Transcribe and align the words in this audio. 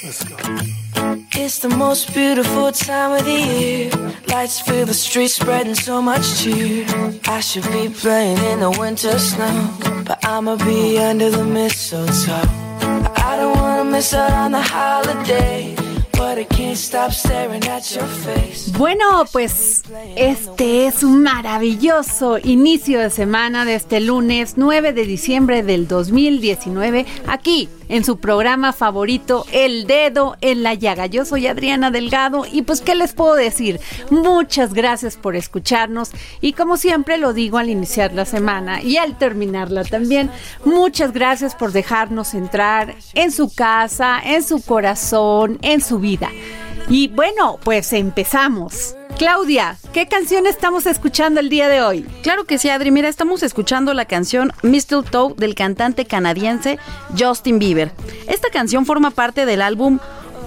It's 0.00 1.58
the 1.58 1.68
most 1.68 2.14
beautiful 2.14 2.70
time 2.70 3.18
of 3.18 3.24
the 3.24 3.32
year. 3.32 3.90
Lights 4.28 4.60
fill 4.60 4.86
the 4.86 4.94
streets, 4.94 5.34
spreading 5.34 5.74
so 5.74 6.00
much 6.00 6.40
cheer. 6.40 6.86
I 7.26 7.40
should 7.40 7.64
be 7.72 7.88
playing 7.88 8.38
in 8.38 8.60
the 8.60 8.70
winter 8.78 9.18
snow, 9.18 9.74
but 10.06 10.24
I'ma 10.24 10.54
be 10.56 10.98
under 10.98 11.30
the 11.30 11.44
mistletoe. 11.44 12.48
I 13.16 13.36
don't 13.40 13.58
wanna 13.58 13.90
miss 13.90 14.14
out 14.14 14.30
on 14.32 14.52
the 14.52 14.62
holiday. 14.62 15.74
Bueno, 18.76 19.24
pues 19.32 19.84
este 20.16 20.86
es 20.86 21.02
un 21.04 21.22
maravilloso 21.22 22.38
inicio 22.38 22.98
de 23.00 23.10
semana 23.10 23.64
de 23.64 23.76
este 23.76 24.00
lunes 24.00 24.54
9 24.56 24.92
de 24.92 25.04
diciembre 25.04 25.62
del 25.62 25.86
2019 25.86 27.06
aquí 27.28 27.68
en 27.88 28.04
su 28.04 28.18
programa 28.18 28.72
favorito 28.72 29.44
El 29.52 29.86
Dedo 29.86 30.36
en 30.40 30.62
la 30.62 30.74
Llaga. 30.74 31.06
Yo 31.06 31.24
soy 31.24 31.46
Adriana 31.46 31.90
Delgado 31.90 32.44
y 32.50 32.62
pues 32.62 32.80
qué 32.80 32.94
les 32.94 33.12
puedo 33.12 33.34
decir. 33.34 33.80
Muchas 34.10 34.74
gracias 34.74 35.16
por 35.16 35.36
escucharnos 35.36 36.10
y 36.40 36.52
como 36.52 36.76
siempre 36.76 37.18
lo 37.18 37.32
digo 37.32 37.58
al 37.58 37.70
iniciar 37.70 38.12
la 38.12 38.24
semana 38.24 38.82
y 38.82 38.96
al 38.96 39.18
terminarla 39.18 39.84
también, 39.84 40.30
muchas 40.64 41.12
gracias 41.12 41.54
por 41.54 41.72
dejarnos 41.72 42.34
entrar 42.34 42.94
en 43.14 43.32
su 43.32 43.54
casa, 43.54 44.20
en 44.24 44.42
su 44.42 44.62
corazón, 44.62 45.58
en 45.62 45.80
su 45.80 45.98
vida. 45.98 46.30
Y 46.88 47.08
bueno, 47.08 47.58
pues 47.62 47.92
empezamos. 47.92 48.94
Claudia, 49.18 49.76
¿qué 49.92 50.06
canción 50.06 50.46
estamos 50.46 50.86
escuchando 50.86 51.40
el 51.40 51.48
día 51.48 51.68
de 51.68 51.82
hoy? 51.82 52.02
Claro 52.22 52.44
que 52.44 52.56
sí, 52.56 52.70
Adri. 52.70 52.92
Mira, 52.92 53.08
estamos 53.08 53.42
escuchando 53.42 53.92
la 53.92 54.04
canción 54.04 54.52
Mistletoe 54.62 55.34
del 55.36 55.56
cantante 55.56 56.04
canadiense 56.04 56.78
Justin 57.18 57.58
Bieber. 57.58 57.90
Esta 58.28 58.48
canción 58.50 58.86
forma 58.86 59.10
parte 59.10 59.44
del 59.44 59.60
álbum 59.60 59.98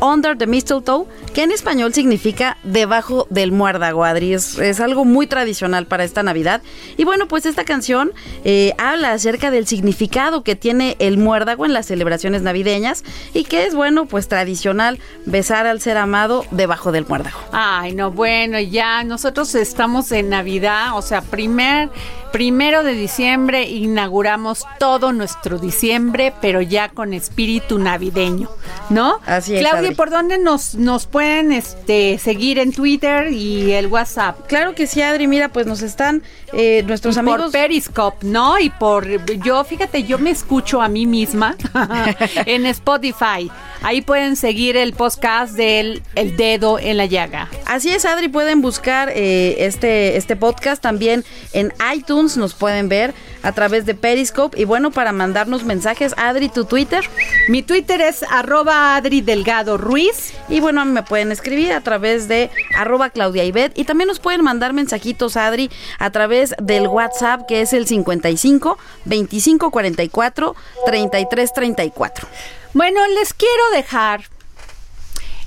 Under 0.02 0.38
the 0.38 0.48
Mistletoe, 0.48 1.06
que 1.34 1.44
en 1.44 1.52
español 1.52 1.94
significa 1.94 2.58
debajo 2.64 3.28
del 3.30 3.52
muérdago, 3.52 4.04
Adri. 4.04 4.34
Es, 4.34 4.80
algo 4.80 5.06
muy 5.06 5.28
tradicional 5.28 5.86
para 5.86 6.04
esta 6.04 6.24
Navidad. 6.24 6.62
Y 6.98 7.06
bueno, 7.06 7.28
pues 7.28 7.46
esta 7.46 7.64
canción 7.64 8.12
eh, 8.44 8.74
habla 8.78 9.12
acerca 9.12 9.52
del 9.52 9.68
significado 9.68 10.44
que 10.44 10.56
tiene 10.56 10.96
el 11.00 11.18
muérdago 11.18 11.66
en 11.66 11.74
las 11.74 11.86
celebraciones 11.86 12.42
navideñas 12.42 13.04
y 13.34 13.44
que 13.44 13.66
es, 13.66 13.76
bueno, 13.76 14.08
pues 14.08 14.28
tradicional 14.28 15.00
besar 15.26 15.68
al 15.68 15.82
ser 15.82 15.98
amado 15.98 16.46
debajo 16.52 16.92
del 16.92 17.06
muérdago. 17.06 17.38
Ay, 17.52 17.94
no, 17.94 18.12
bueno, 18.12 18.60
ya 18.60 19.04
nosotros 19.04 19.54
estamos 19.56 20.12
en 20.12 20.30
Navidad, 20.30 20.98
o 20.98 21.02
sea, 21.02 21.22
primer 21.22 21.90
Primero 22.32 22.84
de 22.84 22.94
diciembre 22.94 23.64
inauguramos 23.64 24.66
todo 24.80 25.12
nuestro 25.12 25.60
diciembre, 25.60 26.34
pero 26.40 26.62
ya 26.62 26.88
con 26.88 27.14
espíritu 27.14 27.78
navideño, 27.78 28.50
¿no? 28.90 29.20
Así 29.26 29.56
es. 29.56 29.60
Claudia, 29.60 29.91
¿por 29.96 30.10
dónde 30.10 30.38
nos, 30.38 30.76
nos 30.76 31.06
pueden 31.06 31.52
este, 31.52 32.18
seguir 32.18 32.60
en 32.60 32.72
Twitter 32.72 33.32
y 33.32 33.72
el 33.72 33.88
WhatsApp? 33.88 34.48
Claro 34.48 34.76
que 34.76 34.88
sí, 34.88 35.02
Adri. 35.02 35.28
Mira, 35.28 35.50
pues 35.50 35.68
nos 35.68 35.82
están 35.82 36.24
eh, 36.54 36.84
nuestros 36.86 37.18
amigos. 37.18 37.42
Por 37.42 37.52
Periscope, 37.52 38.26
¿no? 38.26 38.60
Y 38.60 38.70
por. 38.70 39.08
Yo, 39.44 39.64
fíjate, 39.64 40.04
yo 40.04 40.18
me 40.20 40.32
escucho 40.32 40.82
a 40.82 40.88
mí 40.88 41.06
misma 41.06 41.56
en 42.46 42.66
Spotify. 42.66 43.52
Ahí 43.82 44.02
pueden 44.02 44.36
seguir 44.36 44.78
el 44.78 44.94
podcast 44.94 45.54
del 45.56 46.04
El 46.16 46.38
Dedo 46.38 46.78
en 46.78 46.98
la 46.98 47.06
Llaga. 47.06 47.50
Así 47.66 47.90
es, 47.90 48.06
Adri. 48.06 48.28
Pueden 48.28 48.62
buscar 48.62 49.10
eh, 49.10 49.56
este, 49.60 50.18
este 50.18 50.36
podcast 50.36 50.82
también 50.82 51.24
en 51.54 51.74
iTunes 51.94 52.38
nos 52.38 52.54
pueden 52.54 52.90
ver 52.90 53.14
a 53.44 53.52
través 53.52 53.86
de 53.86 53.96
Periscope. 53.96 54.60
Y 54.60 54.66
bueno, 54.66 54.92
para 54.92 55.12
mandarnos 55.12 55.64
mensajes, 55.64 56.14
Adri, 56.18 56.50
tu 56.50 56.66
Twitter. 56.66 57.04
Mi 57.48 57.64
Twitter 57.64 58.02
es 58.02 58.24
arroba 58.24 58.96
Adri 58.96 59.22
Delgado 59.22 59.78
Ruiz. 59.82 60.34
Y 60.48 60.60
bueno, 60.62 60.86
me 60.86 61.04
pueden 61.04 61.32
escribir 61.32 61.74
a 61.74 61.82
través 61.82 62.28
de 62.28 62.50
arroba 62.76 63.10
Claudia 63.10 63.44
Ibet. 63.44 63.78
Y 63.78 63.84
también 63.84 64.08
nos 64.08 64.20
pueden 64.20 64.44
mandar 64.44 64.74
mensajitos, 64.74 65.36
Adri, 65.36 65.70
a 66.00 66.10
través 66.12 66.56
del 66.62 66.88
WhatsApp, 66.88 67.48
que 67.48 67.62
es 67.62 67.74
el 67.74 67.88
55 67.88 68.78
25 69.06 69.72
44 69.72 70.56
33 70.86 71.54
34. 71.54 72.28
Bueno, 72.74 73.02
les 73.20 73.34
quiero 73.34 73.64
dejar 73.74 74.24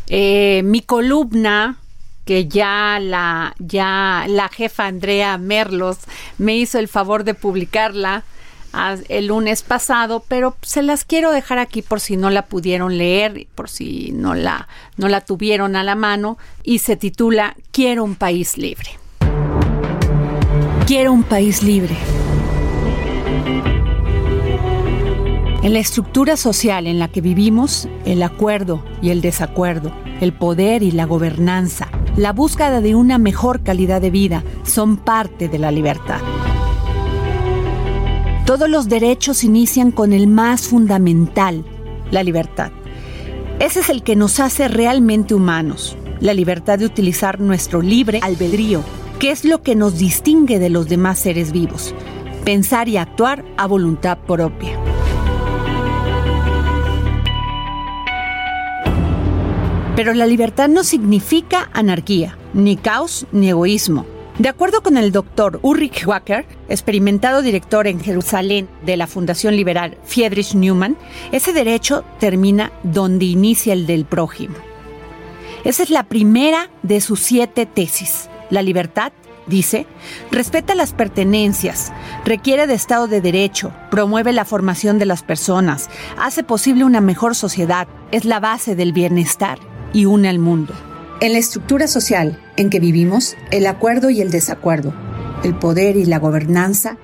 eh, 0.08 0.62
mi 0.64 0.82
columna 0.82 1.78
que 2.24 2.46
ya 2.48 2.98
la, 3.00 3.54
ya 3.58 4.24
la 4.28 4.48
jefa 4.48 4.86
Andrea 4.86 5.38
Merlos 5.38 5.98
me 6.38 6.56
hizo 6.56 6.78
el 6.78 6.88
favor 6.88 7.24
de 7.24 7.34
publicarla 7.34 8.24
el 9.08 9.26
lunes 9.26 9.62
pasado, 9.62 10.24
pero 10.26 10.56
se 10.62 10.82
las 10.82 11.04
quiero 11.04 11.30
dejar 11.30 11.58
aquí 11.58 11.82
por 11.82 12.00
si 12.00 12.16
no 12.16 12.30
la 12.30 12.46
pudieron 12.46 12.98
leer, 12.98 13.46
por 13.54 13.68
si 13.68 14.12
no 14.12 14.34
la, 14.34 14.68
no 14.96 15.08
la 15.08 15.20
tuvieron 15.20 15.76
a 15.76 15.84
la 15.84 15.94
mano, 15.94 16.38
y 16.62 16.78
se 16.78 16.96
titula 16.96 17.56
Quiero 17.70 18.04
un 18.04 18.14
país 18.14 18.58
libre. 18.58 18.90
Quiero 20.86 21.12
un 21.12 21.22
país 21.22 21.62
libre. 21.62 21.96
En 25.62 25.72
la 25.72 25.78
estructura 25.78 26.36
social 26.36 26.86
en 26.86 26.98
la 26.98 27.08
que 27.08 27.22
vivimos, 27.22 27.88
el 28.04 28.22
acuerdo 28.22 28.84
y 29.00 29.08
el 29.08 29.22
desacuerdo, 29.22 29.94
el 30.20 30.34
poder 30.34 30.82
y 30.82 30.90
la 30.90 31.06
gobernanza, 31.06 31.88
la 32.16 32.32
búsqueda 32.32 32.82
de 32.82 32.94
una 32.94 33.16
mejor 33.16 33.62
calidad 33.62 34.02
de 34.02 34.10
vida 34.10 34.44
son 34.62 34.98
parte 34.98 35.48
de 35.48 35.58
la 35.58 35.70
libertad. 35.70 36.20
Todos 38.46 38.68
los 38.68 38.90
derechos 38.90 39.42
inician 39.42 39.90
con 39.90 40.12
el 40.12 40.26
más 40.26 40.68
fundamental, 40.68 41.64
la 42.10 42.22
libertad. 42.22 42.72
Ese 43.58 43.80
es 43.80 43.88
el 43.88 44.02
que 44.02 44.16
nos 44.16 44.38
hace 44.38 44.68
realmente 44.68 45.34
humanos, 45.34 45.96
la 46.20 46.34
libertad 46.34 46.78
de 46.78 46.84
utilizar 46.84 47.40
nuestro 47.40 47.80
libre 47.80 48.20
albedrío, 48.22 48.82
que 49.18 49.30
es 49.30 49.46
lo 49.46 49.62
que 49.62 49.74
nos 49.74 49.96
distingue 49.96 50.58
de 50.58 50.68
los 50.68 50.90
demás 50.90 51.20
seres 51.20 51.52
vivos, 51.52 51.94
pensar 52.44 52.86
y 52.90 52.98
actuar 52.98 53.46
a 53.56 53.66
voluntad 53.66 54.18
propia. 54.18 54.78
Pero 59.96 60.12
la 60.12 60.26
libertad 60.26 60.68
no 60.68 60.84
significa 60.84 61.70
anarquía, 61.72 62.36
ni 62.52 62.76
caos, 62.76 63.26
ni 63.32 63.48
egoísmo. 63.48 64.04
De 64.38 64.48
acuerdo 64.48 64.82
con 64.82 64.96
el 64.96 65.12
doctor 65.12 65.60
Ulrich 65.62 66.04
Wacker, 66.08 66.44
experimentado 66.68 67.40
director 67.40 67.86
en 67.86 68.00
Jerusalén 68.00 68.68
de 68.84 68.96
la 68.96 69.06
Fundación 69.06 69.54
Liberal 69.54 69.96
Friedrich 70.02 70.54
Neumann, 70.54 70.96
ese 71.30 71.52
derecho 71.52 72.04
termina 72.18 72.72
donde 72.82 73.26
inicia 73.26 73.72
el 73.72 73.86
del 73.86 74.04
prójimo. 74.04 74.56
Esa 75.62 75.84
es 75.84 75.90
la 75.90 76.08
primera 76.08 76.68
de 76.82 77.00
sus 77.00 77.20
siete 77.20 77.64
tesis. 77.64 78.28
La 78.50 78.60
libertad, 78.60 79.12
dice, 79.46 79.86
respeta 80.32 80.74
las 80.74 80.94
pertenencias, 80.94 81.92
requiere 82.24 82.66
de 82.66 82.74
Estado 82.74 83.06
de 83.06 83.20
Derecho, 83.20 83.72
promueve 83.88 84.32
la 84.32 84.44
formación 84.44 84.98
de 84.98 85.06
las 85.06 85.22
personas, 85.22 85.88
hace 86.18 86.42
posible 86.42 86.84
una 86.84 87.00
mejor 87.00 87.36
sociedad, 87.36 87.86
es 88.10 88.24
la 88.24 88.40
base 88.40 88.74
del 88.74 88.92
bienestar 88.92 89.60
y 89.92 90.06
une 90.06 90.28
al 90.28 90.40
mundo. 90.40 90.74
En 91.20 91.34
la 91.34 91.38
estructura 91.38 91.86
social 91.86 92.40
en 92.56 92.70
que 92.70 92.80
vivimos, 92.80 93.36
el 93.50 93.66
acuerdo 93.66 94.10
y 94.10 94.20
el 94.20 94.30
desacuerdo, 94.30 94.92
el 95.42 95.54
poder 95.54 95.96
y 95.96 96.04
la 96.04 96.18
gobernanza 96.18 96.96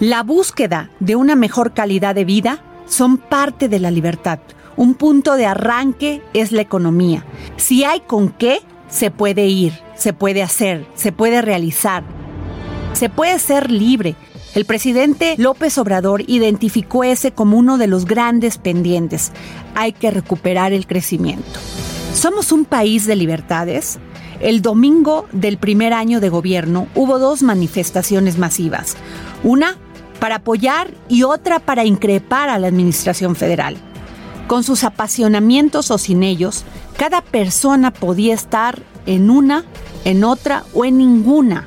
La 0.00 0.22
búsqueda 0.22 0.90
de 1.00 1.16
una 1.16 1.36
mejor 1.36 1.74
calidad 1.74 2.14
de 2.14 2.24
vida 2.24 2.62
son 2.86 3.18
parte 3.18 3.68
de 3.68 3.80
la 3.80 3.90
libertad. 3.90 4.38
Un 4.76 4.94
punto 4.94 5.36
de 5.36 5.46
arranque 5.46 6.22
es 6.32 6.52
la 6.52 6.62
economía. 6.62 7.24
Si 7.56 7.84
hay 7.84 8.00
con 8.00 8.28
qué, 8.30 8.58
se 8.88 9.10
puede 9.10 9.46
ir, 9.46 9.72
se 9.96 10.12
puede 10.12 10.42
hacer, 10.42 10.86
se 10.94 11.12
puede 11.12 11.42
realizar. 11.42 12.04
Se 12.92 13.08
puede 13.08 13.38
ser 13.38 13.70
libre. 13.70 14.14
El 14.54 14.64
presidente 14.64 15.34
López 15.36 15.78
Obrador 15.78 16.22
identificó 16.28 17.02
ese 17.02 17.32
como 17.32 17.58
uno 17.58 17.78
de 17.78 17.88
los 17.88 18.04
grandes 18.04 18.58
pendientes. 18.58 19.32
Hay 19.74 19.92
que 19.92 20.10
recuperar 20.10 20.72
el 20.72 20.86
crecimiento. 20.86 21.58
¿Somos 22.14 22.52
un 22.52 22.64
país 22.64 23.06
de 23.06 23.16
libertades? 23.16 23.98
El 24.44 24.60
domingo 24.60 25.26
del 25.32 25.56
primer 25.56 25.94
año 25.94 26.20
de 26.20 26.28
gobierno 26.28 26.86
hubo 26.94 27.18
dos 27.18 27.42
manifestaciones 27.42 28.36
masivas. 28.36 28.94
Una 29.42 29.78
para 30.20 30.34
apoyar 30.36 30.92
y 31.08 31.22
otra 31.22 31.60
para 31.60 31.86
increpar 31.86 32.50
a 32.50 32.58
la 32.58 32.66
Administración 32.66 33.36
Federal. 33.36 33.78
Con 34.46 34.62
sus 34.62 34.84
apasionamientos 34.84 35.90
o 35.90 35.96
sin 35.96 36.22
ellos, 36.22 36.64
cada 36.98 37.22
persona 37.22 37.90
podía 37.90 38.34
estar 38.34 38.82
en 39.06 39.30
una, 39.30 39.64
en 40.04 40.24
otra 40.24 40.64
o 40.74 40.84
en 40.84 40.98
ninguna. 40.98 41.66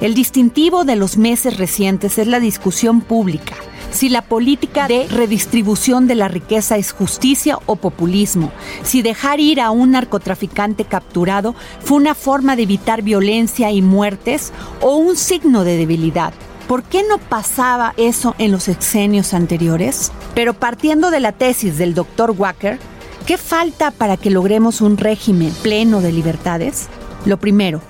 El 0.00 0.14
distintivo 0.14 0.82
de 0.82 0.96
los 0.96 1.16
meses 1.16 1.58
recientes 1.58 2.18
es 2.18 2.26
la 2.26 2.40
discusión 2.40 3.02
pública 3.02 3.54
si 3.90 4.08
la 4.08 4.22
política 4.22 4.86
de 4.88 5.06
redistribución 5.08 6.06
de 6.06 6.14
la 6.14 6.28
riqueza 6.28 6.76
es 6.76 6.92
justicia 6.92 7.58
o 7.66 7.76
populismo, 7.76 8.52
si 8.82 9.02
dejar 9.02 9.40
ir 9.40 9.60
a 9.60 9.70
un 9.70 9.92
narcotraficante 9.92 10.84
capturado 10.84 11.54
fue 11.82 11.96
una 11.96 12.14
forma 12.14 12.56
de 12.56 12.62
evitar 12.62 13.02
violencia 13.02 13.70
y 13.70 13.82
muertes 13.82 14.52
o 14.80 14.96
un 14.96 15.16
signo 15.16 15.64
de 15.64 15.76
debilidad. 15.76 16.32
¿Por 16.68 16.84
qué 16.84 17.02
no 17.08 17.18
pasaba 17.18 17.94
eso 17.96 18.36
en 18.38 18.52
los 18.52 18.68
exenios 18.68 19.34
anteriores? 19.34 20.12
Pero 20.34 20.54
partiendo 20.54 21.10
de 21.10 21.18
la 21.18 21.32
tesis 21.32 21.76
del 21.78 21.94
doctor 21.94 22.30
Wacker, 22.30 22.78
¿qué 23.26 23.38
falta 23.38 23.90
para 23.90 24.16
que 24.16 24.30
logremos 24.30 24.80
un 24.80 24.96
régimen 24.96 25.52
pleno 25.62 26.00
de 26.00 26.12
libertades? 26.12 26.88
Lo 27.24 27.38
primero, 27.38 27.80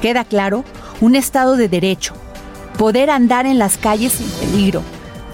queda 0.00 0.24
claro, 0.24 0.64
un 1.02 1.16
Estado 1.16 1.56
de 1.56 1.68
derecho, 1.68 2.14
poder 2.78 3.10
andar 3.10 3.44
en 3.44 3.58
las 3.58 3.76
calles 3.76 4.14
sin 4.14 4.28
peligro, 4.28 4.82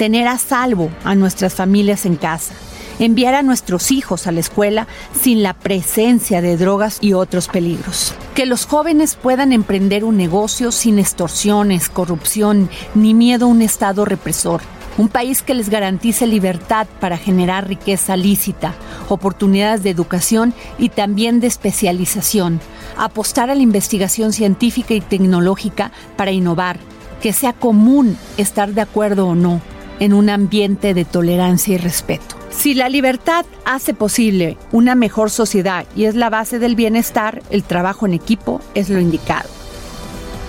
tener 0.00 0.29
a 0.29 0.38
salvo 0.38 0.91
a 1.05 1.14
nuestras 1.14 1.52
familias 1.52 2.06
en 2.06 2.17
casa, 2.17 2.55
enviar 2.99 3.35
a 3.35 3.43
nuestros 3.43 3.91
hijos 3.91 4.26
a 4.26 4.32
la 4.32 4.41
escuela 4.41 4.87
sin 5.12 5.43
la 5.43 5.52
presencia 5.52 6.41
de 6.41 6.56
drogas 6.56 6.97
y 7.02 7.12
otros 7.12 7.49
peligros. 7.49 8.14
Que 8.35 8.47
los 8.47 8.64
jóvenes 8.64 9.14
puedan 9.17 9.52
emprender 9.52 10.05
un 10.05 10.17
negocio 10.17 10.73
sin 10.73 10.99
extorsiones, 10.99 11.91
corrupción 11.91 12.70
ni 12.94 13.12
miedo 13.12 13.44
a 13.44 13.49
un 13.50 13.61
Estado 13.61 14.06
represor. 14.06 14.62
Un 14.97 15.08
país 15.08 15.43
que 15.43 15.52
les 15.52 15.69
garantice 15.69 16.26
libertad 16.26 16.87
para 16.99 17.19
generar 17.19 17.69
riqueza 17.69 18.17
lícita, 18.17 18.73
oportunidades 19.11 19.82
de 19.82 19.91
educación 19.91 20.55
y 20.79 20.88
también 20.88 21.41
de 21.41 21.47
especialización. 21.47 22.58
Apostar 22.97 23.50
a 23.50 23.55
la 23.55 23.61
investigación 23.61 24.32
científica 24.32 24.94
y 24.94 25.02
tecnológica 25.02 25.93
para 26.17 26.31
innovar. 26.31 26.79
Que 27.20 27.35
sea 27.35 27.52
común 27.52 28.17
estar 28.38 28.73
de 28.73 28.81
acuerdo 28.81 29.26
o 29.26 29.35
no 29.35 29.61
en 30.00 30.12
un 30.12 30.29
ambiente 30.29 30.93
de 30.93 31.05
tolerancia 31.05 31.76
y 31.76 31.79
respeto. 31.79 32.37
Si 32.50 32.75
la 32.75 32.88
libertad 32.88 33.47
hace 33.64 33.94
posible 33.94 34.58
una 34.73 34.97
mejor 34.97 35.31
sociedad 35.31 35.87
y 35.94 36.06
es 36.06 36.17
la 36.17 36.31
base 36.31 36.58
del 36.58 36.75
bienestar, 36.75 37.43
el 37.50 37.62
trabajo 37.62 38.06
en 38.06 38.14
equipo 38.14 38.61
es 38.75 38.91
lo 38.91 38.99
indicado. 38.99 39.60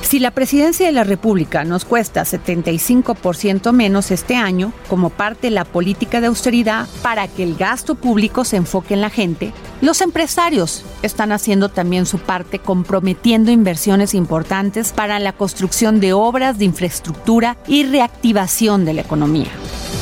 Si 0.02 0.20
la 0.20 0.32
presidencia 0.32 0.88
de 0.88 0.92
la 0.92 1.04
República 1.04 1.64
nos 1.64 1.86
cuesta 1.86 2.24
75% 2.24 3.72
menos 3.72 4.12
este 4.12 4.36
año 4.36 4.74
como 4.90 5.10
parte 5.10 5.48
de 5.48 5.52
la 5.52 5.64
política 5.64 6.20
de 6.20 6.28
austeridad 6.28 6.88
para 7.02 7.28
que 7.28 7.44
el 7.44 7.56
gasto 7.56 7.96
público 7.96 8.44
se 8.44 8.58
enfoque 8.58 8.94
en 8.94 9.02
la 9.02 9.10
gente, 9.10 9.54
los 9.80 10.02
empresarios 10.02 10.84
están 11.02 11.32
haciendo 11.32 11.70
también 11.70 12.06
su 12.06 12.20
parte 12.20 12.60
comprometiendo 12.60 13.52
inversiones 13.52 14.14
importantes 14.14 14.92
para 14.92 15.20
la 15.20 15.34
construcción 15.34 16.00
de 16.00 16.14
obras 16.14 16.58
de 16.58 16.66
infraestructura 16.66 17.58
y 17.68 17.84
reactivación 17.86 18.84
de 18.86 18.94
la 18.94 19.02
economía. 19.02 19.50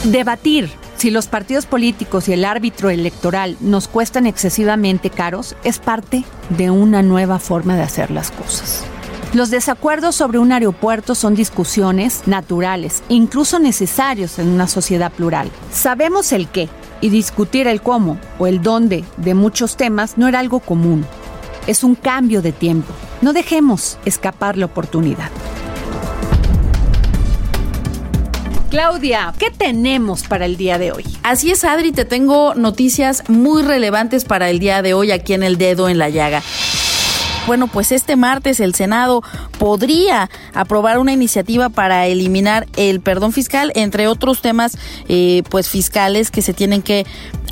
Debatir 0.05 0.69
si 0.95 1.11
los 1.11 1.27
partidos 1.27 1.65
políticos 1.65 2.27
y 2.27 2.33
el 2.33 2.45
árbitro 2.45 2.89
electoral 2.89 3.57
nos 3.61 3.87
cuestan 3.87 4.25
excesivamente 4.25 5.09
caros 5.09 5.55
es 5.63 5.79
parte 5.79 6.25
de 6.49 6.71
una 6.71 7.03
nueva 7.03 7.39
forma 7.39 7.75
de 7.75 7.83
hacer 7.83 8.11
las 8.11 8.31
cosas. 8.31 8.83
Los 9.31 9.51
desacuerdos 9.51 10.15
sobre 10.15 10.39
un 10.39 10.51
aeropuerto 10.51 11.13
son 11.13 11.35
discusiones 11.35 12.23
naturales, 12.25 13.03
incluso 13.09 13.59
necesarios 13.59 14.39
en 14.39 14.47
una 14.47 14.67
sociedad 14.67 15.11
plural. 15.11 15.51
Sabemos 15.71 16.31
el 16.31 16.47
qué 16.47 16.67
y 16.99 17.09
discutir 17.09 17.67
el 17.67 17.79
cómo 17.79 18.17
o 18.39 18.47
el 18.47 18.63
dónde 18.63 19.03
de 19.17 19.35
muchos 19.35 19.77
temas 19.77 20.17
no 20.17 20.27
era 20.27 20.39
algo 20.39 20.61
común. 20.61 21.05
Es 21.67 21.83
un 21.83 21.93
cambio 21.93 22.41
de 22.41 22.53
tiempo. 22.53 22.91
No 23.21 23.31
dejemos 23.31 23.99
escapar 24.03 24.57
la 24.57 24.65
oportunidad. 24.65 25.29
Claudia, 28.71 29.33
¿qué 29.37 29.51
tenemos 29.51 30.23
para 30.23 30.45
el 30.45 30.57
día 30.57 30.79
de 30.79 30.91
hoy? 30.91 31.03
Así 31.21 31.51
es, 31.51 31.63
Adri, 31.63 31.91
te 31.91 32.05
tengo 32.05 32.55
noticias 32.55 33.23
muy 33.27 33.61
relevantes 33.61 34.25
para 34.25 34.49
el 34.49 34.57
día 34.57 34.81
de 34.81 34.95
hoy 34.95 35.11
aquí 35.11 35.33
en 35.33 35.43
el 35.43 35.57
dedo 35.57 35.87
en 35.87 35.99
la 35.99 36.09
llaga. 36.09 36.41
Bueno, 37.49 37.65
pues 37.65 37.91
este 37.91 38.15
martes 38.15 38.59
el 38.59 38.75
Senado 38.75 39.23
podría 39.57 40.29
aprobar 40.53 40.99
una 40.99 41.13
iniciativa 41.13 41.69
para 41.69 42.05
eliminar 42.05 42.67
el 42.75 43.01
perdón 43.01 43.33
fiscal, 43.33 43.71
entre 43.73 44.07
otros 44.07 44.43
temas 44.43 44.77
eh, 45.07 45.41
pues 45.49 45.67
fiscales 45.67 46.29
que 46.29 46.43
se 46.43 46.53
tienen 46.53 46.83
que 46.83 47.07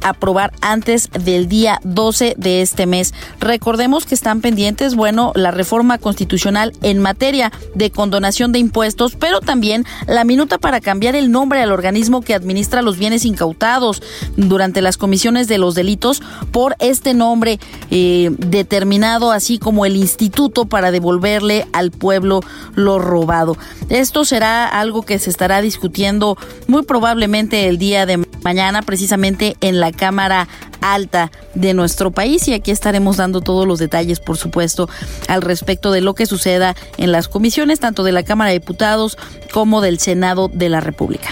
aprobar 0.09 0.53
antes 0.61 1.09
del 1.11 1.47
día 1.47 1.79
12 1.83 2.35
de 2.37 2.61
este 2.61 2.85
mes. 2.85 3.13
Recordemos 3.39 4.05
que 4.05 4.15
están 4.15 4.41
pendientes, 4.41 4.95
bueno, 4.95 5.31
la 5.35 5.51
reforma 5.51 5.97
constitucional 5.97 6.73
en 6.81 6.99
materia 6.99 7.51
de 7.75 7.91
condonación 7.91 8.51
de 8.51 8.59
impuestos, 8.59 9.15
pero 9.15 9.41
también 9.41 9.85
la 10.07 10.23
minuta 10.23 10.57
para 10.57 10.81
cambiar 10.81 11.15
el 11.15 11.31
nombre 11.31 11.61
al 11.61 11.71
organismo 11.71 12.21
que 12.21 12.33
administra 12.33 12.81
los 12.81 12.97
bienes 12.97 13.25
incautados 13.25 14.01
durante 14.35 14.81
las 14.81 14.97
comisiones 14.97 15.47
de 15.47 15.57
los 15.57 15.75
delitos 15.75 16.21
por 16.51 16.75
este 16.79 17.13
nombre 17.13 17.59
eh, 17.91 18.29
determinado, 18.37 19.31
así 19.31 19.59
como 19.59 19.85
el 19.85 19.95
instituto 19.95 20.65
para 20.65 20.91
devolverle 20.91 21.67
al 21.73 21.91
pueblo 21.91 22.41
lo 22.75 22.99
robado. 22.99 23.57
Esto 23.89 24.25
será 24.25 24.67
algo 24.67 25.03
que 25.03 25.19
se 25.19 25.29
estará 25.29 25.61
discutiendo 25.61 26.37
muy 26.67 26.83
probablemente 26.83 27.67
el 27.67 27.77
día 27.77 28.05
de 28.05 28.17
mañana, 28.43 28.81
precisamente 28.81 29.57
en 29.61 29.79
la 29.79 29.91
Cámara 29.97 30.47
Alta 30.79 31.31
de 31.55 31.73
nuestro 31.73 32.11
país 32.11 32.47
y 32.47 32.53
aquí 32.53 32.71
estaremos 32.71 33.17
dando 33.17 33.41
todos 33.41 33.67
los 33.67 33.79
detalles, 33.79 34.19
por 34.19 34.37
supuesto, 34.37 34.87
al 35.27 35.41
respecto 35.41 35.91
de 35.91 36.01
lo 36.01 36.13
que 36.13 36.25
suceda 36.25 36.75
en 36.97 37.11
las 37.11 37.27
comisiones, 37.27 37.79
tanto 37.79 38.03
de 38.03 38.13
la 38.13 38.23
Cámara 38.23 38.51
de 38.51 38.59
Diputados 38.59 39.17
como 39.51 39.81
del 39.81 39.99
Senado 39.99 40.49
de 40.53 40.69
la 40.69 40.79
República. 40.79 41.29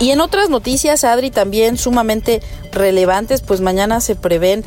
Y 0.00 0.10
en 0.10 0.20
otras 0.20 0.48
noticias, 0.48 1.02
Adri, 1.02 1.30
también 1.30 1.76
sumamente 1.76 2.40
relevantes, 2.70 3.40
pues 3.40 3.60
mañana 3.60 4.00
se 4.00 4.14
prevén 4.14 4.64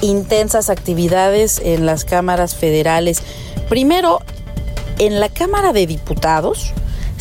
intensas 0.00 0.70
actividades 0.70 1.60
en 1.62 1.86
las 1.86 2.04
cámaras 2.04 2.56
federales. 2.56 3.22
Primero, 3.68 4.20
en 4.98 5.20
la 5.20 5.28
Cámara 5.28 5.72
de 5.72 5.86
Diputados 5.86 6.72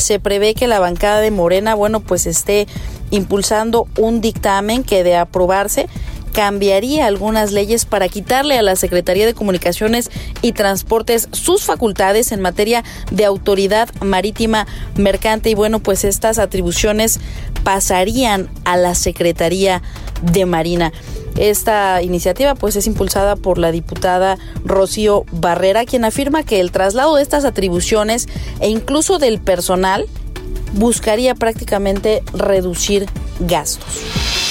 se 0.02 0.20
prevé 0.20 0.54
que 0.54 0.68
la 0.68 0.80
bancada 0.80 1.20
de 1.20 1.32
Morena, 1.32 1.76
bueno, 1.76 2.00
pues 2.00 2.26
esté 2.26 2.68
impulsando 3.12 3.88
un 3.98 4.22
dictamen 4.22 4.84
que 4.84 5.04
de 5.04 5.16
aprobarse 5.16 5.88
cambiaría 6.34 7.06
algunas 7.06 7.52
leyes 7.52 7.86
para 7.86 8.10
quitarle 8.10 8.58
a 8.58 8.62
la 8.62 8.76
Secretaría 8.76 9.26
de 9.26 9.34
Comunicaciones 9.34 10.10
y 10.42 10.54
Transportes 10.54 11.28
sus 11.32 11.64
facultades 11.64 12.32
en 12.32 12.42
materia 12.42 12.84
de 13.12 13.26
autoridad 13.26 13.90
marítima 14.02 14.68
mercante 14.96 15.50
y 15.50 15.56
bueno, 15.56 15.80
pues 15.80 16.04
estas 16.04 16.40
atribuciones 16.40 17.20
pasarían 17.64 18.50
a 18.66 18.78
la 18.78 18.96
Secretaría 18.96 19.82
de 20.22 20.46
Marina. 20.46 20.92
Esta 21.38 22.02
iniciativa 22.02 22.56
pues 22.56 22.76
es 22.76 22.88
impulsada 22.88 23.36
por 23.36 23.58
la 23.58 23.72
diputada 23.72 24.38
Rocío 24.66 25.26
Barrera, 25.32 25.86
quien 25.86 26.06
afirma 26.06 26.44
que 26.44 26.60
el 26.60 26.72
traslado 26.72 27.16
de 27.16 27.24
estas 27.24 27.46
atribuciones 27.46 28.28
e 28.60 28.70
incluso 28.70 29.18
del 29.18 29.40
personal 29.40 30.08
buscaría 30.74 31.36
prácticamente 31.36 32.24
reducir 32.34 33.08
gastos. 33.40 34.51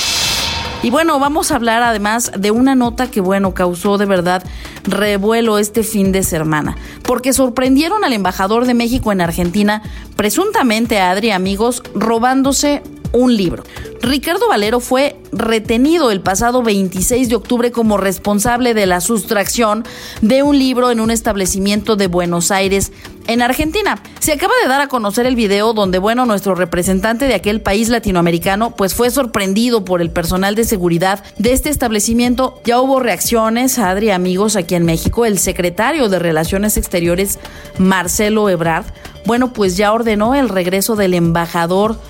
Y 0.83 0.89
bueno, 0.89 1.19
vamos 1.19 1.51
a 1.51 1.57
hablar 1.57 1.83
además 1.83 2.33
de 2.39 2.51
una 2.51 2.75
nota 2.75 3.11
que, 3.11 3.21
bueno, 3.21 3.53
causó 3.53 3.99
de 3.99 4.07
verdad 4.07 4.43
revuelo 4.85 5.59
este 5.59 5.83
fin 5.83 6.11
de 6.11 6.23
semana, 6.23 6.75
porque 7.03 7.35
sorprendieron 7.35 8.03
al 8.03 8.15
embajador 8.15 8.65
de 8.65 8.73
México 8.73 9.13
en 9.13 9.21
Argentina, 9.21 9.83
presuntamente 10.17 10.99
Adri, 10.99 11.33
amigos, 11.33 11.83
robándose 11.95 12.83
un 13.13 13.37
libro. 13.37 13.65
Ricardo 14.01 14.49
Valero 14.49 14.81
fue 14.81 15.17
retenido 15.33 16.11
el 16.11 16.23
pasado 16.23 16.63
26 16.63 17.29
de 17.29 17.35
octubre 17.35 17.71
como 17.73 17.99
responsable 17.99 18.73
de 18.73 18.87
la 18.87 19.03
sustracción 19.03 19.85
de 20.23 20.43
un 20.43 20.59
libro 20.59 20.91
en 20.91 21.01
un 21.01 21.11
establecimiento 21.11 21.97
de 21.97 22.07
Buenos 22.07 22.51
Aires, 22.51 22.93
en 23.33 23.43
Argentina. 23.43 24.03
Se 24.19 24.33
acaba 24.33 24.53
de 24.61 24.69
dar 24.69 24.81
a 24.81 24.89
conocer 24.89 25.25
el 25.25 25.37
video 25.37 25.73
donde, 25.73 25.99
bueno, 25.99 26.27
nuestro 26.27 26.57
representante 26.57 27.29
de 27.29 27.35
aquel 27.35 27.61
país 27.61 27.89
latinoamericano 27.89 28.73
pues 28.73 28.95
fue 28.95 29.11
sorprendido 29.11 29.85
por 29.85 30.03
el 30.03 30.11
personal 30.11 30.57
de 30.57 30.65
seguridad 30.65 31.23
de 31.39 31.53
este 31.53 31.71
establecimiento. 31.71 32.61
Ya 32.65 32.81
hubo 32.81 32.99
reacciones, 32.99 33.79
Adri, 33.79 34.11
amigos, 34.11 34.57
aquí 34.57 34.75
en 34.75 34.85
México. 34.85 35.27
El 35.27 35.39
secretario 35.39 36.09
de 36.09 36.19
Relaciones 36.19 36.77
Exteriores, 36.77 37.39
Marcelo 37.79 38.49
Ebrard, 38.49 38.87
bueno, 39.27 39.53
pues 39.53 39.77
ya 39.77 39.93
ordenó 39.93 40.35
el 40.35 40.49
regreso 40.49 40.97
del 40.97 41.15
embajador 41.15 42.01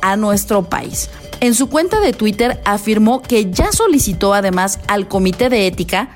a 0.00 0.16
nuestro 0.16 0.62
país. 0.62 1.10
En 1.40 1.54
su 1.54 1.68
cuenta 1.68 2.00
de 2.00 2.12
Twitter 2.12 2.60
afirmó 2.64 3.22
que 3.22 3.50
ya 3.50 3.72
solicitó 3.72 4.32
además 4.32 4.78
al 4.86 5.08
Comité 5.08 5.48
de 5.48 5.66
Ética 5.66 6.10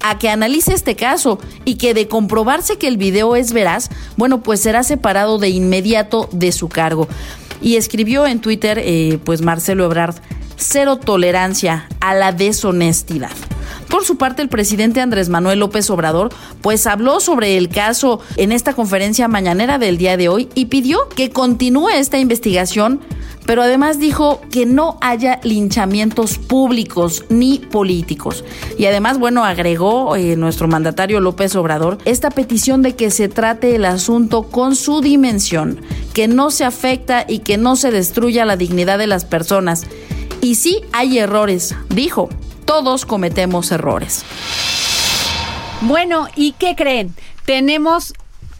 a 0.00 0.18
que 0.18 0.28
analice 0.28 0.74
este 0.74 0.96
caso 0.96 1.38
y 1.64 1.76
que 1.76 1.94
de 1.94 2.08
comprobarse 2.08 2.78
que 2.78 2.88
el 2.88 2.96
video 2.96 3.36
es 3.36 3.52
veraz, 3.52 3.90
bueno, 4.16 4.42
pues 4.42 4.60
será 4.60 4.82
separado 4.82 5.38
de 5.38 5.48
inmediato 5.48 6.28
de 6.32 6.52
su 6.52 6.68
cargo. 6.68 7.08
Y 7.60 7.76
escribió 7.76 8.26
en 8.26 8.40
Twitter, 8.40 8.78
eh, 8.82 9.18
pues 9.24 9.40
Marcelo 9.42 9.84
Ebrard, 9.84 10.16
cero 10.56 10.96
tolerancia 10.96 11.88
a 12.00 12.14
la 12.14 12.32
deshonestidad. 12.32 13.32
Por 13.88 14.04
su 14.04 14.16
parte, 14.16 14.42
el 14.42 14.48
presidente 14.48 15.00
Andrés 15.00 15.28
Manuel 15.28 15.60
López 15.60 15.88
Obrador, 15.90 16.30
pues 16.60 16.86
habló 16.86 17.20
sobre 17.20 17.56
el 17.56 17.68
caso 17.68 18.20
en 18.36 18.52
esta 18.52 18.74
conferencia 18.74 19.28
mañanera 19.28 19.78
del 19.78 19.98
día 19.98 20.16
de 20.16 20.28
hoy 20.28 20.48
y 20.54 20.66
pidió 20.66 21.08
que 21.08 21.30
continúe 21.30 21.88
esta 21.90 22.18
investigación 22.18 23.00
pero 23.46 23.62
además 23.62 23.98
dijo 23.98 24.40
que 24.50 24.66
no 24.66 24.98
haya 25.00 25.40
linchamientos 25.44 26.36
públicos 26.36 27.24
ni 27.28 27.60
políticos. 27.60 28.44
Y 28.76 28.86
además, 28.86 29.18
bueno, 29.18 29.44
agregó 29.44 30.16
eh, 30.16 30.36
nuestro 30.36 30.68
mandatario 30.68 31.20
López 31.20 31.54
Obrador 31.54 31.98
esta 32.04 32.30
petición 32.30 32.82
de 32.82 32.96
que 32.96 33.10
se 33.10 33.28
trate 33.28 33.76
el 33.76 33.84
asunto 33.84 34.42
con 34.42 34.74
su 34.74 35.00
dimensión, 35.00 35.80
que 36.12 36.28
no 36.28 36.50
se 36.50 36.64
afecta 36.64 37.24
y 37.26 37.38
que 37.38 37.56
no 37.56 37.76
se 37.76 37.92
destruya 37.92 38.44
la 38.44 38.56
dignidad 38.56 38.98
de 38.98 39.06
las 39.06 39.24
personas. 39.24 39.84
Y 40.40 40.56
sí 40.56 40.82
hay 40.92 41.18
errores, 41.18 41.74
dijo, 41.88 42.28
todos 42.66 43.06
cometemos 43.06 43.72
errores. 43.72 44.24
Bueno, 45.80 46.28
¿y 46.34 46.52
qué 46.52 46.74
creen? 46.76 47.14
Tenemos 47.46 48.12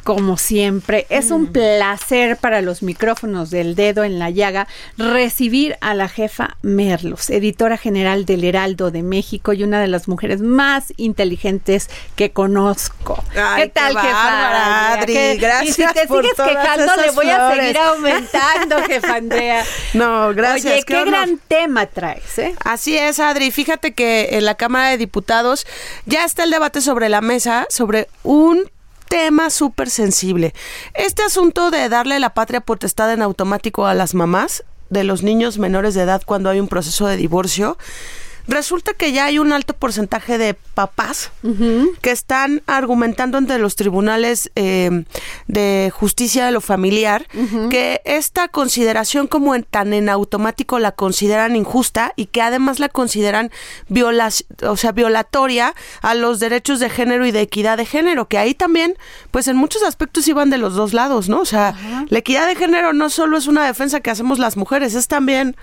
como 0.06 0.38
siempre. 0.38 1.04
Es 1.08 1.32
un 1.32 1.48
placer 1.48 2.36
para 2.36 2.62
los 2.62 2.80
micrófonos 2.80 3.50
del 3.50 3.74
dedo 3.74 4.04
en 4.04 4.20
la 4.20 4.30
llaga 4.30 4.68
recibir 4.96 5.76
a 5.80 5.94
la 5.94 6.08
jefa 6.08 6.58
Merlos, 6.62 7.28
editora 7.28 7.76
general 7.76 8.24
del 8.24 8.44
Heraldo 8.44 8.92
de 8.92 9.02
México 9.02 9.52
y 9.52 9.64
una 9.64 9.80
de 9.80 9.88
las 9.88 10.06
mujeres 10.06 10.40
más 10.40 10.94
inteligentes 10.96 11.90
que 12.14 12.30
conozco. 12.30 13.20
¿Qué 13.56 13.66
tal, 13.66 13.98
jefa? 13.98 14.92
Adri, 14.92 15.38
gracias. 15.38 15.70
Y 15.70 15.82
si 15.82 15.92
te 15.92 16.06
sigues 16.06 16.34
quejando, 16.36 16.96
le 17.04 17.10
voy 17.10 17.28
a 17.28 17.52
seguir 17.52 17.78
aumentando, 17.78 18.82
jefa 18.86 19.16
Andrea. 19.16 19.64
No, 19.94 20.32
gracias. 20.34 20.74
Oye, 20.74 20.82
qué, 20.84 21.04
gran 21.04 21.38
tema 21.48 21.86
traes, 21.86 22.38
¿eh? 22.38 22.54
Así 22.64 22.96
es, 22.96 23.18
Adri. 23.18 23.50
Fíjate 23.50 23.92
que 23.94 24.28
en 24.32 24.44
la 24.44 24.54
Cámara 24.54 24.90
de 24.90 24.98
Diputados 24.98 25.66
ya 26.04 26.24
está 26.24 26.44
el 26.44 26.50
debate 26.50 26.80
sobre 26.80 27.08
la 27.08 27.20
mesa 27.22 27.66
sobre 27.70 28.08
un 28.22 28.70
tema 29.08 29.50
súper 29.50 29.90
sensible. 29.90 30.54
Este 30.94 31.22
asunto 31.22 31.70
de 31.70 31.88
darle 31.88 32.20
la 32.20 32.34
patria 32.34 32.60
potestad 32.60 33.12
en 33.12 33.22
automático 33.22 33.86
a 33.86 33.94
las 33.94 34.14
mamás 34.14 34.64
de 34.90 35.04
los 35.04 35.22
niños 35.22 35.58
menores 35.58 35.94
de 35.94 36.02
edad 36.02 36.22
cuando 36.24 36.50
hay 36.50 36.60
un 36.60 36.68
proceso 36.68 37.06
de 37.06 37.16
divorcio 37.16 37.76
Resulta 38.48 38.92
que 38.94 39.12
ya 39.12 39.26
hay 39.26 39.38
un 39.38 39.52
alto 39.52 39.74
porcentaje 39.74 40.38
de 40.38 40.54
papás 40.54 41.30
que 42.00 42.10
están 42.10 42.62
argumentando 42.66 43.38
ante 43.38 43.58
los 43.58 43.76
tribunales 43.76 44.50
eh, 44.54 45.04
de 45.48 45.92
justicia 45.94 46.46
de 46.46 46.52
lo 46.52 46.60
familiar 46.60 47.26
que 47.70 48.00
esta 48.04 48.48
consideración 48.48 49.26
como 49.26 49.54
en, 49.54 49.64
tan 49.64 49.92
en 49.92 50.08
automático 50.08 50.78
la 50.78 50.92
consideran 50.92 51.56
injusta 51.56 52.12
y 52.16 52.26
que 52.26 52.42
además 52.42 52.78
la 52.78 52.88
consideran 52.88 53.50
viola, 53.88 54.30
o 54.62 54.76
sea, 54.76 54.92
violatoria 54.92 55.74
a 56.02 56.14
los 56.14 56.40
derechos 56.40 56.80
de 56.80 56.90
género 56.90 57.26
y 57.26 57.32
de 57.32 57.42
equidad 57.42 57.76
de 57.76 57.86
género, 57.86 58.28
que 58.28 58.38
ahí 58.38 58.54
también, 58.54 58.96
pues 59.30 59.48
en 59.48 59.56
muchos 59.56 59.82
aspectos 59.82 60.28
iban 60.28 60.50
de 60.50 60.58
los 60.58 60.74
dos 60.74 60.92
lados, 60.92 61.28
¿no? 61.28 61.40
O 61.40 61.46
sea, 61.46 61.74
la 62.08 62.18
equidad 62.18 62.46
de 62.46 62.54
género 62.54 62.92
no 62.92 63.10
solo 63.10 63.36
es 63.38 63.46
una 63.46 63.66
defensa 63.66 64.00
que 64.00 64.10
hacemos 64.10 64.38
las 64.38 64.56
mujeres, 64.56 64.94
es 64.94 65.08
también 65.08 65.56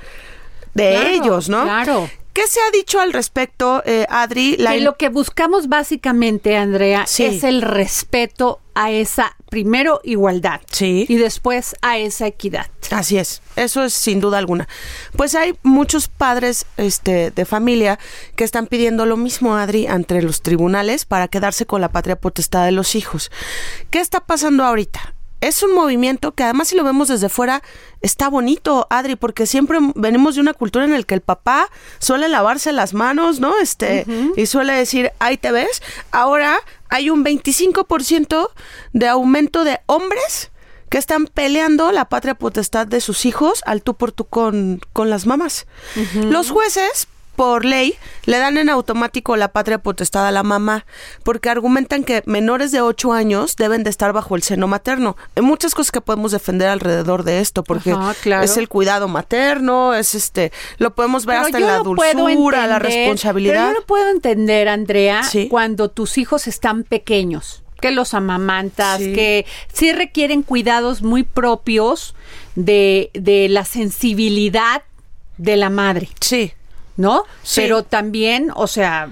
de 0.74 1.13
ellos, 1.13 1.50
¿no? 1.50 1.63
Claro. 1.63 2.10
¿Qué 2.34 2.48
se 2.48 2.60
ha 2.60 2.72
dicho 2.72 3.00
al 3.00 3.13
respecto, 3.13 3.84
eh, 3.86 4.08
Adri? 4.10 4.58
que 4.58 4.80
lo 4.80 4.98
que 4.98 5.10
buscamos 5.10 5.70
básicamente, 5.70 6.58
Andrea, 6.58 7.04
es 7.04 7.44
el 7.44 7.62
respeto 7.62 8.60
a 8.74 8.90
esa, 8.90 9.36
primero, 9.52 10.02
igualdad. 10.04 10.62
Sí. 10.72 11.06
Y 11.08 11.18
después 11.18 11.75
a 11.84 12.00
esa 12.00 12.25
equidad. 12.25 12.66
Así 12.90 13.20
es, 13.20 13.44
eso 13.56 13.84
es 13.84 13.94
sin 13.94 14.20
duda 14.20 14.40
alguna. 14.40 14.68
Pues 15.16 15.36
hay 15.36 15.54
muchos 15.62 16.08
padres 16.08 16.66
este, 16.78 17.30
de 17.30 17.46
familia 17.46 18.00
que 18.36 18.44
están 18.44 18.66
pidiendo 18.66 19.06
lo 19.06 19.16
mismo, 19.16 19.56
Adri, 19.56 19.86
ante 19.86 20.20
los 20.24 20.42
tribunales 20.42 21.06
para 21.06 21.28
quedarse 21.28 21.68
con 21.68 21.82
la 21.82 21.92
patria 21.92 22.16
potestad 22.16 22.66
de 22.66 22.72
los 22.72 22.96
hijos. 22.96 23.32
¿Qué 23.92 24.00
está 24.00 24.22
pasando 24.22 24.63
ahorita? 24.63 25.13
Es 25.44 25.62
un 25.62 25.74
movimiento 25.76 26.32
que 26.32 26.44
además 26.44 26.70
si 26.70 26.78
lo 26.78 26.86
vemos 26.86 27.10
desde 27.10 27.28
fuera 27.28 27.62
está 28.02 28.30
bonito, 28.30 28.88
Adri, 28.90 29.18
porque 29.18 29.46
siempre 29.46 29.78
venimos 29.96 30.36
de 30.36 30.42
una 30.42 30.54
cultura 30.54 30.86
en 30.86 30.92
la 30.92 31.04
que 31.04 31.16
el 31.16 31.22
papá 31.22 31.70
suele 32.00 32.30
lavarse 32.30 32.72
las 32.72 32.94
manos, 32.94 33.42
¿no? 33.42 33.58
Este, 33.58 34.06
y 34.38 34.46
suele 34.46 34.72
decir, 34.74 35.12
ahí 35.20 35.38
te 35.38 35.52
ves. 35.52 35.82
Ahora 36.12 36.58
hay 36.90 37.10
un 37.10 37.26
25% 37.26 38.50
de 38.94 39.08
aumento 39.08 39.66
de 39.66 39.82
hombres 39.86 40.50
que 40.90 40.98
están 40.98 41.28
peleando 41.28 41.92
la 41.92 42.06
patria 42.06 42.36
potestad 42.36 42.88
de 42.88 43.02
sus 43.02 43.26
hijos 43.26 43.64
al 43.66 43.82
tú 43.82 43.96
por 43.96 44.14
tú 44.14 44.26
con, 44.26 44.80
con 44.94 45.10
las 45.10 45.26
mamás. 45.26 45.66
Los 46.16 46.52
jueces 46.52 47.08
por 47.36 47.66
ley 47.66 47.96
le 48.25 48.38
dan 48.38 48.58
en 48.58 48.70
automático 48.70 49.36
la 49.36 49.50
patria 49.50 49.80
potestad 49.80 50.28
a 50.28 50.32
la 50.32 50.44
mamá, 50.44 50.86
porque 51.24 51.50
argumentan 51.50 52.04
que 52.04 52.24
menores 52.25 52.72
de 52.72 52.82
8 52.82 53.13
años 53.13 53.56
deben 53.56 53.84
de 53.84 53.90
estar 53.90 54.13
bajo 54.13 54.36
el 54.36 54.44
seno 54.44 54.68
materno. 54.68 55.18
Hay 55.36 55.44
muchas 55.44 55.75
cosas 55.75 55.92
que 55.92 56.02
podemos 56.02 56.32
defender 56.32 56.70
alrededor 56.70 57.24
de 57.24 57.40
esto, 57.40 57.63
porque 57.63 57.96
es 58.42 58.58
el 58.58 58.70
cuidado 58.70 59.08
materno, 59.08 59.94
es 59.94 60.16
este, 60.16 60.52
lo 60.78 60.94
podemos 60.94 61.25
ver 61.25 61.38
hasta 61.38 61.58
en 61.58 61.68
la 61.68 61.80
dulzura, 61.80 62.68
la 62.68 62.80
responsabilidad. 62.80 63.54
Pero 63.54 63.68
yo 63.68 63.80
no 63.80 63.86
puedo 63.86 64.10
entender, 64.10 64.70
Andrea, 64.70 65.22
cuando 65.50 65.90
tus 65.90 66.18
hijos 66.18 66.48
están 66.48 66.84
pequeños, 66.84 67.63
que 67.82 67.92
los 67.92 68.13
amamantas, 68.13 69.00
que 69.00 69.46
sí 69.74 69.92
requieren 69.92 70.42
cuidados 70.44 71.02
muy 71.02 71.24
propios 71.24 72.16
de, 72.56 73.10
de 73.13 73.50
la 73.50 73.66
sensibilidad 73.66 74.84
de 75.38 75.58
la 75.58 75.70
madre. 75.70 76.08
Sí. 76.22 76.54
¿No? 76.98 77.24
Pero 77.56 77.84
también, 77.84 78.52
o 78.56 78.68
sea, 78.68 79.10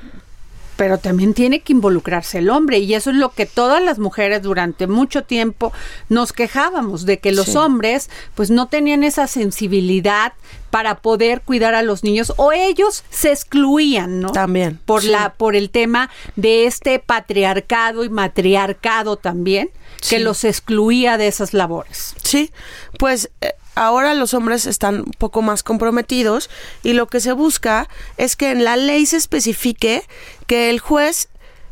pero 0.82 0.98
también 0.98 1.36
tiene 1.36 1.60
que 1.60 1.74
involucrarse 1.74 2.40
el 2.40 2.50
hombre 2.50 2.80
y 2.80 2.96
eso 2.96 3.12
es 3.12 3.16
lo 3.16 3.30
que 3.34 3.46
todas 3.46 3.84
las 3.84 4.00
mujeres 4.00 4.42
durante 4.42 4.88
mucho 4.88 5.24
tiempo 5.24 5.72
nos 6.10 6.34
quejábamos 6.34 7.06
de 7.06 7.20
que 7.20 7.32
los 7.32 7.56
hombres 7.56 8.10
pues 8.34 8.50
no 8.50 8.68
tenían 8.68 9.04
esa 9.04 9.28
sensibilidad 9.28 10.34
para 10.72 10.96
poder 10.96 11.42
cuidar 11.42 11.76
a 11.76 11.84
los 11.84 12.04
niños 12.04 12.34
o 12.38 12.52
ellos 12.52 13.04
se 13.12 13.32
excluían, 13.32 14.22
¿no? 14.22 14.32
También. 14.32 14.80
Por 14.84 15.04
la 15.04 15.34
por 15.34 15.56
el 15.56 15.70
tema 15.70 16.10
de 16.36 16.66
este 16.66 16.98
patriarcado 16.98 18.04
y 18.04 18.10
matriarcado 18.10 19.18
también 19.18 19.70
que 20.10 20.20
los 20.20 20.44
excluía 20.44 21.18
de 21.18 21.28
esas 21.28 21.54
labores. 21.54 22.16
Sí, 22.24 22.52
pues 22.98 23.30
eh, 23.42 23.54
ahora 23.76 24.14
los 24.14 24.34
hombres 24.34 24.66
están 24.66 25.02
un 25.02 25.14
poco 25.18 25.42
más 25.42 25.64
comprometidos 25.64 26.50
y 26.84 26.94
lo 26.94 27.08
que 27.08 27.20
se 27.20 27.32
busca 27.32 27.88
es 28.18 28.36
que 28.36 28.52
en 28.52 28.64
la 28.64 28.76
ley 28.76 29.06
se 29.06 29.18
especifique 29.18 30.04
que 30.48 30.70
el 30.70 30.80
juez 30.80 31.30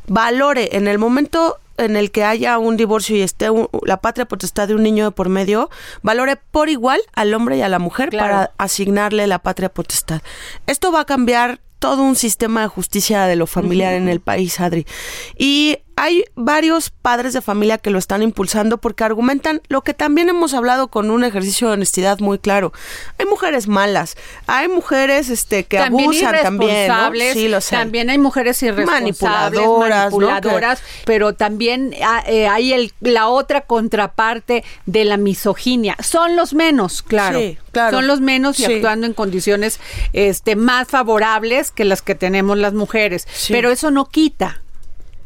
valore 0.08 0.76
en 0.76 0.88
el 0.88 0.98
momento 0.98 1.58
en 1.78 1.96
el 1.96 2.12
que 2.12 2.24
haya 2.24 2.58
un 2.58 2.78
divorcio 2.78 3.16
y 3.16 3.22
esté 3.22 3.48
la 3.86 3.98
patria 3.98 4.26
potestad 4.28 4.68
de 4.68 4.76
un 4.76 4.84
niño 4.84 5.06
de 5.06 5.12
por 5.12 5.30
medio, 5.30 5.70
valore 6.02 6.36
por 6.36 6.70
igual 6.70 7.00
al 7.14 7.34
hombre 7.34 7.58
y 7.58 7.62
a 7.62 7.70
la 7.70 7.80
mujer 7.80 8.10
para 8.12 8.52
asignarle 8.58 9.28
la 9.28 9.40
patria 9.40 9.70
potestad. 9.70 10.22
Esto 10.68 10.92
va 10.92 11.02
a 11.02 11.06
cambiar 11.06 11.62
todo 11.80 12.04
un 12.04 12.18
sistema 12.18 12.62
de 12.62 12.68
justicia 12.68 13.26
de 13.26 13.38
lo 13.38 13.48
familiar 13.48 13.94
en 13.94 14.10
el 14.10 14.20
país, 14.20 14.60
Adri. 14.60 14.86
Y 15.38 15.78
hay 16.00 16.24
varios 16.36 16.92
padres 16.92 17.34
de 17.34 17.42
familia 17.42 17.78
que 17.78 17.90
lo 17.90 18.00
están 18.00 18.24
impulsando 18.24 18.78
porque 18.78 19.04
argumentan 19.04 19.62
lo 19.68 19.82
que 19.82 19.94
también 19.94 20.30
hemos 20.30 20.54
hablado 20.54 20.88
con 20.88 21.12
un 21.12 21.26
ejercicio 21.26 21.68
de 21.68 21.74
honestidad 21.74 22.20
muy 22.20 22.40
claro. 22.40 22.72
Hay 23.18 23.26
mujeres 23.26 23.68
malas, 23.68 24.16
hay 24.48 24.70
mujeres 24.70 25.28
este 25.28 25.66
que 25.66 25.78
abusan 25.78 26.36
también, 26.42 26.90
Sí, 27.34 27.50
lo 27.50 27.60
sé. 27.60 27.76
También 27.76 28.10
hay 28.10 28.18
mujeres 28.18 28.64
irresponsables, 28.64 29.20
manipuladoras, 29.20 30.14
manipuladoras 30.14 30.82
pero 31.04 31.34
también 31.34 31.94
ah, 32.02 32.24
eh, 32.26 32.48
hay 32.48 32.72
el, 32.72 32.94
la 33.02 33.28
otra 33.28 33.62
contraparte 33.62 34.64
de 34.86 35.04
la 35.04 35.18
misoginia. 35.18 35.98
Son 36.02 36.38
los 36.38 36.54
menos, 36.54 37.02
claro. 37.02 37.40
Sí, 37.40 37.58
claro. 37.74 37.98
Son 37.98 38.08
los 38.08 38.22
menos 38.22 38.58
y 38.62 38.64
actuando 38.64 39.06
en 39.06 39.14
condiciones 39.14 39.82
este 40.14 40.56
más 40.56 40.88
favorables 40.88 41.72
que 41.72 41.84
las 41.84 42.02
que 42.02 42.16
tenemos 42.16 42.58
las 42.58 42.74
mujeres, 42.74 43.28
pero 43.50 43.70
eso 43.70 43.92
no 43.92 44.06
quita 44.06 44.62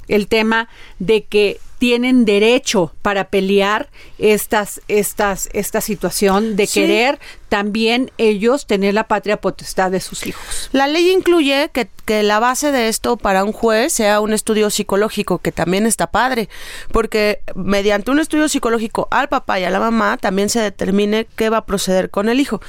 el 0.08 0.28
tema 0.28 0.70
de 1.00 1.24
que 1.24 1.60
tienen 1.80 2.24
derecho 2.24 2.94
para 3.02 3.26
pelear 3.26 3.90
estas, 4.18 4.80
estas, 4.88 5.50
esta 5.52 5.82
situación 5.82 6.56
de 6.56 6.66
Sí. 6.66 6.80
querer 6.80 7.20
también 7.54 8.12
ellos 8.18 8.66
tener 8.66 8.96
la 8.96 9.08
patria 9.08 9.38
potestad 9.38 9.92
de 9.92 10.00
sus 10.00 10.26
hijos. 10.26 10.70
La 10.72 10.88
ley 10.88 11.12
incluye 11.12 11.70
que, 11.72 11.88
que 12.04 12.24
la 12.24 12.40
base 12.40 12.72
de 12.72 12.88
esto 12.88 13.16
para 13.16 13.44
un 13.44 13.52
juez 13.52 13.94
sea 13.94 14.22
un 14.22 14.34
estudio 14.34 14.72
psicológico, 14.72 15.38
que 15.38 15.52
también 15.52 15.86
está 15.86 16.08
padre, 16.08 16.50
porque 16.92 17.42
mediante 17.54 18.10
un 18.10 18.18
estudio 18.18 18.50
psicológico 18.50 19.08
al 19.12 19.30
papá 19.30 19.60
y 19.60 19.66
a 19.66 19.70
la 19.70 19.80
mamá 19.80 20.18
también 20.18 20.50
se 20.50 20.62
determine 20.62 21.28
qué 21.36 21.52
va 21.52 21.58
a 21.58 21.66
proceder 21.68 22.10
con 22.10 22.28
el 22.28 22.40
hijo. 22.40 22.60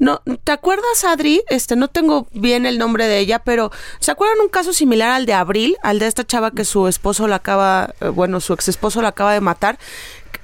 No, 0.00 0.22
¿te 0.42 0.50
acuerdas, 0.50 1.04
Adri? 1.04 1.44
Este, 1.48 1.76
no 1.76 1.86
tengo 1.86 2.26
bien 2.32 2.66
el 2.66 2.78
nombre 2.78 3.06
de 3.06 3.20
ella, 3.20 3.38
pero 3.38 3.70
¿se 4.00 4.10
acuerdan 4.10 4.40
un 4.40 4.48
caso 4.48 4.72
similar 4.72 5.10
al 5.10 5.24
de 5.24 5.34
Abril, 5.34 5.76
al 5.84 6.00
de 6.00 6.08
esta 6.08 6.26
chava 6.26 6.50
que 6.50 6.64
su 6.64 6.88
esposo 6.88 7.28
la 7.28 7.36
acaba, 7.36 7.94
eh, 8.00 8.08
bueno, 8.08 8.40
su 8.40 8.54
ex 8.54 8.66
esposo 8.66 9.02
la 9.02 9.10
acaba 9.10 9.34
de 9.34 9.40
matar? 9.40 9.78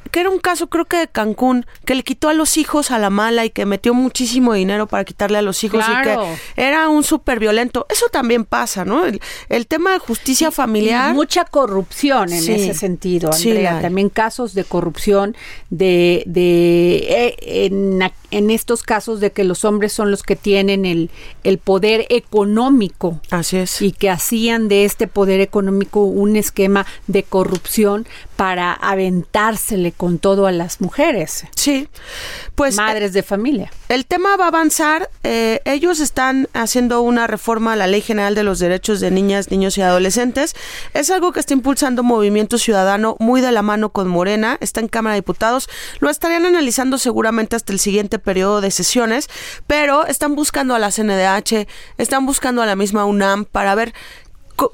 Que 0.09 0.21
era 0.21 0.31
un 0.31 0.39
caso 0.39 0.69
creo 0.69 0.85
que 0.85 0.97
de 0.97 1.09
Cancún, 1.09 1.67
que 1.85 1.95
le 1.95 2.03
quitó 2.03 2.29
a 2.29 2.35
los 2.35 2.57
hijos 2.57 2.91
a 2.91 2.99
la 2.99 3.11
mala 3.11 3.45
y 3.45 3.51
que 3.51 3.67
metió 3.67 3.95
muchísimo 3.95 4.53
dinero 4.55 4.87
para 4.87 5.05
quitarle 5.05 5.39
a 5.39 5.43
los 5.43 5.63
hijos 5.65 5.85
y 5.85 6.03
Claro. 6.03 6.25
que 6.55 6.63
era 6.63 6.89
un 6.89 7.03
súper 7.05 7.39
violento. 7.39 7.87
Eso 7.91 8.07
también 8.11 8.45
pasa, 8.45 8.85
¿no? 8.85 9.05
El, 9.07 9.21
el 9.49 9.67
tema 9.67 9.93
de 9.93 9.99
justicia 9.99 10.51
familiar. 10.51 11.11
Y 11.11 11.15
mucha 11.15 11.45
corrupción 11.45 12.33
en 12.33 12.43
Sí. 12.43 12.53
ese 12.53 12.75
sentido, 12.75 13.33
Sí, 13.33 13.51
Andrea. 13.51 13.77
hay. 13.77 13.83
También 13.83 14.09
casos 14.09 14.55
de 14.55 14.65
corrupción 14.65 15.37
de, 15.71 16.23
de 16.27 16.97
eh, 17.09 17.67
en, 17.67 18.01
en 18.31 18.51
estos 18.51 18.83
casos 18.83 19.21
de 19.21 19.33
que 19.33 19.45
los 19.45 19.65
hombres 19.65 19.93
son 19.93 20.11
los 20.11 20.23
que 20.23 20.37
tienen 20.37 20.85
el, 20.85 21.11
el 21.45 21.59
poder 21.59 22.07
económico 22.11 23.21
Así 23.31 23.57
es. 23.59 23.81
y 23.83 23.93
que 23.93 24.11
hacían 24.11 24.69
de 24.69 24.85
este 24.85 25.07
poder 25.07 25.41
económico 25.41 26.01
un 26.05 26.37
esquema 26.37 26.87
de 27.07 27.23
corrupción 27.23 28.07
para 28.39 28.73
aventársele 28.73 29.91
con 29.91 30.21
todo 30.21 30.47
a 30.47 30.53
las 30.53 30.81
mujeres, 30.81 31.45
Sí. 31.57 31.89
Pues 32.55 32.77
madres 32.77 33.13
de 33.13 33.25
familia. 33.25 33.73
El 33.89 34.07
tema 34.07 34.37
va 34.37 34.45
a 34.45 34.49
avanzar. 34.49 35.11
eh, 35.25 35.61
ellos 35.65 35.99
están 35.99 36.49
haciendo 36.55 37.03
una 37.03 37.27
reforma 37.27 37.73
a 37.73 37.77
la 37.77 37.89
Ley 37.89 38.01
General 38.01 38.37
de 38.37 38.45
los 38.45 38.61
Derechos 38.61 39.01
de 39.01 39.11
Niñas, 39.11 39.51
Niños 39.51 39.77
y 39.77 39.83
Adolescentes. 39.83 40.55
Es 40.95 41.11
algo 41.11 41.33
que 41.33 41.41
está 41.41 41.53
impulsando 41.53 42.05
Movimiento 42.05 42.59
Ciudadano 42.59 43.17
muy 43.19 43.41
de 43.41 43.51
la 43.51 43.63
mano 43.63 43.89
con 43.91 44.07
Morena. 44.07 44.57
Está 44.61 44.81
en 44.81 44.89
Cámara 44.89 45.15
de 45.15 45.21
Diputados. 45.21 45.69
Lo 45.99 46.09
estarían 46.09 46.47
analizando 46.47 46.99
seguramente 46.99 47.57
hasta 47.57 47.73
el 47.73 47.81
siguiente 47.81 48.21
periodo 48.21 48.61
de 48.61 48.71
sesiones, 48.71 49.29
pero 49.67 50.07
están 50.07 50.37
buscando 50.37 50.77
a 50.77 50.79
la 50.79 50.93
CNDH, 50.93 51.67
están 51.99 52.25
buscando 52.25 52.63
a 52.63 52.67
la 52.67 52.77
misma 52.77 53.05
UNAM 53.05 53.47
para 53.47 53.75
ver 53.75 53.95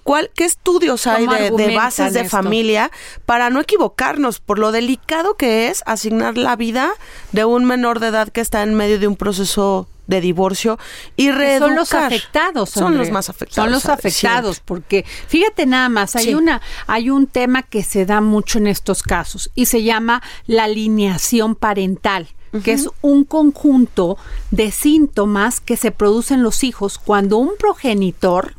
cuál, 0.02 0.30
qué 0.34 0.44
estudios 0.44 1.06
hay 1.06 1.26
¿Cómo 1.26 1.56
de, 1.58 1.74
bases 1.76 2.12
de 2.14 2.20
esto? 2.20 2.30
familia 2.36 2.90
para 3.26 3.50
no 3.50 3.60
equivocarnos 3.60 4.40
por 4.40 4.58
lo 4.58 4.72
delicado 4.72 5.34
que 5.36 5.68
es 5.68 5.82
asignar 5.86 6.36
la 6.38 6.56
vida 6.56 6.92
de 7.32 7.44
un 7.44 7.64
menor 7.64 8.00
de 8.00 8.08
edad 8.08 8.28
que 8.28 8.40
está 8.40 8.62
en 8.62 8.74
medio 8.74 8.98
de 8.98 9.06
un 9.06 9.16
proceso 9.16 9.86
de 10.06 10.20
divorcio 10.20 10.78
y 11.16 11.30
reeducar. 11.30 11.68
son 11.68 11.76
los 11.76 11.94
afectados 11.94 12.70
Son 12.70 12.98
los 12.98 13.10
más 13.10 13.30
afectados. 13.30 13.54
son 13.64 13.70
los 13.72 13.86
afectados 13.86 14.56
Siempre. 14.56 14.62
porque 14.66 15.04
fíjate 15.28 15.64
nada 15.64 15.88
más 15.88 16.14
hay 16.16 16.24
Sí. 16.26 16.34
una 16.34 16.60
hay 16.86 17.08
un 17.08 17.26
tema 17.26 17.62
que 17.62 17.82
se 17.82 18.04
da 18.04 18.20
mucho 18.20 18.58
en 18.58 18.66
estos 18.66 19.02
casos 19.02 19.50
y 19.54 19.64
se 19.66 19.82
llama 19.82 20.22
la 20.46 20.64
alineación 20.64 21.54
parental 21.54 22.28
que 22.62 22.72
es 22.72 22.88
un 23.00 23.24
conjunto 23.24 24.16
de 24.52 24.70
síntomas 24.70 25.58
que 25.60 25.76
se 25.76 25.90
producen 25.90 26.42
los 26.44 26.62
hijos 26.64 26.98
cuando 26.98 27.38
un 27.38 27.50
progenitor 27.58 28.54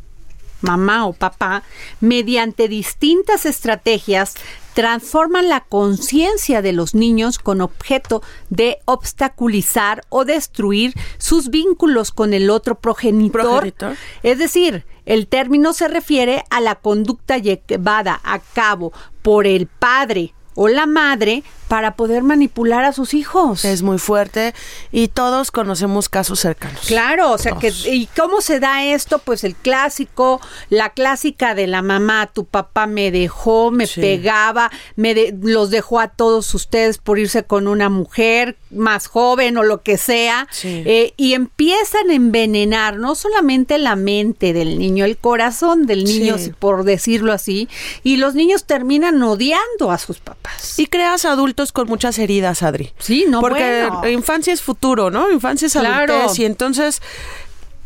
mamá 0.66 1.06
o 1.06 1.14
papá, 1.14 1.64
mediante 2.02 2.68
distintas 2.68 3.46
estrategias, 3.46 4.36
transforman 4.74 5.48
la 5.48 5.62
conciencia 5.62 6.62
de 6.62 6.74
los 6.74 6.96
niños 6.96 7.40
con 7.40 7.62
objeto 7.62 8.22
de 8.50 8.80
obstaculizar 8.84 10.04
o 10.10 10.26
destruir 10.26 10.94
sus 11.18 11.50
vínculos 11.50 12.12
con 12.12 12.34
el 12.34 12.50
otro 12.50 12.76
progenitor. 12.76 13.42
Progenitor. 13.42 13.96
Es 14.22 14.38
decir, 14.38 14.86
el 15.06 15.28
término 15.28 15.72
se 15.74 15.88
refiere 15.88 16.44
a 16.50 16.60
la 16.60 16.76
conducta 16.76 17.38
llevada 17.38 18.20
a 18.24 18.40
cabo 18.40 18.92
por 19.22 19.48
el 19.48 19.68
padre 19.68 20.34
o 20.56 20.68
la 20.68 20.86
madre 20.86 21.44
para 21.68 21.96
poder 21.96 22.24
manipular 22.24 22.84
a 22.86 22.94
sus 22.94 23.14
hijos. 23.14 23.66
Es 23.66 23.82
muy 23.82 23.98
fuerte 23.98 24.54
y 24.92 25.08
todos 25.08 25.52
conocemos 25.52 26.10
casos 26.10 26.40
cercanos. 26.40 26.82
Claro, 26.86 27.32
o 27.32 27.38
sea 27.38 27.54
que 27.54 27.74
y 27.88 28.08
cómo 28.16 28.42
se 28.42 28.60
da 28.60 28.86
esto, 28.86 29.20
pues 29.20 29.44
el 29.44 29.56
clásico, 29.56 30.42
la 30.70 30.92
clásica 30.92 31.56
de 31.56 31.68
la 31.68 31.82
mamá, 31.82 32.28
tu 32.28 32.46
papá 32.46 32.86
me 32.88 33.10
dejó, 33.12 33.72
me 33.72 33.88
Sí. 33.88 34.00
pegaba, 34.02 34.70
me 34.96 35.14
de- 35.16 35.36
los 35.42 35.70
dejó 35.72 36.00
a 36.00 36.10
todos 36.10 36.54
ustedes 36.54 36.98
por 37.00 37.18
irse 37.20 37.44
con 37.44 37.68
una 37.68 37.90
mujer 37.90 38.58
más 38.70 39.08
joven 39.08 39.58
o 39.58 39.64
lo 39.64 39.82
que 39.82 39.98
sea, 39.98 40.48
Sí. 40.52 40.84
eh, 40.86 41.14
y 41.18 41.34
empiezan 41.34 42.10
a 42.10 42.14
envenenar 42.14 42.98
no 42.98 43.16
solamente 43.16 43.78
la 43.78 43.96
mente 43.96 44.54
del 44.54 44.78
niño, 44.78 45.06
el 45.06 45.18
corazón 45.18 45.86
del 45.88 46.04
niño, 46.04 46.38
Sí. 46.38 46.52
por 46.58 46.84
decirlo 46.84 47.34
así, 47.34 47.70
y 48.04 48.18
los 48.18 48.36
niños 48.36 48.66
terminan 48.66 49.22
odiando 49.24 49.92
a 49.92 49.98
sus 49.98 50.20
papás. 50.20 50.78
Y 50.78 50.88
creas 50.88 51.26
adultos 51.26 51.55
con 51.72 51.88
muchas 51.88 52.18
heridas, 52.20 52.64
Adri. 52.64 52.92
Sí, 53.00 53.26
no, 53.28 53.42
Porque 53.42 53.88
bueno. 53.90 54.08
infancia 54.10 54.54
es 54.54 54.62
futuro, 54.62 55.10
¿no? 55.12 55.32
Infancia 55.32 55.66
es 55.68 55.74
Claro. 55.74 56.14
adultez. 56.16 56.40
Y 56.40 56.46
entonces, 56.46 57.02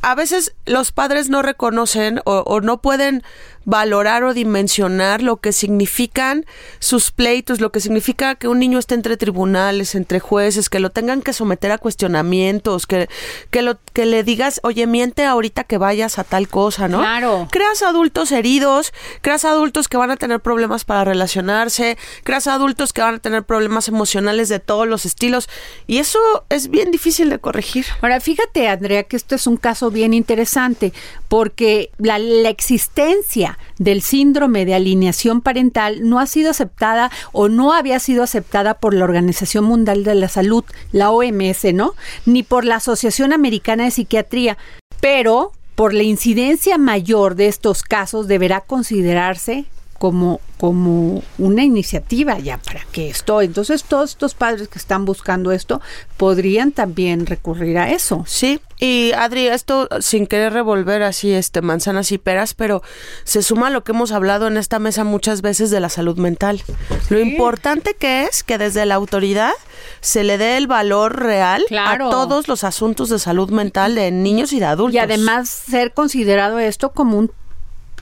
a 0.01 0.15
veces 0.15 0.53
los 0.65 0.91
padres 0.91 1.29
no 1.29 1.41
reconocen 1.41 2.21
o, 2.25 2.39
o 2.45 2.62
no 2.62 2.82
pueden 2.82 3.23
valorar 3.69 4.23
o 4.23 4.34
dimensionar 4.34 5.21
lo 5.21 5.38
que 5.38 5.51
significan 5.51 6.45
sus 6.79 7.12
pleitos, 7.12 7.62
lo 7.62 7.71
que 7.71 7.79
significa 7.79 8.34
que 8.34 8.47
un 8.47 8.58
niño 8.58 8.79
esté 8.79 8.95
entre 8.95 9.15
tribunales, 9.15 9.93
entre 9.93 10.19
jueces, 10.19 10.69
que 10.69 10.79
lo 10.79 10.89
tengan 10.89 11.21
que 11.21 11.34
someter 11.34 11.71
a 11.71 11.77
cuestionamientos, 11.77 12.88
que, 12.88 13.08
que, 13.51 13.62
lo, 13.62 13.77
que 13.93 14.08
le 14.08 14.23
digas, 14.23 14.60
oye, 14.63 14.88
miente 14.88 15.23
ahorita 15.23 15.65
que 15.65 15.77
vayas 15.77 16.17
a 16.17 16.23
tal 16.23 16.47
cosa, 16.47 16.88
¿no? 16.88 16.97
Claro. 16.97 17.47
Creas 17.51 17.84
adultos 17.84 18.32
heridos, 18.32 18.91
creas 19.21 19.45
adultos 19.45 19.88
que 19.88 19.97
van 19.97 20.10
a 20.10 20.17
tener 20.17 20.39
problemas 20.39 20.84
para 20.84 21.03
relacionarse, 21.03 21.95
creas 22.23 22.47
adultos 22.47 22.91
que 22.91 23.01
van 23.01 23.15
a 23.15 23.19
tener 23.19 23.43
problemas 23.43 23.88
emocionales 23.88 24.49
de 24.49 24.60
todos 24.60 24.88
los 24.88 25.05
estilos 25.05 25.47
y 25.86 25.99
eso 25.99 26.19
es 26.49 26.71
bien 26.71 26.89
difícil 26.89 27.29
de 27.29 27.38
corregir. 27.38 27.86
Ahora, 28.01 28.19
fíjate, 28.19 28.67
Andrea, 28.67 29.03
que 29.03 29.15
esto 29.15 29.36
es 29.36 29.45
un 29.45 29.58
caso 29.58 29.91
bien 29.91 30.15
interesante, 30.15 30.91
porque 31.27 31.91
la, 31.99 32.17
la 32.17 32.49
existencia 32.49 33.58
del 33.77 34.01
síndrome 34.01 34.65
de 34.65 34.75
alineación 34.75 35.41
parental 35.41 36.07
no 36.07 36.19
ha 36.19 36.25
sido 36.25 36.51
aceptada 36.51 37.11
o 37.31 37.49
no 37.49 37.73
había 37.73 37.99
sido 37.99 38.23
aceptada 38.23 38.75
por 38.75 38.93
la 38.93 39.05
Organización 39.05 39.65
Mundial 39.65 40.03
de 40.03 40.15
la 40.15 40.27
Salud, 40.27 40.63
la 40.91 41.11
OMS, 41.11 41.73
¿no? 41.73 41.93
Ni 42.25 42.43
por 42.43 42.65
la 42.65 42.75
Asociación 42.75 43.33
Americana 43.33 43.85
de 43.85 43.91
Psiquiatría, 43.91 44.57
pero 44.99 45.51
por 45.75 45.93
la 45.93 46.03
incidencia 46.03 46.77
mayor 46.77 47.35
de 47.35 47.47
estos 47.47 47.83
casos 47.83 48.27
deberá 48.27 48.61
considerarse 48.61 49.65
como, 49.99 50.41
como 50.57 51.21
una 51.38 51.63
iniciativa 51.63 52.39
ya 52.39 52.57
para 52.57 52.81
que 52.91 53.09
esto. 53.09 53.41
Entonces, 53.41 53.83
todos 53.83 54.12
estos 54.12 54.33
padres 54.33 54.67
que 54.69 54.79
están 54.79 55.05
buscando 55.05 55.51
esto 55.51 55.81
podrían 56.17 56.71
también 56.71 57.25
recurrir 57.25 57.77
a 57.77 57.91
eso. 57.91 58.23
Sí, 58.25 58.59
y 58.79 59.12
Adri, 59.12 59.47
esto 59.47 59.89
sin 59.99 60.25
querer 60.25 60.53
revolver 60.53 61.03
así 61.03 61.31
este 61.33 61.62
manzanas 61.62 62.12
y 62.13 62.17
peras, 62.17 62.53
pero 62.53 62.81
se 63.25 63.43
suma 63.43 63.67
a 63.67 63.69
lo 63.69 63.83
que 63.83 63.91
hemos 63.91 64.12
hablado 64.13 64.47
en 64.47 64.55
esta 64.57 64.79
mesa 64.79 65.03
muchas 65.03 65.41
veces 65.41 65.69
de 65.69 65.81
la 65.81 65.89
salud 65.89 66.17
mental. 66.17 66.63
Lo 67.09 67.19
importante 67.19 67.93
que 67.93 68.23
es 68.23 68.41
que 68.43 68.57
desde 68.57 68.85
la 68.85 68.95
autoridad 68.95 69.51
se 69.99 70.23
le 70.23 70.38
dé 70.38 70.55
el 70.57 70.67
valor 70.67 71.19
real 71.19 71.63
Claro. 71.67 72.07
a 72.07 72.09
todos 72.09 72.47
los 72.47 72.63
asuntos 72.63 73.09
de 73.09 73.19
salud 73.19 73.49
mental 73.49 73.95
de 73.95 74.12
niños 74.12 74.53
y 74.53 74.59
de 74.59 74.65
adultos. 74.65 74.95
Y 74.95 74.99
además 74.99 75.49
ser 75.49 75.93
considerado 75.93 76.57
esto 76.59 76.91
como 76.91 77.17
un 77.17 77.31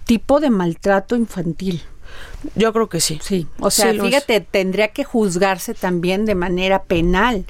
tipo 0.08 0.40
de 0.40 0.50
maltrato 0.50 1.16
infantil. 1.16 1.84
yo 2.56 2.74
creo 2.74 2.90
que 2.90 3.00
sí. 3.02 3.20
Sí, 3.22 3.46
o 3.60 3.70
sea, 3.70 3.92
Sí, 3.92 3.98
lo 3.98 4.06
es. 4.06 4.10
fíjate, 4.10 4.40
tendría 4.42 4.88
que 4.88 5.04
juzgarse 5.04 5.74
también 5.76 6.26
de 6.26 6.34
manera 6.36 6.82
penal. 6.84 7.46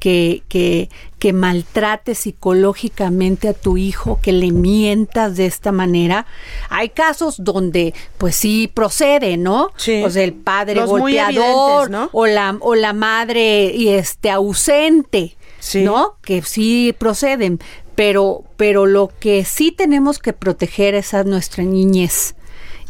Que, 0.00 0.42
que, 0.48 0.88
que 1.20 1.32
maltrates 1.32 2.18
psicológicamente 2.18 3.46
a 3.48 3.52
tu 3.52 3.76
hijo, 3.76 4.18
que 4.20 4.32
le 4.32 4.50
mientas 4.50 5.36
de 5.36 5.46
esta 5.46 5.70
manera. 5.70 6.26
Hay 6.70 6.88
casos 6.88 7.36
donde, 7.44 7.94
pues 8.18 8.34
sí 8.34 8.68
procede, 8.74 9.36
¿no? 9.36 9.68
Sí. 9.76 10.02
O 10.02 10.10
sea, 10.10 10.24
el 10.24 10.32
padre 10.32 10.74
Los 10.74 10.90
golpeador 10.90 11.88
¿no? 11.88 12.10
o 12.12 12.26
la 12.26 12.56
o 12.58 12.74
la 12.74 12.92
madre 12.92 13.66
y 13.76 13.90
este 13.90 14.28
ausente, 14.32 15.36
Sí. 15.62 15.84
¿no? 15.84 16.16
Que 16.22 16.42
sí 16.42 16.92
proceden, 16.98 17.60
pero 17.94 18.42
pero 18.56 18.84
lo 18.84 19.12
que 19.20 19.44
sí 19.44 19.70
tenemos 19.70 20.18
que 20.18 20.32
proteger 20.32 20.96
es 20.96 21.14
a 21.14 21.22
nuestra 21.22 21.62
niñez. 21.62 22.34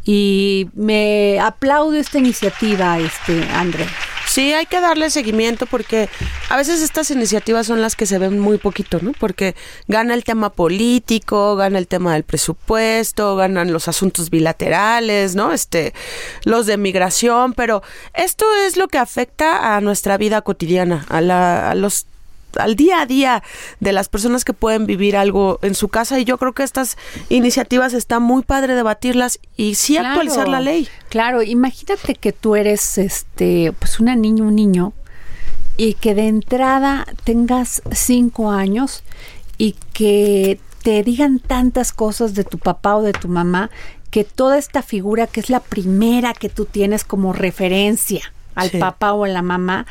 Y 0.04 0.68
me 0.74 1.38
aplaudo 1.38 1.94
esta 1.94 2.18
iniciativa, 2.18 2.98
este 2.98 3.44
André. 3.52 3.86
Sí, 4.26 4.54
hay 4.54 4.64
que 4.64 4.80
darle 4.80 5.10
seguimiento 5.10 5.66
porque 5.66 6.08
a 6.48 6.56
veces 6.56 6.80
estas 6.80 7.10
iniciativas 7.10 7.66
son 7.66 7.82
las 7.82 7.94
que 7.94 8.06
se 8.06 8.18
ven 8.18 8.38
muy 8.38 8.56
poquito, 8.56 8.98
¿no? 9.02 9.12
Porque 9.12 9.54
gana 9.88 10.14
el 10.14 10.24
tema 10.24 10.50
político, 10.50 11.54
gana 11.56 11.78
el 11.78 11.86
tema 11.86 12.14
del 12.14 12.24
presupuesto, 12.24 13.36
ganan 13.36 13.72
los 13.72 13.88
asuntos 13.88 14.30
bilaterales, 14.30 15.34
¿no? 15.34 15.52
Este, 15.52 15.92
los 16.44 16.64
de 16.64 16.78
migración, 16.78 17.52
pero 17.52 17.82
esto 18.14 18.46
es 18.66 18.78
lo 18.78 18.88
que 18.88 18.96
afecta 18.96 19.76
a 19.76 19.80
nuestra 19.82 20.16
vida 20.16 20.40
cotidiana, 20.40 21.04
a, 21.10 21.20
la, 21.20 21.70
a 21.70 21.74
los 21.74 22.06
al 22.58 22.76
día 22.76 23.02
a 23.02 23.06
día 23.06 23.42
de 23.80 23.92
las 23.92 24.08
personas 24.08 24.44
que 24.44 24.52
pueden 24.52 24.86
vivir 24.86 25.16
algo 25.16 25.58
en 25.62 25.74
su 25.74 25.88
casa. 25.88 26.18
Y 26.18 26.24
yo 26.24 26.38
creo 26.38 26.52
que 26.52 26.62
estas 26.62 26.96
iniciativas 27.28 27.94
está 27.94 28.20
muy 28.20 28.42
padre 28.42 28.74
debatirlas 28.74 29.38
y 29.56 29.74
sí 29.74 29.96
actualizar 29.96 30.48
la 30.48 30.60
ley. 30.60 30.88
Claro, 31.08 31.42
imagínate 31.42 32.14
que 32.14 32.32
tú 32.32 32.56
eres 32.56 32.98
este 32.98 33.72
pues 33.78 34.00
una 34.00 34.16
niña, 34.16 34.44
un 34.44 34.56
niño 34.56 34.92
y 35.76 35.94
que 35.94 36.14
de 36.14 36.28
entrada 36.28 37.06
tengas 37.24 37.82
cinco 37.92 38.50
años 38.50 39.02
y 39.58 39.76
que 39.92 40.60
te 40.82 41.02
digan 41.02 41.38
tantas 41.38 41.92
cosas 41.92 42.34
de 42.34 42.44
tu 42.44 42.58
papá 42.58 42.96
o 42.96 43.02
de 43.02 43.12
tu 43.12 43.28
mamá 43.28 43.70
que 44.10 44.24
toda 44.24 44.58
esta 44.58 44.82
figura 44.82 45.26
que 45.26 45.40
es 45.40 45.48
la 45.48 45.60
primera 45.60 46.34
que 46.34 46.48
tú 46.48 46.66
tienes 46.66 47.04
como 47.04 47.32
referencia 47.32 48.32
al 48.54 48.70
papá 48.70 49.14
o 49.14 49.24
a 49.24 49.28
la 49.28 49.40
mamá, 49.40 49.86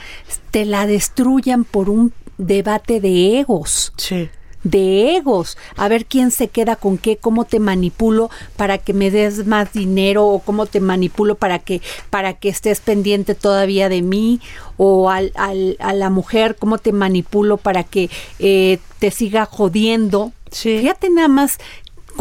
te 0.52 0.66
la 0.66 0.86
destruyan 0.86 1.64
por 1.64 1.90
un 1.90 2.14
debate 2.38 3.00
de 3.00 3.40
egos. 3.40 3.94
Sí. 3.98 4.30
De 4.64 5.16
egos, 5.16 5.58
a 5.76 5.88
ver 5.88 6.06
quién 6.06 6.30
se 6.30 6.48
queda 6.48 6.76
con 6.76 7.00
qué, 7.00 7.18
cómo 7.18 7.46
te 7.46 7.60
manipulo 7.60 8.30
para 8.58 8.78
que 8.78 8.94
me 8.94 9.10
des 9.10 9.48
más 9.48 9.74
dinero 9.74 10.28
o 10.28 10.38
cómo 10.40 10.68
te 10.68 10.80
manipulo 10.80 11.34
para 11.34 11.58
que 11.58 11.82
para 12.12 12.34
que 12.34 12.50
estés 12.50 12.80
pendiente 12.80 13.34
todavía 13.34 13.90
de 13.90 14.04
mí 14.04 14.40
o 14.78 15.10
al, 15.10 15.32
al, 15.34 15.78
a 15.80 15.94
la 15.94 16.12
mujer 16.12 16.58
cómo 16.60 16.78
te 16.78 16.92
manipulo 16.92 17.58
para 17.58 17.84
que 17.84 18.12
eh, 18.38 18.78
te 19.00 19.10
siga 19.10 19.48
jodiendo. 19.48 20.32
Sí. 20.52 20.78
Fíjate 20.78 21.10
nada 21.10 21.28
más 21.28 21.58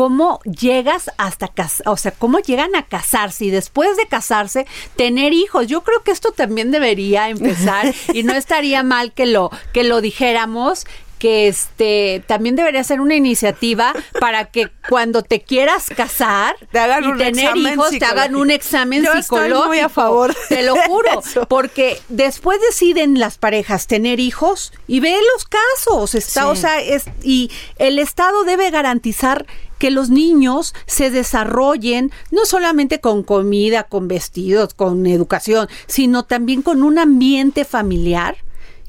cómo 0.00 0.40
llegas 0.44 1.10
hasta 1.18 1.48
cas 1.48 1.82
o 1.84 1.94
sea, 1.98 2.12
cómo 2.12 2.38
llegan 2.38 2.74
a 2.74 2.86
casarse 2.86 3.44
y 3.44 3.50
después 3.50 3.98
de 3.98 4.06
casarse 4.06 4.66
tener 4.96 5.34
hijos. 5.34 5.66
Yo 5.66 5.82
creo 5.82 6.02
que 6.02 6.10
esto 6.10 6.32
también 6.32 6.70
debería 6.70 7.28
empezar 7.28 7.94
y 8.14 8.22
no 8.22 8.32
estaría 8.32 8.82
mal 8.82 9.12
que 9.12 9.26
lo 9.26 9.50
que 9.74 9.84
lo 9.84 10.00
dijéramos 10.00 10.86
que 11.18 11.48
este 11.48 12.24
también 12.26 12.56
debería 12.56 12.82
ser 12.82 12.98
una 13.02 13.14
iniciativa 13.14 13.92
para 14.20 14.46
que 14.46 14.70
cuando 14.88 15.22
te 15.22 15.42
quieras 15.42 15.88
casar 15.94 16.56
te 16.72 16.78
hagan 16.78 17.04
y 17.04 17.06
un 17.08 17.18
tener 17.18 17.54
hijos 17.58 17.90
te 17.90 18.02
hagan 18.06 18.36
un 18.36 18.50
examen 18.50 19.02
Yo 19.04 19.08
estoy 19.12 19.22
psicológico. 19.24 19.66
muy 19.68 19.80
a 19.80 19.90
favor 19.90 20.34
Te 20.48 20.62
lo 20.62 20.76
juro, 20.76 21.20
eso. 21.20 21.44
porque 21.46 22.00
después 22.08 22.58
deciden 22.62 23.20
las 23.20 23.36
parejas 23.36 23.86
tener 23.86 24.18
hijos 24.18 24.72
y 24.86 25.00
ve 25.00 25.14
los 25.34 25.44
casos, 25.44 26.14
está, 26.14 26.44
Sí. 26.44 26.48
o 26.48 26.56
sea, 26.56 26.80
es 26.80 27.04
y 27.22 27.50
el 27.76 27.98
Estado 27.98 28.44
debe 28.44 28.70
garantizar 28.70 29.44
que 29.80 29.90
los 29.90 30.10
niños 30.10 30.74
se 30.86 31.10
desarrollen 31.10 32.12
no 32.30 32.44
solamente 32.44 33.00
con 33.00 33.24
comida, 33.24 33.84
con 33.84 34.06
vestidos, 34.06 34.74
con 34.74 35.06
educación, 35.06 35.68
sino 35.86 36.22
también 36.24 36.62
con 36.62 36.84
un 36.84 36.98
ambiente 36.98 37.64
familiar 37.64 38.36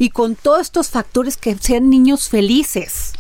y 0.02 0.10
con 0.10 0.34
todos 0.36 0.62
estos 0.62 0.90
factores 0.90 1.38
que 1.38 1.56
sean 1.60 1.92
niños 1.92 2.28
felices. 2.28 3.14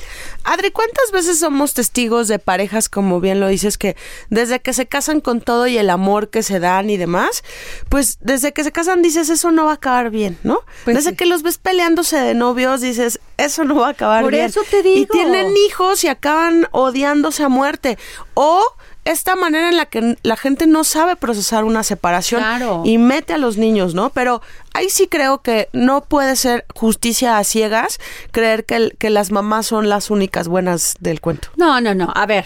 Adri, 0.44 0.72
¿cuántas 0.72 1.12
veces 1.12 1.38
somos 1.38 1.76
testigos 1.76 2.28
de 2.28 2.39
parejas, 2.39 2.89
como 2.89 3.20
bien 3.20 3.39
lo 3.39 3.48
dices, 3.50 3.78
que 3.78 3.96
desde 4.32 4.62
que 4.62 4.74
se 4.74 4.88
casan 4.88 5.22
con 5.22 5.41
todo 5.41 5.67
y 5.67 5.78
el 5.78 5.91
amor 5.91 6.32
que 6.32 6.41
se 6.41 6.60
dan 6.60 6.89
y 6.89 6.98
demás, 6.98 7.44
pues 7.89 8.17
desde 8.22 8.52
que 8.52 8.63
se 8.63 8.72
casan 8.72 9.04
dices, 9.04 9.30
eso 9.30 9.52
no 9.52 9.65
va 9.65 9.72
a 9.72 9.76
acabar 9.76 10.10
bien, 10.10 10.39
¿no? 10.41 10.62
Pues 10.84 10.98
desde 10.98 11.12
sí. 11.12 11.15
que 11.17 11.28
los 11.28 11.44
ves 11.44 11.60
peleándose 11.60 12.17
de 12.17 12.34
novios 12.34 12.82
dices, 12.82 13.20
eso 13.38 13.63
no 13.63 13.76
va 13.76 13.89
a 13.89 13.91
acabar 13.91 14.24
Por 14.24 14.32
bien. 14.32 14.46
eso 14.48 14.62
te 14.72 14.80
Y 14.80 14.82
digo. 14.82 15.12
tienen 15.12 15.54
hijos 15.67 16.04
y 16.04 16.08
acaban 16.08 16.67
odiándose 16.72 17.44
a 17.44 17.50
muerte. 17.50 18.00
O 18.34 18.63
esta 19.04 19.36
manera 19.36 19.70
en 19.70 19.78
la 19.78 19.86
que 19.88 20.18
la 20.22 20.38
gente 20.38 20.68
no 20.68 20.84
sabe 20.84 21.16
procesar 21.16 21.64
una 21.64 21.84
separación 21.84 22.42
Claro. 22.42 22.84
y 22.86 22.98
mete 22.98 23.34
a 23.34 23.38
los 23.40 23.58
niños, 23.58 23.96
¿no? 23.96 24.12
Pero 24.12 24.42
ahí 24.74 24.90
sí 24.90 25.08
creo 25.08 25.42
que 25.42 25.70
no 25.74 26.02
puede 26.02 26.36
ser 26.36 26.66
justicia 26.76 27.38
a 27.38 27.44
ciegas 27.44 28.00
creer 28.32 28.64
que, 28.66 28.76
el- 28.76 28.96
que 29.00 29.10
las 29.10 29.32
mamás 29.32 29.66
son 29.66 29.90
las 29.90 30.12
únicas 30.12 30.48
buenas 30.48 30.96
del 31.00 31.20
cuento. 31.20 31.50
No, 31.58 31.82
no, 31.82 31.96
no. 31.96 32.12
A 32.16 32.26
ver, 32.28 32.46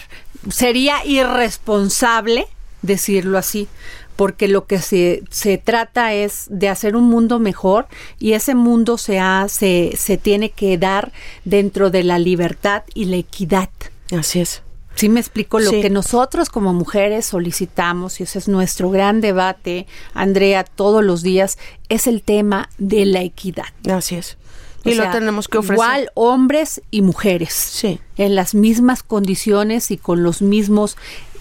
sería 0.50 1.04
irresponsable 1.04 2.46
decirlo 2.82 3.38
así, 3.38 3.68
porque 4.16 4.48
lo 4.48 4.66
que 4.66 4.80
se, 4.80 5.22
se 5.30 5.58
trata 5.58 6.14
es 6.14 6.46
de 6.48 6.68
hacer 6.68 6.96
un 6.96 7.04
mundo 7.04 7.38
mejor 7.38 7.86
y 8.18 8.32
ese 8.32 8.54
mundo 8.54 8.96
se, 8.98 9.18
ha- 9.18 9.46
se, 9.48 9.92
se 9.98 10.16
tiene 10.16 10.50
que 10.50 10.78
dar 10.78 11.12
dentro 11.44 11.90
de 11.90 12.02
la 12.04 12.18
libertad 12.18 12.82
y 12.94 13.06
la 13.06 13.16
equidad. 13.16 13.68
Así 14.16 14.40
es. 14.40 14.62
Sí 14.96 15.08
me 15.08 15.20
explico 15.20 15.60
lo 15.60 15.70
Sí. 15.70 15.80
que 15.82 15.90
nosotros 15.90 16.48
como 16.48 16.72
mujeres 16.72 17.26
solicitamos 17.26 18.18
y 18.18 18.24
ese 18.24 18.38
es 18.38 18.48
nuestro 18.48 18.90
gran 18.90 19.20
debate, 19.20 19.86
Andrea, 20.14 20.64
todos 20.64 21.04
los 21.04 21.22
días 21.22 21.58
es 21.88 22.06
el 22.06 22.22
tema 22.22 22.68
de 22.78 23.06
la 23.06 23.20
equidad. 23.22 23.66
Así 23.90 24.16
es. 24.16 24.36
O 24.84 24.88
Y 24.88 24.94
lo 24.94 25.10
tenemos 25.10 25.48
que 25.48 25.58
ofrecer. 25.58 25.74
Igual 25.74 26.10
hombres 26.14 26.80
y 26.90 27.02
mujeres. 27.02 27.52
Sí. 27.52 28.00
En 28.16 28.34
las 28.34 28.54
mismas 28.54 29.02
condiciones 29.02 29.90
y 29.90 29.96
con 29.98 30.22
los 30.22 30.42
mismos 30.42 30.96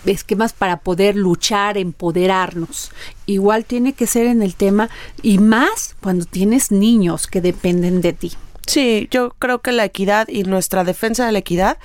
esquemas 0.06 0.54
para 0.54 0.78
poder 0.78 1.16
luchar, 1.16 1.78
empoderarnos. 1.78 2.92
Igual 3.26 3.66
tiene 3.66 3.94
que 3.94 4.06
ser 4.08 4.28
en 4.28 4.42
el 4.42 4.56
tema 4.56 4.90
y 5.22 5.38
más 5.40 5.96
cuando 6.02 6.26
tienes 6.26 6.72
niños 6.72 7.28
que 7.28 7.42
dependen 7.42 8.02
de 8.02 8.14
ti. 8.14 8.34
Sí, 8.66 9.08
yo 9.12 9.36
creo 9.38 9.60
que 9.60 9.72
la 9.72 9.86
equidad 9.86 10.28
y 10.28 10.44
nuestra 10.44 10.84
defensa 10.84 11.26
de 11.26 11.32
la 11.32 11.40
equidad, 11.40 11.78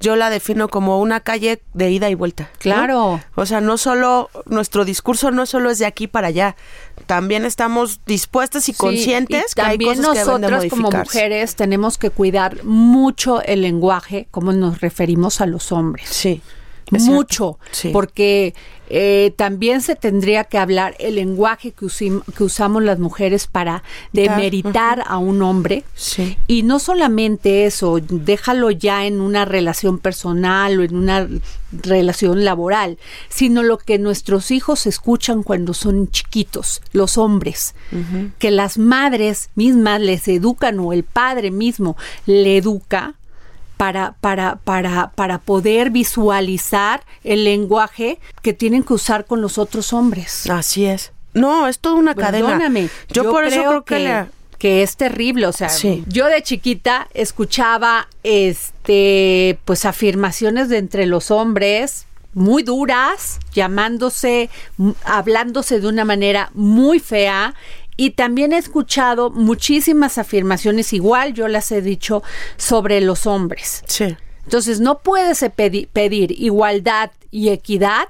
yo 0.00 0.16
la 0.16 0.30
defino 0.30 0.68
como 0.68 1.00
una 1.00 1.20
calle 1.20 1.62
de 1.74 1.90
ida 1.90 2.10
y 2.10 2.14
vuelta. 2.14 2.44
¿no? 2.44 2.58
Claro. 2.58 3.20
O 3.34 3.46
sea, 3.46 3.60
no 3.60 3.78
solo, 3.78 4.30
nuestro 4.44 4.84
discurso 4.84 5.30
no 5.30 5.46
solo 5.46 5.70
es 5.70 5.78
de 5.78 5.86
aquí 5.86 6.06
para 6.06 6.28
allá, 6.28 6.56
también 7.06 7.44
estamos 7.44 8.00
dispuestas 8.06 8.68
y 8.68 8.72
Sí, 8.72 8.78
conscientes 8.78 9.52
y 9.52 9.54
que 9.54 9.62
hay 9.62 9.78
cosas 9.78 10.08
que 10.08 10.18
deben 10.18 10.60
de 10.60 10.68
como 10.68 10.90
mujeres 10.90 11.56
tenemos 11.56 11.98
que 11.98 12.10
cuidar 12.10 12.64
mucho 12.64 13.42
el 13.42 13.62
lenguaje, 13.62 14.28
como 14.30 14.52
nos 14.52 14.80
referimos 14.80 15.40
a 15.40 15.46
los 15.46 15.72
hombres. 15.72 16.08
Sí. 16.10 16.42
Mucho, 16.92 17.58
Sí. 17.72 17.90
porque 17.92 18.54
eh, 18.88 19.32
también 19.36 19.80
se 19.82 19.96
tendría 19.96 20.44
que 20.44 20.58
hablar 20.58 20.94
el 21.00 21.16
lenguaje 21.16 21.72
que, 21.72 21.86
usim- 21.86 22.22
que 22.36 22.44
usamos 22.44 22.84
las 22.84 23.00
mujeres 23.00 23.48
para 23.48 23.82
demeritar 24.12 25.02
a 25.06 25.18
un 25.18 25.42
hombre. 25.42 25.82
Sí. 25.94 26.38
Y 26.46 26.62
no 26.62 26.78
solamente 26.78 27.66
eso, 27.66 27.98
déjalo 28.00 28.70
ya 28.70 29.04
en 29.06 29.20
una 29.20 29.44
relación 29.44 29.98
personal 29.98 30.78
o 30.78 30.84
en 30.84 30.96
una 30.96 31.26
relación 31.72 32.44
laboral, 32.44 32.98
sino 33.28 33.62
lo 33.64 33.78
que 33.78 33.98
nuestros 33.98 34.52
hijos 34.52 34.86
escuchan 34.86 35.42
cuando 35.42 35.74
son 35.74 36.08
chiquitos, 36.10 36.80
los 36.92 37.18
hombres, 37.18 37.74
que 38.38 38.50
las 38.52 38.78
madres 38.78 39.50
mismas 39.56 40.00
les 40.00 40.28
educan 40.28 40.78
o 40.78 40.92
el 40.92 41.02
padre 41.02 41.50
mismo 41.50 41.96
le 42.26 42.56
educa 42.56 43.14
para, 43.76 44.14
para, 44.20 44.56
para, 44.56 45.10
para 45.12 45.38
poder 45.38 45.90
visualizar 45.90 47.02
el 47.24 47.44
lenguaje 47.44 48.18
que 48.42 48.52
tienen 48.52 48.82
que 48.82 48.94
usar 48.94 49.26
con 49.26 49.40
los 49.40 49.58
otros 49.58 49.92
hombres. 49.92 50.48
Así 50.48 50.86
es. 50.86 51.12
No, 51.34 51.68
es 51.68 51.78
toda 51.78 51.96
una 51.96 52.14
cadena. 52.14 52.46
Perdóname. 52.48 52.88
Yo, 53.10 53.30
por 53.30 53.44
eso 53.44 53.56
creo 53.56 53.84
que, 53.84 53.98
la- 54.00 54.28
que 54.58 54.82
es 54.82 54.96
terrible. 54.96 55.46
O 55.46 55.52
sea, 55.52 55.68
Sí. 55.68 56.02
yo 56.08 56.26
de 56.26 56.42
chiquita 56.42 57.08
escuchaba 57.12 58.08
este 58.22 59.58
pues 59.64 59.84
afirmaciones 59.84 60.68
de 60.68 60.78
entre 60.78 61.04
los 61.06 61.30
hombres 61.30 62.06
muy 62.32 62.62
duras, 62.62 63.38
llamándose, 63.52 64.50
hablándose 65.04 65.80
de 65.80 65.88
una 65.88 66.04
manera 66.04 66.50
muy 66.54 67.00
fea. 67.00 67.54
Y 67.96 68.10
también 68.10 68.52
he 68.52 68.58
escuchado 68.58 69.30
muchísimas 69.30 70.18
afirmaciones, 70.18 70.92
igual 70.92 71.32
yo 71.34 71.48
las 71.48 71.72
he 71.72 71.80
dicho, 71.80 72.22
sobre 72.56 73.00
los 73.00 73.26
hombres. 73.26 73.82
Sí. 73.86 74.16
Entonces, 74.44 74.80
no 74.80 74.98
puedes 74.98 75.42
eh, 75.42 75.50
pedi- 75.54 75.88
pedir 75.92 76.32
igualdad 76.32 77.10
y 77.30 77.48
equidad 77.48 78.08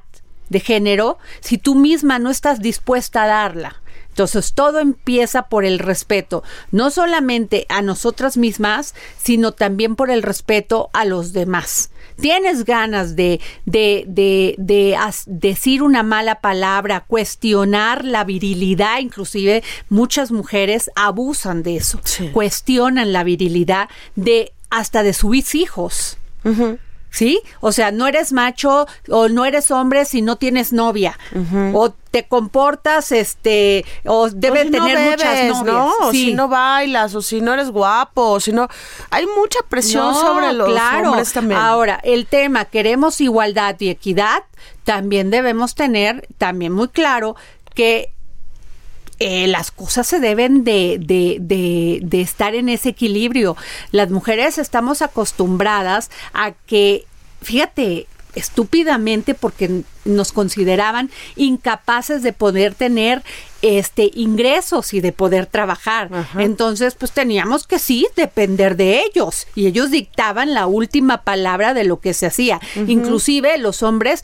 de 0.49 0.61
género 0.61 1.19
si 1.41 1.59
tú 1.59 1.75
misma 1.75 2.19
no 2.19 2.31
estás 2.31 2.61
dispuesta 2.61 3.23
a 3.25 3.27
darla. 3.27 3.81
Entonces, 4.17 4.55
todo 4.55 4.79
empieza 4.81 5.43
por 5.43 5.67
el 5.67 5.79
respeto, 5.79 6.43
no 6.71 6.89
solamente 6.91 7.67
a 7.69 7.83
nosotras 7.83 8.39
mismas, 8.39 8.95
sino 9.23 9.53
también 9.53 9.95
por 9.95 10.11
el 10.11 10.23
respeto 10.23 10.89
a 10.95 11.05
los 11.05 11.35
demás. 11.35 11.91
Tienes 12.19 12.65
ganas 12.65 13.15
de, 13.15 13.43
de, 13.67 14.05
de, 14.09 14.55
de 14.57 14.97
decir 15.27 15.83
una 15.83 16.03
mala 16.03 16.37
palabra, 16.41 17.05
cuestionar 17.07 18.07
la 18.07 18.25
virilidad, 18.25 19.01
inclusive 19.01 19.63
muchas 19.91 20.33
mujeres 20.33 20.91
abusan 20.97 21.63
de 21.63 21.77
eso, 21.77 22.01
Sí. 22.03 22.31
cuestionan 22.33 23.13
la 23.13 23.23
virilidad 23.23 23.91
de 24.15 24.55
hasta 24.71 25.03
de 25.03 25.13
sus 25.13 25.55
hijos. 25.55 26.17
¿Sí? 27.11 27.41
O 27.61 27.73
sea, 27.73 27.93
no 27.93 28.07
eres 28.07 28.33
macho 28.33 28.87
o 29.09 29.29
no 29.29 29.45
eres 29.47 29.71
hombre 29.71 30.05
si 30.05 30.21
no 30.21 30.37
tienes 30.37 30.73
novia. 30.75 31.19
O 31.73 31.91
te 32.11 32.29
comportas, 32.29 33.11
este, 33.13 33.85
o 34.05 34.29
debe 34.29 34.65
si 34.65 34.71
no 34.71 34.85
tener 34.85 35.11
muchas 35.11 35.45
novias. 35.49 35.63
¿no? 35.65 35.93
O 36.03 36.11
Sí. 36.13 36.27
si 36.27 36.35
no 36.35 36.49
bailas, 36.49 37.15
o 37.15 37.23
si 37.23 37.41
no 37.41 37.55
eres 37.55 37.71
guapo, 37.71 38.23
o 38.33 38.41
si 38.41 38.53
no... 38.53 38.69
Hay 39.11 39.27
mucha 39.27 39.61
presión 39.69 40.13
No, 40.13 40.21
sobre 40.21 40.53
los 40.53 40.69
claro. 40.69 41.11
hombres 41.11 41.33
también. 41.33 41.59
Ahora, 41.61 42.01
el 42.05 42.27
tema, 42.27 42.67
queremos 42.67 43.21
igualdad 43.21 43.77
y 43.81 43.89
equidad, 43.89 44.43
también 44.85 45.31
debemos 45.31 45.75
tener 45.75 46.27
también 46.39 46.73
muy 46.73 46.89
claro 46.89 47.35
que 47.75 48.13
eh, 49.19 49.47
las 49.47 49.71
cosas 49.71 50.07
se 50.07 50.21
deben 50.21 50.65
de, 50.65 50.99
de, 51.01 51.39
de, 51.41 52.01
de 52.03 52.21
estar 52.21 52.55
en 52.55 52.69
ese 52.69 52.91
equilibrio. 52.91 53.57
Las 53.91 54.11
mujeres 54.11 54.59
estamos 54.59 55.03
acostumbradas 55.03 56.11
a 56.33 56.53
que, 56.53 57.05
fíjate, 57.43 58.07
estúpidamente 58.37 59.35
porque 59.35 59.83
nos 60.05 60.31
consideraban 60.31 61.11
incapaces 61.35 62.23
de 62.23 62.33
poder 62.33 62.75
tener 62.75 63.23
este 63.63 64.11
ingresos 64.15 64.93
y 64.93 65.01
de 65.01 65.11
poder 65.13 65.47
trabajar. 65.47 66.11
Entonces, 66.39 66.95
pues 66.95 67.13
teníamos 67.13 67.67
que 67.67 67.79
sí 67.79 68.07
depender 68.15 68.77
de 68.77 69.01
ellos 69.01 69.47
y 69.55 69.67
ellos 69.67 69.91
dictaban 69.91 70.53
la 70.53 70.67
última 70.67 71.23
palabra 71.23 71.73
de 71.73 71.85
lo 71.85 71.99
que 71.99 72.13
se 72.13 72.27
hacía. 72.27 72.61
Inclusive 72.87 73.57
los 73.57 73.83
hombres 73.83 74.23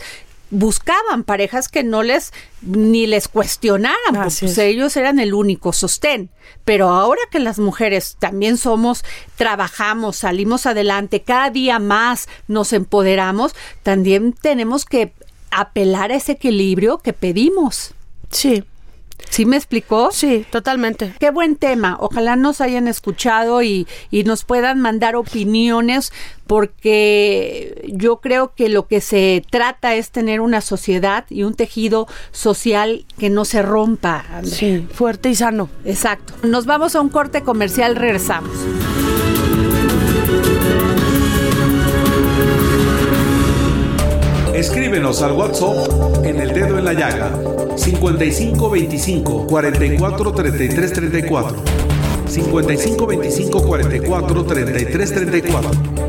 buscaban 0.53 1.25
parejas 1.25 1.69
que 1.69 1.83
no 1.83 2.03
les 2.03 2.33
ni 2.61 3.07
les 3.07 3.27
cuestionaran, 3.27 4.15
pues, 4.15 4.43
es. 4.43 4.59
ellos 4.59 4.97
eran 4.97 5.19
el 5.19 5.35
único 5.35 5.73
sostén. 5.73 6.31
Pero 6.65 6.91
ahora 6.91 7.21
que 7.31 7.41
las 7.41 7.59
mujeres 7.59 8.17
también 8.21 8.59
somos, 8.59 9.03
trabajamos, 9.37 10.17
salimos 10.17 10.67
adelante, 10.67 11.23
cada 11.23 11.51
día 11.51 11.79
más 11.79 12.29
nos 12.47 12.73
empoderamos, 12.73 13.55
también 13.83 14.35
tenemos 14.35 14.85
que 14.85 15.15
apelar 15.51 16.13
a 16.13 16.17
ese 16.17 16.33
equilibrio 16.33 16.99
que 16.99 17.15
pedimos. 17.15 17.95
Sí, 18.31 18.63
¿Sí 19.33 19.47
me 19.47 19.57
explicó? 19.57 20.11
sí, 20.13 20.45
totalmente. 20.51 21.15
Qué 21.19 21.31
buen 21.31 21.57
tema. 21.57 21.97
Ojalá 22.01 22.37
nos 22.37 22.61
hayan 22.61 22.87
escuchado 22.87 23.63
y, 23.63 23.87
y 24.11 24.25
nos 24.25 24.45
puedan 24.45 24.79
mandar 24.79 25.17
opiniones 25.17 26.13
porque 26.47 27.91
yo 27.95 28.21
creo 28.21 28.53
que 28.55 28.69
lo 28.69 28.87
que 28.87 29.01
se 29.01 29.43
trata 29.51 29.95
es 29.95 30.11
tener 30.11 30.43
una 30.43 30.61
sociedad 30.61 31.25
y 31.31 31.45
un 31.45 31.55
tejido 31.55 32.09
social 32.31 33.07
que 33.19 33.31
no 33.31 33.47
se 33.47 33.63
rompa. 33.63 34.23
Andrea. 34.31 34.55
Sí, 34.55 34.87
fuerte 34.93 35.31
y 35.31 35.35
sano. 35.35 35.71
Exacto. 35.87 36.35
Nos 36.47 36.67
vamos 36.67 36.95
a 36.95 37.01
un 37.01 37.09
corte 37.09 37.41
comercial, 37.43 37.97
regresamos. 37.97 38.53
Escríbenos 44.93 45.23
al 45.23 45.33
WhatsApp 45.33 46.23
en 46.23 46.39
el 46.39 46.53
dedo 46.53 46.77
en 46.77 46.85
la 46.85 46.93
llaga 46.93 47.31
55 47.77 48.69
25 48.69 49.47
44 49.47 50.33
33 50.33 50.93
34 50.93 51.57
55 52.27 53.07
25 53.07 53.63
44 53.63 54.45
33 54.45 55.15
34 55.15 56.02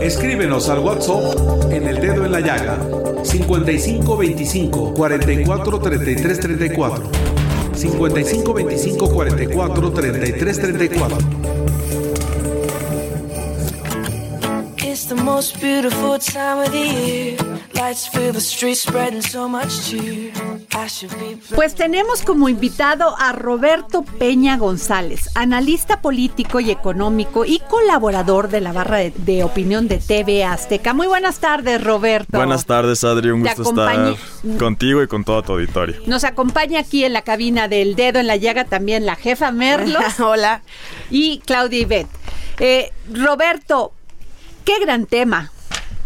Escríbenos 0.00 0.68
al 0.70 0.78
WhatsApp 0.78 1.70
en 1.70 1.86
el 1.86 2.00
dedo 2.00 2.24
en 2.24 2.32
la 2.32 2.40
llaga 2.40 2.78
55 3.22 4.16
25 4.16 4.94
44 4.94 5.78
33 5.78 6.40
34 6.40 7.10
55 7.74 8.54
25 8.54 9.10
44 9.10 9.92
33 9.92 10.60
34 10.60 11.59
the 15.10 15.22
most 15.22 15.60
beautiful 15.60 16.18
time 16.20 16.60
of 16.60 16.70
the 16.70 16.78
year. 16.78 17.36
Lights 17.74 18.06
fill 18.06 18.32
the 18.32 18.40
streets, 18.40 18.82
spreading 18.82 19.22
so 19.22 19.48
much 19.48 19.90
cheer. 19.90 20.32
I 20.72 20.86
should 20.86 21.12
be. 21.18 21.36
Pues 21.56 21.74
tenemos 21.74 22.22
como 22.22 22.48
invitado 22.48 23.16
a 23.18 23.32
Roberto 23.32 24.02
Peña 24.02 24.56
González, 24.56 25.28
analista 25.34 26.00
político 26.00 26.60
y 26.60 26.70
económico 26.70 27.44
y 27.44 27.58
colaborador 27.68 28.48
de 28.50 28.60
la 28.60 28.72
barra 28.72 28.98
de, 28.98 29.12
de 29.16 29.42
opinión 29.42 29.88
de 29.88 29.98
TV 29.98 30.44
Azteca. 30.44 30.94
Muy 30.94 31.08
buenas 31.08 31.40
tardes, 31.40 31.82
Roberto. 31.82 32.36
Buenas 32.36 32.64
tardes, 32.64 33.02
Adri. 33.02 33.30
Un 33.30 33.42
Te 33.42 33.54
gusto 33.54 33.70
estar 33.70 34.14
contigo 34.58 35.02
y 35.02 35.08
con 35.08 35.24
todo 35.24 35.42
tu 35.42 35.52
auditorio. 35.52 35.96
Nos 36.06 36.22
acompaña 36.22 36.78
aquí 36.80 37.04
en 37.04 37.12
la 37.14 37.22
cabina 37.22 37.66
del 37.66 37.96
dedo 37.96 38.20
en 38.20 38.28
la 38.28 38.36
llaga 38.36 38.64
también 38.64 39.06
la 39.06 39.16
jefa 39.16 39.50
Merlos 39.50 40.20
Hola. 40.20 40.62
y 41.10 41.40
Claudia 41.44 41.80
Ibet. 41.80 42.06
Eh, 42.60 42.92
Roberto, 43.12 43.94
qué 44.64 44.78
gran 44.80 45.06
tema, 45.06 45.50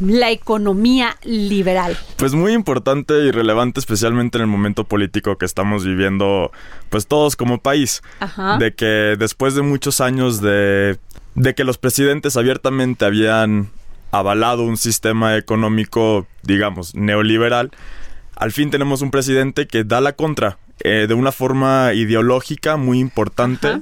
la 0.01 0.31
economía 0.31 1.17
liberal. 1.23 1.97
Pues 2.17 2.35
muy 2.35 2.53
importante 2.53 3.14
y 3.25 3.31
relevante, 3.31 3.81
especialmente 3.81 4.38
en 4.38 4.43
el 4.43 4.49
momento 4.49 4.85
político 4.85 5.38
que 5.38 5.45
estamos 5.45 5.85
viviendo, 5.85 6.51
pues 6.90 7.07
todos 7.07 7.37
como 7.37 7.59
país. 7.59 8.03
Ajá. 8.21 8.59
De 8.59 8.75
que 8.75 9.17
después 9.19 9.55
de 9.55 9.62
muchos 9.62 10.01
años 10.01 10.40
de, 10.40 10.99
de 11.35 11.55
que 11.55 11.64
los 11.64 11.79
presidentes 11.79 12.37
abiertamente 12.37 13.05
habían 13.05 13.71
avalado 14.11 14.62
un 14.62 14.77
sistema 14.77 15.37
económico, 15.37 16.27
digamos, 16.43 16.95
neoliberal, 16.95 17.71
al 18.37 18.53
fin 18.53 18.71
tenemos 18.71 19.03
un 19.03 19.11
presidente 19.11 19.67
que 19.67 19.85
da 19.85 20.01
la 20.01 20.12
contra 20.12 20.59
eh, 20.81 21.07
de 21.09 21.14
una 21.14 21.33
forma 21.33 21.93
ideológica 21.95 22.77
muy 22.77 22.99
importante, 22.99 23.69
Ajá. 23.69 23.81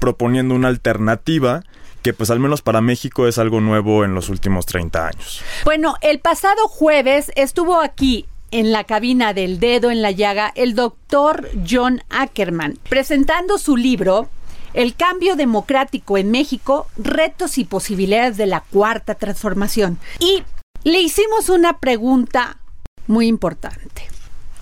proponiendo 0.00 0.54
una 0.54 0.68
alternativa 0.68 1.62
que 2.02 2.12
pues 2.12 2.30
al 2.30 2.40
menos 2.40 2.62
para 2.62 2.80
México 2.80 3.26
es 3.26 3.38
algo 3.38 3.60
nuevo 3.60 4.04
en 4.04 4.14
los 4.14 4.28
últimos 4.28 4.66
30 4.66 5.06
años. 5.06 5.42
Bueno, 5.64 5.94
el 6.00 6.18
pasado 6.20 6.68
jueves 6.68 7.30
estuvo 7.36 7.80
aquí 7.80 8.26
en 8.50 8.70
la 8.70 8.84
cabina 8.84 9.32
del 9.32 9.60
dedo 9.60 9.90
en 9.90 10.02
la 10.02 10.10
llaga 10.10 10.52
el 10.54 10.74
doctor 10.74 11.48
John 11.68 12.02
Ackerman 12.10 12.78
presentando 12.88 13.56
su 13.58 13.76
libro 13.76 14.28
El 14.74 14.94
cambio 14.94 15.36
democrático 15.36 16.18
en 16.18 16.30
México, 16.30 16.86
retos 16.96 17.58
y 17.58 17.64
posibilidades 17.64 18.36
de 18.36 18.46
la 18.46 18.60
cuarta 18.60 19.14
transformación. 19.14 19.98
Y 20.18 20.42
le 20.84 21.00
hicimos 21.00 21.48
una 21.48 21.78
pregunta 21.78 22.58
muy 23.06 23.26
importante. 23.26 24.08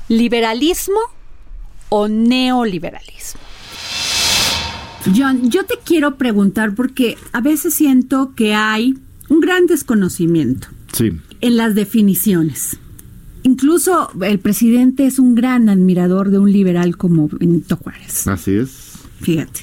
¿Liberalismo 0.09 1.01
o 1.89 2.09
neoliberalismo? 2.09 3.50
John, 5.17 5.51
yo 5.51 5.65
te 5.65 5.75
quiero 5.85 6.17
preguntar 6.17 6.75
porque 6.75 7.17
a 7.33 7.41
veces 7.41 7.75
siento 7.75 8.33
que 8.35 8.55
hay 8.55 8.99
un 9.29 9.41
gran 9.41 9.67
desconocimiento 9.67 10.69
Sí. 10.93 11.13
en 11.41 11.57
las 11.57 11.75
definiciones. 11.75 12.77
Incluso 13.43 14.11
el 14.23 14.39
presidente 14.39 15.07
es 15.07 15.19
un 15.19 15.35
gran 15.35 15.69
admirador 15.71 16.31
de 16.31 16.39
un 16.39 16.53
liberal 16.53 16.97
como 16.99 17.29
Benito 17.29 17.77
Juárez. 17.77 18.27
Así 18.29 18.53
es. 18.53 18.93
Fíjate, 19.21 19.61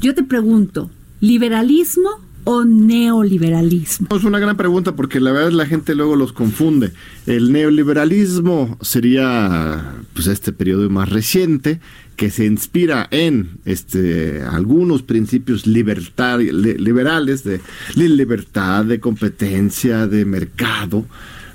yo 0.00 0.14
te 0.14 0.22
pregunto, 0.22 0.90
¿liberalismo 1.20 2.10
o 2.44 2.64
neoliberalismo? 2.64 4.08
Es 4.14 4.24
una 4.24 4.38
gran 4.38 4.58
pregunta 4.58 4.94
porque 4.94 5.20
la 5.20 5.32
verdad 5.32 5.52
la 5.52 5.64
gente 5.64 5.94
luego 5.94 6.16
los 6.16 6.34
confunde. 6.34 6.92
El 7.26 7.52
neoliberalismo 7.52 8.76
sería 8.82 9.94
pues 10.12 10.26
este 10.26 10.52
periodo 10.52 10.90
más 10.90 11.08
reciente 11.08 11.80
que 12.16 12.30
se 12.30 12.44
inspira 12.46 13.08
en 13.10 13.50
este 13.64 14.42
algunos 14.42 15.02
principios 15.02 15.66
libertar- 15.66 16.40
li- 16.40 16.78
liberales 16.78 17.44
de, 17.44 17.60
de 17.96 18.08
libertad, 18.08 18.84
de 18.84 19.00
competencia, 19.00 20.06
de 20.06 20.24
mercado, 20.24 21.04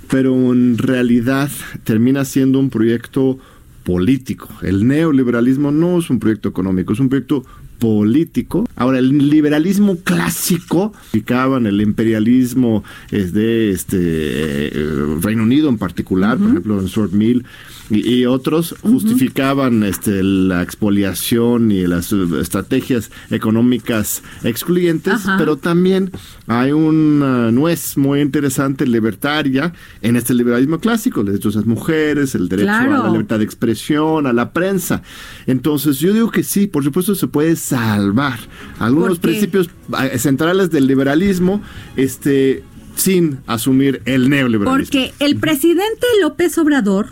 pero 0.10 0.34
en 0.54 0.78
realidad 0.78 1.50
termina 1.84 2.26
siendo 2.26 2.60
un 2.60 2.69
proyecto 2.69 3.39
político. 3.84 4.50
El 4.62 4.88
neoliberalismo 4.88 5.72
no 5.72 6.00
es 6.00 6.10
un 6.10 6.19
proyecto 6.19 6.50
económico, 6.50 6.93
es 6.93 7.00
un 7.00 7.10
proyecto 7.10 7.45
político. 7.79 8.67
Ahora, 8.75 8.99
el 8.99 9.29
liberalismo 9.29 9.97
clásico, 9.97 10.93
en 11.29 11.65
el 11.65 11.81
imperialismo 11.81 12.83
de 13.11 13.71
este 13.71 13.97
eh, 13.97 14.71
Reino 15.21 15.43
Unido 15.43 15.69
en 15.69 15.77
particular, 15.77 16.37
por 16.37 16.49
ejemplo, 16.49 16.79
en 16.79 16.87
Sword 16.87 17.13
Mill, 17.13 17.45
y, 17.89 18.25
otros 18.25 18.75
justificaban 18.81 19.83
este, 19.83 20.21
la 20.21 20.61
expoliación 20.61 21.71
y 21.71 21.87
las 21.87 22.11
estrategias 22.13 23.09
económicas 23.31 24.21
excluyentes, 24.43 25.21
pero 25.39 25.57
también 25.57 26.11
hay 26.45 26.71
una 26.71 27.51
nuez 27.51 27.97
muy 27.97 28.21
interesante 28.21 28.85
libertaria 28.85 29.73
en 30.01 30.17
este 30.17 30.35
liberalismo 30.35 30.79
clásico, 30.79 31.21
el 31.21 31.27
derecho 31.27 31.49
a 31.49 31.53
las 31.53 31.65
mujeres, 31.65 32.35
el 32.35 32.47
derecho 32.47 32.69
a 32.71 32.87
la 32.87 33.09
libertad 33.09 33.39
de 33.39 33.45
expresión, 33.45 34.27
a 34.27 34.33
la 34.33 34.51
prensa. 34.51 35.01
Entonces 35.47 35.97
yo 35.97 36.13
digo 36.13 36.29
que 36.29 36.43
sí, 36.43 36.67
por 36.67 36.83
supuesto 36.83 37.15
se 37.15 37.27
puede 37.27 37.55
salvar 37.69 38.39
algunos 38.79 39.19
principios 39.19 39.69
eh, 40.01 40.17
centrales 40.17 40.71
del 40.71 40.88
liberalismo, 40.88 41.62
este 41.95 42.63
sin 42.95 43.39
asumir 43.47 44.01
el 44.05 44.29
neoliberalismo. 44.29 44.77
Porque 44.77 45.13
el 45.19 45.38
presidente 45.38 46.05
López 46.21 46.58
Obrador 46.58 47.08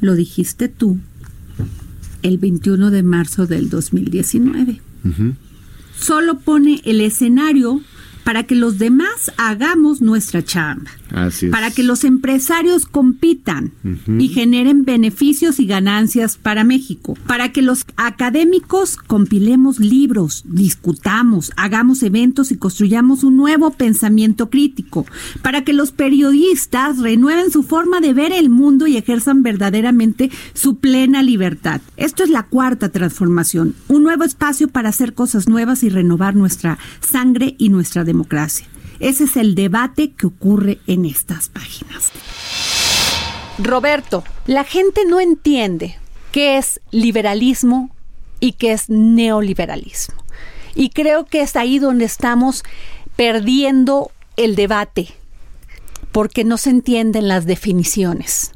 lo 0.00 0.14
dijiste 0.14 0.68
tú, 0.68 0.98
el 2.22 2.38
21 2.38 2.90
de 2.90 3.02
marzo 3.02 3.46
del 3.46 3.68
2019. 3.68 4.80
Solo 5.98 6.38
pone 6.40 6.80
el 6.84 7.00
escenario 7.00 7.80
para 8.24 8.44
que 8.44 8.54
los 8.54 8.78
demás 8.78 9.32
hagamos 9.36 10.00
nuestra 10.00 10.44
chamba. 10.44 10.90
Para 11.50 11.70
que 11.70 11.82
los 11.82 12.04
empresarios 12.04 12.86
compitan 12.86 13.72
y 14.18 14.28
generen 14.28 14.84
beneficios 14.84 15.60
y 15.60 15.66
ganancias 15.66 16.38
para 16.38 16.64
México. 16.64 17.18
Para 17.26 17.52
que 17.52 17.60
los 17.60 17.84
académicos 17.96 18.96
compilemos 18.96 19.78
libros, 19.78 20.42
discutamos, 20.46 21.52
hagamos 21.56 22.02
eventos 22.02 22.50
y 22.50 22.56
construyamos 22.56 23.24
un 23.24 23.36
nuevo 23.36 23.72
pensamiento 23.72 24.48
crítico. 24.48 25.04
Para 25.42 25.64
que 25.64 25.74
los 25.74 25.92
periodistas 25.92 26.98
renueven 26.98 27.50
su 27.50 27.62
forma 27.62 28.00
de 28.00 28.14
ver 28.14 28.32
el 28.32 28.48
mundo 28.48 28.86
y 28.86 28.96
ejerzan 28.96 29.42
verdaderamente 29.42 30.30
su 30.54 30.76
plena 30.76 31.22
libertad. 31.22 31.82
Esto 31.98 32.24
es 32.24 32.30
la 32.30 32.44
cuarta 32.44 32.88
transformación. 32.88 33.74
Un 33.88 34.02
nuevo 34.02 34.24
espacio 34.24 34.68
para 34.68 34.88
hacer 34.88 35.12
cosas 35.12 35.46
nuevas 35.46 35.82
y 35.82 35.90
renovar 35.90 36.34
nuestra 36.34 36.78
sangre 37.00 37.54
y 37.58 37.68
nuestra 37.68 38.04
democracia. 38.04 38.11
Ese 39.00 39.24
es 39.24 39.36
el 39.36 39.54
debate 39.54 40.12
que 40.12 40.26
ocurre 40.26 40.78
en 40.86 41.04
estas 41.04 41.48
páginas. 41.48 42.10
Roberto, 43.58 44.24
la 44.46 44.64
gente 44.64 45.04
no 45.06 45.20
entiende 45.20 45.98
qué 46.30 46.56
es 46.56 46.80
liberalismo 46.90 47.94
y 48.40 48.52
qué 48.52 48.72
es 48.72 48.88
neoliberalismo. 48.88 50.22
Y 50.74 50.90
creo 50.90 51.26
que 51.26 51.42
es 51.42 51.56
ahí 51.56 51.78
donde 51.78 52.04
estamos 52.04 52.64
perdiendo 53.16 54.10
el 54.36 54.56
debate, 54.56 55.08
porque 56.12 56.44
no 56.44 56.56
se 56.56 56.70
entienden 56.70 57.28
las 57.28 57.44
definiciones. 57.44 58.52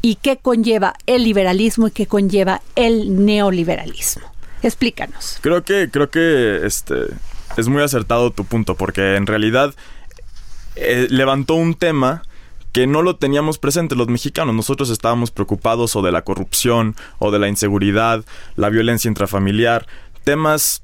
¿Y 0.00 0.16
qué 0.16 0.36
conlleva 0.36 0.94
el 1.06 1.24
liberalismo 1.24 1.88
y 1.88 1.90
qué 1.90 2.06
conlleva 2.06 2.62
el 2.76 3.24
neoliberalismo? 3.24 4.24
Explícanos. 4.62 5.38
Creo 5.40 5.62
que, 5.62 5.90
creo 5.90 6.10
que 6.10 6.60
este, 6.64 6.94
es 7.56 7.68
muy 7.68 7.82
acertado 7.82 8.30
tu 8.30 8.44
punto, 8.44 8.74
porque 8.74 9.16
en 9.16 9.26
realidad 9.26 9.74
eh, 10.76 11.06
levantó 11.10 11.54
un 11.54 11.74
tema 11.74 12.22
que 12.72 12.86
no 12.86 13.02
lo 13.02 13.16
teníamos 13.16 13.58
presente 13.58 13.94
los 13.94 14.08
mexicanos. 14.08 14.54
Nosotros 14.54 14.90
estábamos 14.90 15.30
preocupados 15.30 15.94
o 15.94 16.02
de 16.02 16.10
la 16.10 16.22
corrupción, 16.22 16.96
o 17.18 17.30
de 17.30 17.38
la 17.38 17.48
inseguridad, 17.48 18.24
la 18.56 18.68
violencia 18.68 19.08
intrafamiliar, 19.08 19.86
temas 20.24 20.82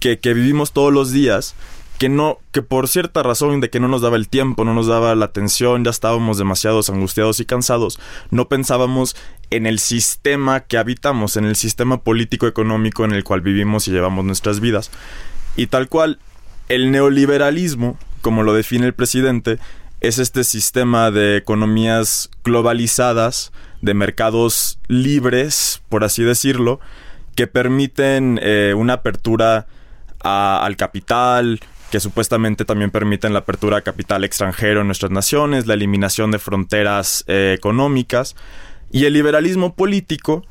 que, 0.00 0.18
que 0.18 0.34
vivimos 0.34 0.72
todos 0.72 0.92
los 0.92 1.12
días 1.12 1.54
que 2.00 2.08
no, 2.08 2.38
que 2.50 2.62
por 2.62 2.88
cierta 2.88 3.22
razón 3.22 3.60
de 3.60 3.68
que 3.68 3.78
no 3.78 3.86
nos 3.86 4.00
daba 4.00 4.16
el 4.16 4.26
tiempo, 4.26 4.64
no 4.64 4.72
nos 4.72 4.86
daba 4.86 5.14
la 5.14 5.26
atención, 5.26 5.84
ya 5.84 5.90
estábamos 5.90 6.38
demasiados 6.38 6.88
angustiados 6.88 7.40
y 7.40 7.44
cansados, 7.44 8.00
no 8.30 8.48
pensábamos 8.48 9.16
en 9.50 9.66
el 9.66 9.78
sistema 9.78 10.60
que 10.60 10.78
habitamos, 10.78 11.36
en 11.36 11.44
el 11.44 11.56
sistema 11.56 11.98
político 11.98 12.46
económico 12.46 13.04
en 13.04 13.12
el 13.12 13.22
cual 13.22 13.42
vivimos 13.42 13.86
y 13.86 13.90
llevamos 13.90 14.24
nuestras 14.24 14.60
vidas. 14.60 14.90
Y 15.56 15.66
tal 15.66 15.88
cual, 15.88 16.18
el 16.68 16.90
neoliberalismo, 16.90 17.98
como 18.22 18.42
lo 18.42 18.54
define 18.54 18.86
el 18.86 18.94
presidente, 18.94 19.58
es 20.00 20.18
este 20.18 20.44
sistema 20.44 21.10
de 21.10 21.36
economías 21.36 22.30
globalizadas, 22.44 23.52
de 23.82 23.94
mercados 23.94 24.78
libres, 24.88 25.82
por 25.88 26.04
así 26.04 26.22
decirlo, 26.22 26.80
que 27.34 27.46
permiten 27.46 28.38
eh, 28.42 28.74
una 28.76 28.94
apertura 28.94 29.66
al 30.22 30.76
capital, 30.76 31.60
que 31.90 31.98
supuestamente 31.98 32.64
también 32.64 32.90
permiten 32.90 33.32
la 33.32 33.40
apertura 33.40 33.78
a 33.78 33.80
capital 33.80 34.22
extranjero 34.24 34.82
en 34.82 34.86
nuestras 34.86 35.10
naciones, 35.10 35.66
la 35.66 35.74
eliminación 35.74 36.30
de 36.30 36.38
fronteras 36.38 37.24
eh, 37.26 37.54
económicas. 37.56 38.36
Y 38.92 39.06
el 39.06 39.14
liberalismo 39.14 39.74
político 39.74 40.44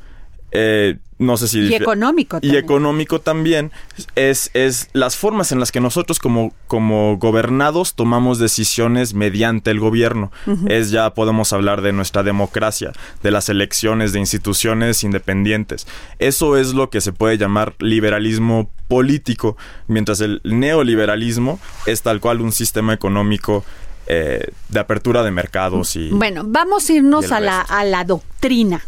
eh, 0.51 0.97
no 1.19 1.35
sé 1.35 1.49
si... 1.49 1.59
Y 1.59 1.75
económico 1.75 2.39
también. 2.39 2.55
Y 2.55 2.57
económico 2.57 3.19
también 3.19 3.71
es, 4.15 4.49
es 4.53 4.89
las 4.93 5.17
formas 5.17 5.51
en 5.51 5.59
las 5.59 5.71
que 5.71 5.81
nosotros 5.81 6.17
como, 6.17 6.53
como 6.67 7.17
gobernados 7.17 7.93
tomamos 7.93 8.39
decisiones 8.39 9.13
mediante 9.13 9.69
el 9.69 9.79
gobierno. 9.79 10.31
Es 10.67 10.91
ya 10.91 11.13
podemos 11.13 11.51
hablar 11.51 11.81
de 11.81 11.91
nuestra 11.91 12.23
democracia, 12.23 12.93
de 13.21 13.31
las 13.31 13.49
elecciones 13.49 14.13
de 14.13 14.19
instituciones 14.19 15.03
independientes. 15.03 15.85
Eso 16.19 16.57
es 16.57 16.73
lo 16.73 16.89
que 16.89 17.01
se 17.01 17.11
puede 17.11 17.37
llamar 17.37 17.75
liberalismo 17.79 18.69
político, 18.87 19.57
mientras 19.87 20.21
el 20.21 20.41
neoliberalismo 20.45 21.59
es 21.85 22.01
tal 22.01 22.21
cual 22.21 22.39
un 22.39 22.53
sistema 22.53 22.93
económico 22.93 23.65
eh, 24.07 24.51
de 24.69 24.79
apertura 24.79 25.21
de 25.21 25.31
mercados 25.31 25.97
y... 25.97 26.09
Bueno, 26.09 26.43
vamos 26.45 26.89
a 26.89 26.93
irnos 26.93 27.31
a 27.31 27.41
la, 27.41 27.59
a 27.59 27.83
la 27.83 28.05
doctrina. 28.05 28.81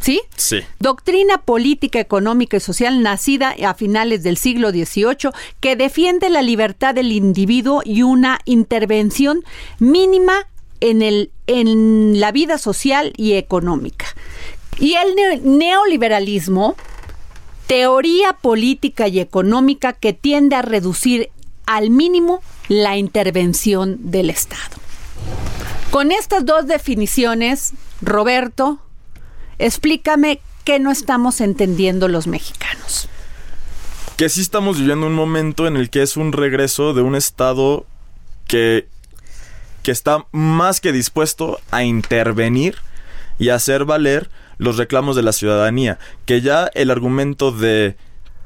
¿Sí? 0.00 0.22
Sí. 0.36 0.60
Doctrina 0.78 1.38
política, 1.38 1.98
económica 1.98 2.56
y 2.56 2.60
social 2.60 3.02
nacida 3.02 3.54
a 3.66 3.74
finales 3.74 4.22
del 4.22 4.36
siglo 4.36 4.70
XVIII 4.70 5.32
que 5.60 5.76
defiende 5.76 6.30
la 6.30 6.42
libertad 6.42 6.94
del 6.94 7.12
individuo 7.12 7.82
y 7.84 8.02
una 8.02 8.38
intervención 8.44 9.44
mínima 9.78 10.46
en, 10.80 11.02
el, 11.02 11.30
en 11.46 12.20
la 12.20 12.32
vida 12.32 12.58
social 12.58 13.12
y 13.16 13.34
económica. 13.34 14.06
Y 14.78 14.94
el 14.94 15.14
neoliberalismo, 15.58 16.76
teoría 17.66 18.34
política 18.34 19.08
y 19.08 19.18
económica 19.18 19.92
que 19.92 20.12
tiende 20.12 20.56
a 20.56 20.62
reducir 20.62 21.30
al 21.66 21.90
mínimo 21.90 22.40
la 22.68 22.96
intervención 22.96 24.10
del 24.10 24.30
Estado. 24.30 24.76
Con 25.90 26.12
estas 26.12 26.44
dos 26.44 26.66
definiciones, 26.66 27.72
Roberto, 28.00 28.78
Explícame 29.58 30.40
qué 30.64 30.78
no 30.78 30.90
estamos 30.90 31.40
entendiendo 31.40 32.08
los 32.08 32.26
mexicanos. 32.26 33.08
Que 34.16 34.28
sí 34.28 34.40
estamos 34.40 34.78
viviendo 34.78 35.06
un 35.06 35.14
momento 35.14 35.66
en 35.66 35.76
el 35.76 35.90
que 35.90 36.02
es 36.02 36.16
un 36.16 36.32
regreso 36.32 36.94
de 36.94 37.02
un 37.02 37.14
Estado 37.14 37.86
que, 38.46 38.88
que 39.82 39.90
está 39.90 40.26
más 40.32 40.80
que 40.80 40.92
dispuesto 40.92 41.60
a 41.70 41.84
intervenir 41.84 42.76
y 43.38 43.50
a 43.50 43.56
hacer 43.56 43.84
valer 43.84 44.30
los 44.58 44.76
reclamos 44.76 45.16
de 45.16 45.22
la 45.22 45.32
ciudadanía. 45.32 45.98
Que 46.26 46.40
ya 46.40 46.68
el 46.74 46.90
argumento 46.90 47.52
de 47.52 47.96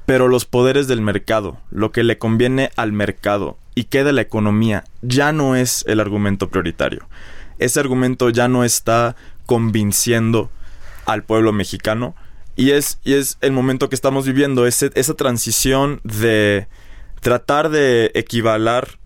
pero 0.06 0.28
los 0.28 0.44
poderes 0.44 0.88
del 0.88 1.00
mercado, 1.00 1.58
lo 1.70 1.92
que 1.92 2.02
le 2.02 2.18
conviene 2.18 2.70
al 2.76 2.92
mercado 2.92 3.56
y 3.74 3.84
queda 3.84 4.12
la 4.12 4.20
economía, 4.20 4.84
ya 5.00 5.32
no 5.32 5.56
es 5.56 5.84
el 5.86 6.00
argumento 6.00 6.48
prioritario. 6.48 7.06
Ese 7.58 7.80
argumento 7.80 8.28
ya 8.30 8.48
no 8.48 8.64
está 8.64 9.16
convenciendo 9.46 10.50
al 11.06 11.24
pueblo 11.24 11.52
mexicano. 11.52 12.14
Y 12.54 12.72
es, 12.72 12.98
y 13.02 13.14
es 13.14 13.38
el 13.40 13.52
momento 13.52 13.88
que 13.88 13.94
estamos 13.94 14.26
viviendo, 14.26 14.66
ese, 14.66 14.90
esa 14.94 15.14
transición 15.14 16.00
de 16.04 16.66
tratar 17.20 17.70
de 17.70 18.10
equivalar 18.14 18.98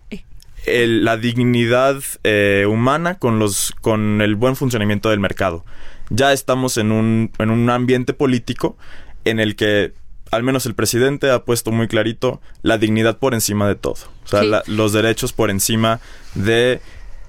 la 0.67 1.17
dignidad 1.17 2.03
eh, 2.25 2.67
humana 2.69 3.19
con, 3.19 3.39
los, 3.39 3.73
con 3.81 4.21
el 4.21 4.35
buen 4.35 4.57
funcionamiento 4.57 5.11
del 5.11 5.21
mercado. 5.21 5.65
Ya 6.11 6.33
estamos 6.33 6.77
en 6.77 6.91
un, 6.91 7.31
en 7.39 7.51
un 7.51 7.71
ambiente 7.71 8.15
político 8.15 8.77
en 9.25 9.39
el 9.39 9.55
que 9.55 9.93
al 10.31 10.43
menos 10.43 10.67
el 10.67 10.75
presidente 10.75 11.31
ha 11.31 11.45
puesto 11.45 11.71
muy 11.71 11.89
clarito 11.89 12.41
la 12.63 12.79
dignidad 12.79 13.19
por 13.19 13.35
encima 13.35 13.69
de 13.69 13.77
todo. 13.77 13.99
O 14.25 14.29
sea, 14.29 14.43
los 14.67 14.93
derechos 14.93 15.33
por 15.33 15.51
encima 15.51 16.01
de 16.35 16.81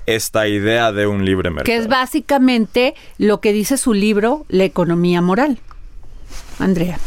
esta 0.07 0.47
idea 0.47 0.91
de 0.91 1.05
un 1.05 1.23
libre 1.23 1.51
mercado. 1.51 1.65
Que 1.65 1.77
es 1.77 1.87
básicamente 1.87 2.95
lo 3.19 3.39
que 3.39 3.53
dice 3.53 3.77
su 3.77 3.93
libro, 3.93 4.45
La 4.49 4.63
economía 4.63 5.21
moral. 5.21 5.59
Andrea. 6.57 6.97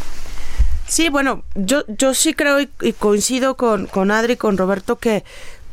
Sí, 0.87 1.09
bueno, 1.09 1.43
yo, 1.55 1.83
yo 1.87 2.13
sí 2.13 2.33
creo 2.33 2.59
y, 2.59 2.93
coincido 2.93 3.55
con, 3.55 3.87
con 3.87 4.11
Adri, 4.11 4.37
con 4.37 4.57
Roberto, 4.57 4.97
que 4.97 5.23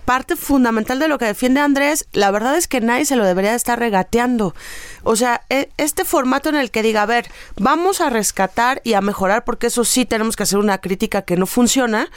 parte 0.08 0.36
fundamental 0.36 0.98
de 0.98 1.06
lo 1.06 1.18
que 1.18 1.26
defiende 1.26 1.60
Andrés, 1.60 2.08
la 2.14 2.30
verdad 2.30 2.56
es 2.56 2.66
que 2.66 2.80
nadie 2.80 3.04
se 3.04 3.14
lo 3.14 3.26
debería 3.26 3.54
estar 3.54 3.78
regateando. 3.78 4.54
O 5.02 5.16
sea, 5.16 5.42
e- 5.50 5.68
este 5.76 6.06
formato 6.06 6.48
en 6.48 6.54
el 6.56 6.70
que 6.70 6.82
diga, 6.82 7.02
a 7.02 7.06
ver, 7.06 7.30
vamos 7.58 8.00
a 8.00 8.08
rescatar 8.08 8.80
y 8.84 8.94
a 8.94 9.02
mejorar, 9.02 9.44
porque 9.44 9.66
eso 9.66 9.84
sí 9.84 10.06
tenemos 10.06 10.34
que 10.34 10.44
hacer 10.44 10.58
una 10.60 10.78
crítica 10.78 11.20
que 11.20 11.36
no 11.36 11.44
funciona, 11.44 12.08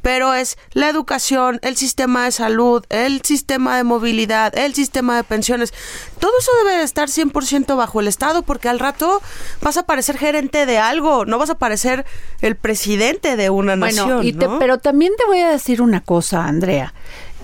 pero 0.00 0.32
es 0.32 0.58
la 0.74 0.88
educación, 0.88 1.58
el 1.62 1.76
sistema 1.76 2.24
de 2.26 2.30
salud, 2.30 2.84
el 2.88 3.20
sistema 3.22 3.76
de 3.76 3.82
movilidad, 3.82 4.56
el 4.56 4.72
sistema 4.74 5.16
de 5.16 5.24
pensiones. 5.24 5.74
Todo 6.20 6.30
eso 6.38 6.52
debe 6.62 6.78
de 6.78 6.84
estar 6.84 7.08
100% 7.08 7.76
bajo 7.76 7.98
el 7.98 8.06
Estado, 8.06 8.42
porque 8.42 8.68
al 8.68 8.78
rato 8.78 9.20
vas 9.60 9.76
a 9.76 9.82
parecer 9.86 10.16
gerente 10.18 10.66
de 10.66 10.78
algo, 10.78 11.24
no 11.26 11.36
vas 11.36 11.50
a 11.50 11.58
parecer 11.58 12.06
el 12.42 12.54
presidente 12.54 13.34
de 13.34 13.50
una 13.50 13.74
Bueno, 13.74 13.86
nación. 14.06 14.24
y 14.24 14.32
te- 14.34 14.46
¿no? 14.46 14.60
pero 14.60 14.78
también 14.78 15.14
te 15.18 15.24
voy 15.26 15.40
a 15.40 15.48
decir 15.50 15.82
una 15.82 16.00
cosa, 16.00 16.44
Andrea, 16.44 16.94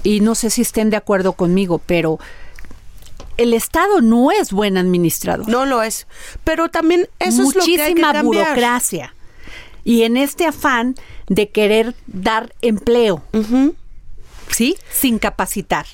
y 0.06 0.20
no 0.20 0.36
sé 0.36 0.50
si 0.50 0.62
estén 0.62 0.88
de 0.88 0.96
acuerdo 0.96 1.32
conmigo, 1.32 1.80
pero 1.84 2.20
el 3.38 3.52
Estado 3.52 4.00
no 4.00 4.30
es 4.30 4.52
buen 4.52 4.76
administrador. 4.76 5.48
No 5.48 5.66
lo 5.66 5.82
es. 5.82 6.06
Pero 6.44 6.68
también 6.68 7.08
eso 7.18 7.42
es 7.42 7.56
lo 7.56 7.64
que 7.64 7.70
hay 7.72 7.76
que 7.76 8.00
Muchísima 8.00 8.12
cambiar. 8.12 8.44
burocracia. 8.44 9.14
Y 9.82 10.04
en 10.04 10.16
este 10.16 10.46
afán 10.46 10.94
de 11.26 11.48
querer 11.48 11.96
dar 12.06 12.54
empleo, 12.62 13.24
¿sí? 14.50 14.76
Sin 14.92 15.18
capacitar. 15.18 15.86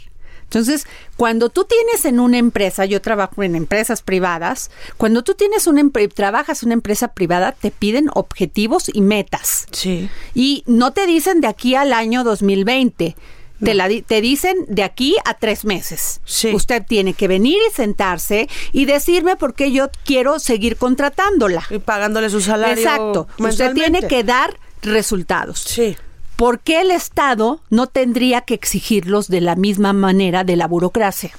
Entonces, 0.44 0.86
cuando 1.16 1.48
tú 1.48 1.64
tienes 1.64 2.04
en 2.04 2.20
una 2.20 2.36
empresa, 2.36 2.84
yo 2.84 3.00
trabajo 3.00 3.42
en 3.42 3.56
empresas 3.56 4.02
privadas, 4.02 4.70
cuando 4.98 5.22
tú 5.24 5.32
tienes 5.32 5.66
una 5.66 5.82
trabajas 6.14 6.62
en 6.62 6.68
una 6.68 6.74
empresa 6.74 7.08
privada, 7.08 7.52
te 7.52 7.70
piden 7.70 8.10
objetivos 8.12 8.90
y 8.92 9.00
metas. 9.00 9.64
Sí. 9.72 10.10
Y 10.34 10.64
no 10.66 10.92
te 10.92 11.06
dicen 11.06 11.40
de 11.40 11.46
aquí 11.46 11.74
al 11.74 11.94
año 11.94 12.24
2020. 12.24 13.16
Te, 13.64 13.74
la 13.74 13.88
di- 13.88 14.02
te 14.02 14.20
dicen 14.20 14.56
de 14.68 14.82
aquí 14.82 15.16
a 15.24 15.34
tres 15.34 15.64
meses. 15.64 16.20
Usted 16.52 16.82
tiene 16.86 17.14
que 17.14 17.28
venir 17.28 17.56
y 17.70 17.72
sentarse 17.74 18.48
y 18.72 18.84
decirme 18.86 19.36
por 19.36 19.54
qué 19.54 19.70
yo 19.72 19.88
quiero 20.04 20.38
seguir 20.38 20.76
contratándola. 20.76 21.62
Y 21.70 21.78
pagándole 21.78 22.28
su 22.30 22.40
salario. 22.40 22.74
Exacto. 22.74 23.28
Usted 23.38 23.72
tiene 23.74 24.00
que 24.08 24.24
dar 24.24 24.58
resultados. 24.82 25.60
Sí. 25.60 25.96
¿Por 26.36 26.58
qué 26.60 26.80
el 26.80 26.90
Estado 26.90 27.60
no 27.70 27.86
tendría 27.86 28.40
que 28.40 28.54
exigirlos 28.54 29.28
de 29.28 29.40
la 29.40 29.54
misma 29.54 29.92
manera 29.92 30.42
de 30.44 30.56
la 30.56 30.66
burocracia? 30.66 31.30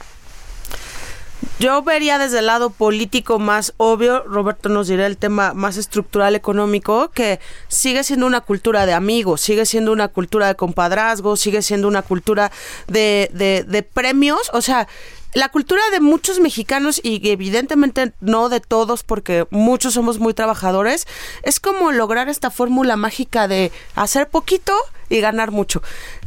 Yo 1.60 1.82
vería 1.82 2.18
desde 2.18 2.40
el 2.40 2.48
lado 2.48 2.70
político 2.70 3.40
más 3.40 3.74
obvio, 3.78 4.24
Roberto 4.24 4.70
nos 4.70 4.88
dirá 4.88 5.06
el 5.06 5.18
tema 5.18 5.54
más 5.54 5.78
estructural 5.78 6.36
económico, 6.36 7.10
que 7.12 7.40
sigue 7.68 8.04
siendo 8.04 8.26
una 8.26 8.42
cultura 8.42 8.86
de 8.86 8.94
amigos, 8.94 9.42
sigue 9.42 9.66
siendo 9.66 9.92
una 9.92 10.08
cultura 10.08 10.48
de 10.48 10.56
compadrazgo, 10.56 11.36
sigue 11.36 11.62
siendo 11.62 11.88
una 11.88 12.02
cultura 12.02 12.52
de, 12.88 13.30
de, 13.34 13.64
de 13.64 13.84
premios, 13.84 14.50
o 14.54 14.62
sea, 14.62 14.88
la 15.34 15.50
cultura 15.50 15.82
de 15.92 16.00
muchos 16.00 16.40
mexicanos 16.40 17.02
y 17.04 17.28
evidentemente 17.30 18.14
no 18.22 18.50
de 18.50 18.60
todos 18.60 19.04
porque 19.04 19.48
muchos 19.50 19.96
somos 19.96 20.20
muy 20.20 20.34
trabajadores, 20.34 21.08
es 21.44 21.60
como 21.60 21.92
lograr 21.92 22.30
esta 22.30 22.52
fórmula 22.52 22.98
mágica 22.98 23.48
de 23.48 23.72
hacer 23.96 24.30
poquito 24.30 24.74
y 25.14 25.22
ganar 25.22 25.52
mucho. 25.52 25.82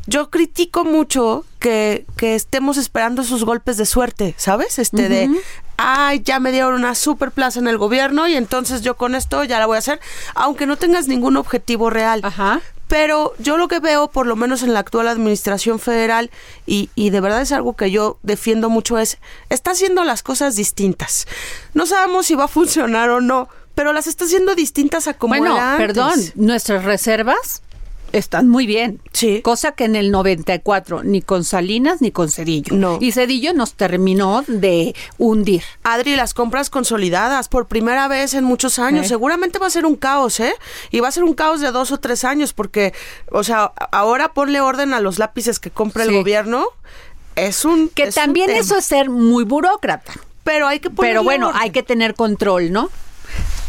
Yo 0.07 0.31
critico 0.31 0.85
mucho 0.85 1.45
que, 1.59 2.07
que 2.17 2.37
estemos 2.37 2.77
esperando 2.77 3.23
esos 3.23 3.45
golpes 3.45 3.77
de 3.77 3.85
suerte, 3.85 4.35
¿sabes? 4.39 4.79
Este 4.79 5.09
de, 5.09 5.29
ay, 5.77 6.23
ya 6.25 6.39
me 6.39 6.53
dieron 6.53 6.75
una 6.75 6.95
super 6.95 7.33
plaza 7.33 7.59
en 7.59 7.67
el 7.67 7.79
gobierno 7.79 8.29
y 8.29 8.37
entonces 8.37 8.83
yo 8.83 8.97
con 8.97 9.17
esto 9.17 9.43
ya 9.43 9.59
la 9.59 9.67
voy 9.67 9.75
a 9.75 9.79
hacer, 9.81 10.01
aunque 10.37 10.67
no 10.67 10.77
tengas 10.77 11.09
ningún 11.09 11.37
objetivo 11.37 11.91
real. 11.91 12.23
Pero 12.87 13.35
yo 13.41 13.57
lo 13.57 13.67
que 13.67 13.81
veo, 13.81 14.07
por 14.07 14.29
lo 14.29 14.37
menos 14.37 14.63
en 14.63 14.73
la 14.73 14.79
actual 14.79 15.09
administración 15.09 15.81
federal, 15.81 16.31
y, 16.67 16.89
y 16.95 17.11
de 17.11 17.21
verdad 17.21 17.43
es 17.43 17.51
algo 17.51 17.75
que 17.75 17.91
yo 17.91 18.19
defiendo 18.23 18.71
mucho, 18.71 18.97
es, 18.99 19.19
está 19.49 19.73
haciendo 19.73 20.05
las 20.05 20.23
cosas 20.23 20.55
distintas. 20.55 21.27
No 21.75 21.87
sabemos 21.87 22.27
si 22.27 22.37
va 22.37 22.45
a 22.45 22.49
funcionar 22.49 23.11
o 23.11 23.21
no, 23.21 23.49
pero 23.75 23.93
las 23.93 24.07
está 24.07 24.25
haciendo 24.25 24.55
distintas 24.55 25.09
a 25.09 25.15
como 25.15 25.37
bueno, 25.37 25.57
era 25.57 25.73
antes. 25.73 25.87
perdón, 25.87 26.21
nuestras 26.37 26.85
reservas 26.85 27.63
están 28.13 28.49
muy 28.49 28.67
bien. 28.67 29.01
Sí. 29.13 29.41
Cosa 29.43 29.73
que 29.73 29.85
en 29.85 29.97
el 29.97 30.11
94 30.11 31.03
ni 31.03 31.23
con 31.23 31.45
Salinas 31.45 32.01
ni 32.01 32.11
con 32.11 32.31
Cedillo. 32.31 32.75
No. 32.75 32.99
Y 33.01 33.13
Cedillo 33.13 33.53
nos 33.53 33.75
terminó 33.75 34.45
de 34.47 34.95
hundir. 35.19 35.63
Adri, 35.83 36.17
las 36.17 36.35
compras 36.35 36.71
consolidadas 36.71 37.49
por 37.49 37.67
primera 37.67 38.09
vez 38.09 38.35
en 38.35 38.45
muchos 38.45 38.79
años. 38.79 39.07
Eh. 39.07 39.09
Seguramente 39.09 39.59
va 39.59 39.67
a 39.67 39.71
ser 39.71 39.87
un 39.87 39.97
caos, 39.97 40.41
¿eh? 40.41 40.55
Y 40.91 41.01
va 41.01 41.09
a 41.09 41.13
ser 41.13 41.25
un 41.25 41.35
caos 41.35 41.61
de 41.61 41.71
dos 41.73 41.93
o 41.93 41.99
tres 41.99 42.25
años 42.25 42.53
porque, 42.53 42.95
o 43.31 43.45
sea, 43.45 43.73
ahora 43.93 44.33
ponle 44.33 44.61
orden 44.61 44.95
a 44.95 45.01
los 45.01 45.19
lápices 45.19 45.59
que 45.59 45.71
compra 45.71 46.05
el 46.05 46.13
gobierno. 46.13 46.67
Es 47.35 47.65
un... 47.65 47.89
Que 47.91 48.05
es 48.05 48.15
también 48.15 48.51
eso 48.51 48.79
es 48.79 48.85
ser 48.85 49.11
muy 49.11 49.45
burócrata. 49.45 50.13
Pero 50.43 50.69
hay 50.69 50.81
que 50.81 50.91
ponerle 50.91 51.15
Pero 51.15 51.25
bueno, 51.25 51.49
orden. 51.49 51.61
hay 51.63 51.71
que 51.71 51.83
tener 51.83 52.15
control, 52.15 52.73
¿no? 52.73 52.89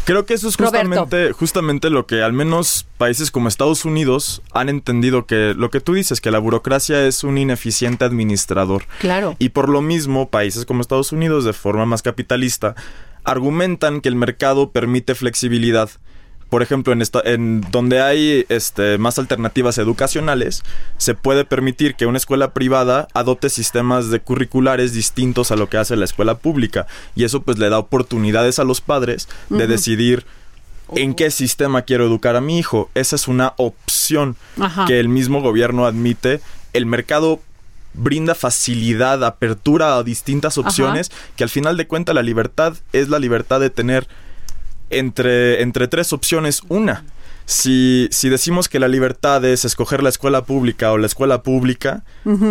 Creo 0.07 0.25
que 0.25 0.35
eso 0.35 0.47
es 0.47 0.55
Roberto. 0.55 0.87
justamente, 0.87 1.33
justamente 1.33 1.89
lo 1.89 2.07
que 2.07 2.23
al 2.23 2.31
menos 2.31 2.87
países 2.97 3.29
como 3.29 3.49
Estados 3.49 3.83
Unidos 3.83 4.41
han 4.53 4.69
entendido 4.69 5.25
que 5.25 5.53
lo 5.53 5.69
que 5.69 5.81
tú 5.81 5.95
dices, 5.95 6.21
que 6.21 6.31
la 6.31 6.39
burocracia 6.39 7.05
es 7.05 7.25
un 7.25 7.37
ineficiente 7.37 8.05
administrador. 8.05 8.85
Claro. 8.99 9.35
Y 9.37 9.49
por 9.49 9.67
lo 9.67 9.81
mismo, 9.81 10.29
países 10.29 10.65
como 10.65 10.79
Estados 10.79 11.11
Unidos, 11.11 11.43
de 11.43 11.51
forma 11.51 11.85
más 11.85 12.03
capitalista, 12.03 12.73
argumentan 13.25 13.99
que 13.99 14.07
el 14.07 14.15
mercado 14.15 14.71
permite 14.71 15.13
flexibilidad. 15.13 15.89
Por 16.49 16.61
ejemplo, 16.61 16.93
en, 16.93 17.01
esta, 17.01 17.21
en 17.23 17.61
donde 17.71 18.01
hay 18.01 18.45
este, 18.49 18.97
más 18.97 19.19
alternativas 19.19 19.77
educacionales, 19.77 20.63
se 20.97 21.13
puede 21.13 21.43
permitir 21.43 21.95
que 21.95 22.05
una 22.05 22.17
escuela 22.17 22.53
privada 22.53 23.07
adopte 23.13 23.49
sistemas 23.49 24.09
de 24.09 24.21
curriculares 24.21 24.93
distintos 24.93 25.51
a 25.51 25.57
lo 25.57 25.69
que 25.69 25.77
hace 25.77 25.95
la 25.97 26.05
escuela 26.05 26.37
pública. 26.37 26.87
Y 27.15 27.25
eso 27.25 27.41
pues 27.41 27.57
le 27.57 27.69
da 27.69 27.79
oportunidades 27.79 28.59
a 28.59 28.63
los 28.63 28.79
padres 28.79 29.27
de 29.49 29.67
decidir 29.67 30.25
en 30.95 31.13
qué 31.15 31.31
sistema 31.31 31.81
quiero 31.81 32.05
educar 32.05 32.35
a 32.35 32.41
mi 32.41 32.57
hijo. 32.59 32.89
Esa 32.93 33.15
es 33.15 33.27
una 33.27 33.53
opción 33.57 34.35
Ajá. 34.59 34.85
que 34.85 34.99
el 34.99 35.09
mismo 35.09 35.41
gobierno 35.41 35.85
admite. 35.85 36.39
El 36.73 36.85
mercado 36.85 37.41
brinda 37.93 38.35
facilidad, 38.35 39.23
apertura 39.23 39.97
a 39.97 40.03
distintas 40.03 40.57
Ajá. 40.57 40.67
opciones, 40.67 41.11
que 41.35 41.43
al 41.43 41.49
final 41.49 41.77
de 41.77 41.87
cuentas 41.87 42.15
la 42.15 42.21
libertad 42.21 42.75
es 42.93 43.09
la 43.09 43.19
libertad 43.19 43.59
de 43.59 43.69
tener 43.69 44.07
entre, 44.89 45.61
entre 45.61 45.87
tres 45.87 46.13
opciones 46.13 46.61
una. 46.69 47.03
Si, 47.45 48.09
si 48.11 48.27
decimos 48.29 48.67
que 48.67 48.79
la 48.79 48.87
libertad 48.89 49.43
es 49.45 49.63
escoger 49.63 50.03
la 50.03 50.09
escuela 50.09 50.43
pública 50.43 50.91
o 50.91 50.97
la 50.97 51.07
escuela 51.07 51.43
pública. 51.43 52.03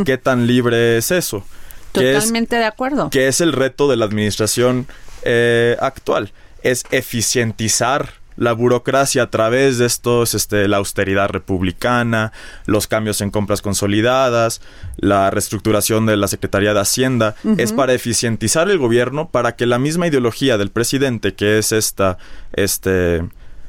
¿qué 0.04 0.16
tan 0.18 0.46
libre 0.46 0.96
es 0.96 1.10
eso? 1.10 1.44
¿Qué 1.92 2.12
es- 2.12 2.18
Totalmente 2.18 2.56
de 2.56 2.64
acuerdo. 2.64 3.10
que 3.10 3.28
es 3.28 3.40
el 3.40 3.52
reto 3.52 3.88
de 3.88 3.96
la 3.96 4.04
administración 4.06 4.86
eh, 5.22 5.76
actual. 5.80 6.32
Es 6.62 6.84
eficientizar 6.90 8.10
la 8.36 8.52
burocracia 8.52 9.24
a 9.24 9.30
través 9.30 9.78
de 9.78 9.86
estos, 9.86 10.34
este, 10.34 10.68
la 10.68 10.78
austeridad 10.78 11.28
republicana, 11.28 12.32
los 12.66 12.86
cambios 12.86 13.20
en 13.20 13.30
compras 13.30 13.62
consolidadas, 13.62 14.60
la 14.96 15.30
reestructuración 15.30 16.06
de 16.06 16.16
la 16.16 16.28
Secretaría 16.28 16.74
de 16.74 16.80
Hacienda, 16.80 17.34
es 17.56 17.72
para 17.72 17.94
eficientizar 17.94 18.70
el 18.70 18.78
gobierno 18.78 19.28
para 19.28 19.56
que 19.56 19.66
la 19.66 19.78
misma 19.78 20.06
ideología 20.06 20.58
del 20.58 20.70
presidente, 20.70 21.34
que 21.34 21.58
es 21.58 21.72
esta, 21.72 22.18
este, 22.52 23.22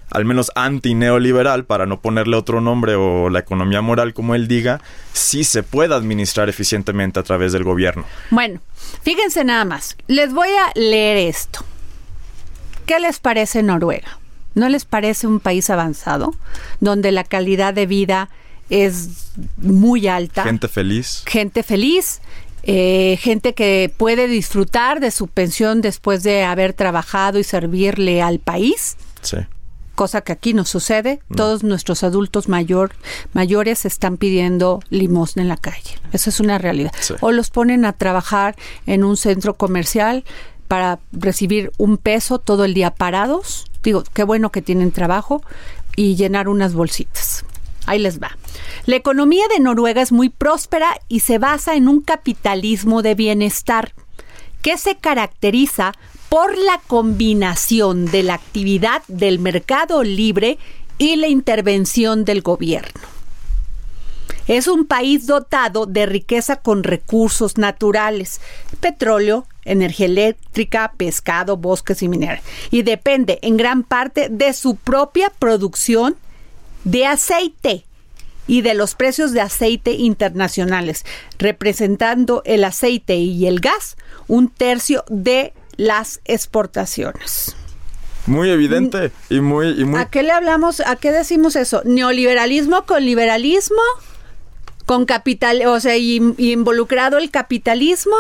al 0.10 0.26
menos 0.26 0.52
anti-neoliberal, 0.56 1.66
para 1.66 1.86
no 1.86 2.00
ponerle 2.02 2.36
otro 2.36 2.62
nombre 2.62 2.96
o 2.96 3.30
la 3.30 3.40
economía 3.40 3.82
moral 3.82 4.14
como 4.14 4.36
él 4.36 4.48
diga, 4.48 4.82
sí 5.14 5.44
se 5.44 5.64
pueda 5.64 5.96
administrar 5.96 6.50
eficientemente 6.50 7.20
a 7.20 7.24
través 7.24 7.54
del 7.54 7.64
gobierno. 7.64 8.06
Bueno, 8.30 8.60
fíjense 9.04 9.44
nada 9.44 9.66
más. 9.66 9.98
Les 10.08 10.34
voy 10.34 10.50
a 10.50 10.72
leer 10.80 11.18
esto. 11.18 11.66
¿Qué 12.86 13.00
les 13.00 13.20
parece 13.20 13.64
Noruega? 13.64 14.18
¿No 14.58 14.70
les 14.70 14.86
parece 14.86 15.28
un 15.28 15.40
país 15.40 15.70
avanzado 15.70 16.34
donde 16.80 17.12
la 17.12 17.24
calidad 17.24 17.74
de 17.76 17.86
vida 17.86 18.30
es 18.70 19.32
muy 19.58 20.08
alta? 20.08 20.44
Gente 20.44 20.68
feliz. 20.68 21.22
gente 21.28 21.62
feliz, 21.62 22.22
eh, 22.64 23.18
gente 23.22 23.54
que 23.54 23.94
puede 23.96 24.28
disfrutar 24.28 25.00
de 25.00 25.12
su 25.12 25.28
pensión 25.28 25.82
después 25.82 26.24
de 26.24 26.44
haber 26.44 26.74
trabajado 26.74 27.38
y 27.40 27.44
servirle 27.44 28.22
al 28.24 28.40
país, 28.40 28.98
Sí. 29.22 29.38
cosa 29.96 30.22
que 30.22 30.32
aquí 30.32 30.54
no 30.54 30.66
sucede. 30.66 31.22
No. 31.30 31.36
Todos 31.38 31.64
nuestros 31.64 32.04
adultos 32.04 32.50
mayor, 32.50 32.92
mayores 33.34 33.86
están 33.86 34.18
pidiendo 34.18 34.80
limosna 34.90 35.44
en 35.44 35.50
la 35.50 35.58
calle. 35.58 36.00
Eso 36.14 36.30
es 36.32 36.40
una 36.40 36.58
realidad. 36.58 36.92
Sí. 37.00 37.14
O 37.22 37.32
los 37.32 37.52
ponen 37.52 37.86
a 37.86 37.94
trabajar 37.94 38.56
en 38.88 39.04
un 39.04 39.18
centro 39.18 39.54
comercial 39.56 40.24
para 40.68 41.00
recibir 41.12 41.72
un 41.78 41.98
peso 41.98 42.40
todo 42.40 42.66
el 42.66 42.74
día 42.74 42.92
parados. 42.92 43.66
Digo, 43.84 44.04
qué 44.14 44.24
bueno 44.24 44.52
que 44.52 44.62
tienen 44.62 44.92
trabajo 44.92 45.42
y 45.96 46.16
llenar 46.16 46.50
unas 46.50 46.74
bolsitas. 46.74 47.46
Ahí 47.86 48.00
les 48.00 48.22
va. 48.22 48.38
La 48.86 48.98
economía 48.98 49.46
de 49.48 49.62
Noruega 49.62 50.02
es 50.02 50.12
muy 50.12 50.30
próspera 50.30 51.00
y 51.08 51.22
se 51.22 51.38
basa 51.38 51.76
en 51.76 51.88
un 51.88 52.02
capitalismo 52.02 53.02
de 53.02 53.16
bienestar 53.16 53.94
que 54.62 54.78
se 54.78 54.98
caracteriza 54.98 55.94
por 56.30 56.58
la 56.58 56.82
combinación 56.88 58.06
de 58.06 58.24
la 58.24 58.34
actividad 58.34 59.02
del 59.08 59.40
mercado 59.40 60.04
libre 60.04 60.58
y 60.98 61.16
la 61.16 61.28
intervención 61.28 62.26
del 62.26 62.42
gobierno. 62.42 63.02
Es 64.48 64.68
un 64.68 64.86
país 64.86 65.28
dotado 65.28 65.86
de 65.86 66.06
riqueza 66.06 66.58
con 66.58 66.84
recursos 66.84 67.58
naturales, 67.58 68.42
petróleo, 68.80 69.46
energía 69.68 70.08
eléctrica, 70.08 70.94
pescado, 70.98 71.58
bosques 71.58 72.02
y 72.02 72.10
minerales. 72.10 72.44
Y 72.72 72.84
depende 72.84 73.40
en 73.42 73.58
gran 73.58 73.84
parte 73.84 74.30
de 74.30 74.54
su 74.54 74.76
propia 74.76 75.32
producción 75.38 76.16
de 76.84 77.06
aceite 77.06 77.86
y 78.48 78.62
de 78.62 78.74
los 78.74 78.96
precios 78.96 79.34
de 79.34 79.42
aceite 79.42 79.92
internacionales, 79.92 81.06
representando 81.38 82.42
el 82.46 82.64
aceite 82.64 83.18
y 83.18 83.46
el 83.46 83.60
gas 83.60 83.98
un 84.28 84.50
tercio 84.50 85.04
de 85.10 85.54
las 85.76 86.22
exportaciones. 86.26 87.56
Muy 88.26 88.50
evidente 88.50 89.12
y 89.30 89.40
muy, 89.40 89.70
y 89.70 89.86
muy... 89.86 90.00
¿A 90.00 90.06
qué 90.06 90.24
le 90.24 90.32
hablamos? 90.32 90.82
¿A 90.82 90.96
qué 90.98 91.12
decimos 91.12 91.56
eso? 91.56 91.82
¿Neoliberalismo 91.86 92.86
con 92.86 93.06
liberalismo? 93.06 93.82
¿Con 94.86 95.06
capital, 95.06 95.66
o 95.66 95.80
sea, 95.80 95.98
y, 95.98 96.22
y 96.38 96.52
involucrado 96.52 97.18
el 97.18 97.30
capitalismo? 97.32 98.16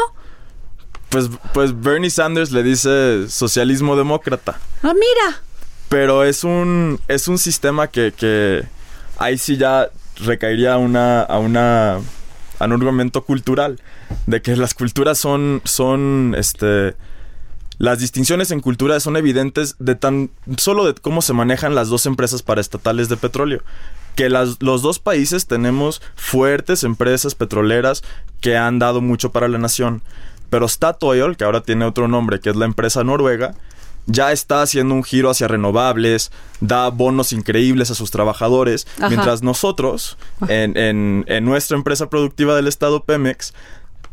Pues, 1.09 1.29
pues 1.53 1.79
Bernie 1.79 2.09
Sanders 2.09 2.51
le 2.51 2.63
dice 2.63 3.29
socialismo 3.29 3.95
demócrata. 3.95 4.59
Ah, 4.83 4.93
mira. 4.93 5.41
Pero 5.89 6.23
es 6.23 6.43
un, 6.43 6.99
es 7.07 7.27
un 7.27 7.37
sistema 7.37 7.87
que, 7.87 8.11
que 8.11 8.65
ahí 9.17 9.37
sí 9.37 9.55
ya 9.57 9.89
recaería 10.17 10.73
a 10.73 10.77
una, 10.77 11.21
a 11.21 11.39
una, 11.39 11.93
a 11.95 12.65
un 12.65 12.71
argumento 12.71 13.23
cultural. 13.23 13.79
De 14.25 14.41
que 14.41 14.55
las 14.55 14.73
culturas 14.73 15.17
son, 15.17 15.61
son, 15.63 16.35
este, 16.37 16.95
las 17.77 17.99
distinciones 17.99 18.51
en 18.51 18.59
cultura 18.59 18.99
son 18.99 19.15
evidentes 19.15 19.75
de 19.79 19.95
tan 19.95 20.29
solo 20.57 20.85
de 20.85 20.93
cómo 20.93 21.21
se 21.21 21.33
manejan 21.33 21.75
las 21.75 21.87
dos 21.89 22.05
empresas 22.05 22.43
paraestatales 22.43 23.07
de 23.07 23.17
petróleo. 23.17 23.63
Que 24.15 24.29
las, 24.29 24.61
los 24.61 24.81
dos 24.81 24.99
países 24.99 25.45
tenemos 25.45 26.01
fuertes 26.15 26.83
empresas 26.83 27.35
petroleras 27.35 28.03
que 28.41 28.57
han 28.57 28.79
dado 28.79 28.99
mucho 28.99 29.31
para 29.31 29.47
la 29.47 29.57
nación. 29.57 30.01
Pero 30.49 30.67
Statoil, 30.67 31.35
que 31.37 31.43
ahora 31.43 31.61
tiene 31.61 31.85
otro 31.85 32.07
nombre, 32.07 32.39
que 32.39 32.49
es 32.49 32.55
la 32.55 32.65
empresa 32.65 33.03
noruega, 33.03 33.53
ya 34.05 34.31
está 34.31 34.61
haciendo 34.61 34.95
un 34.95 35.03
giro 35.03 35.29
hacia 35.29 35.49
renovables, 35.49 36.31
da 36.61 36.89
bonos 36.89 37.33
increíbles 37.33 37.91
a 37.91 37.95
sus 37.95 38.09
trabajadores, 38.11 38.87
Ajá. 38.97 39.09
mientras 39.09 39.43
nosotros, 39.43 40.17
en, 40.47 40.77
en- 40.77 41.25
en 41.27 41.43
nuestra 41.43 41.75
empresa 41.75 42.09
productiva 42.09 42.55
del 42.55 42.67
Estado 42.67 43.03
Pemex, 43.03 43.53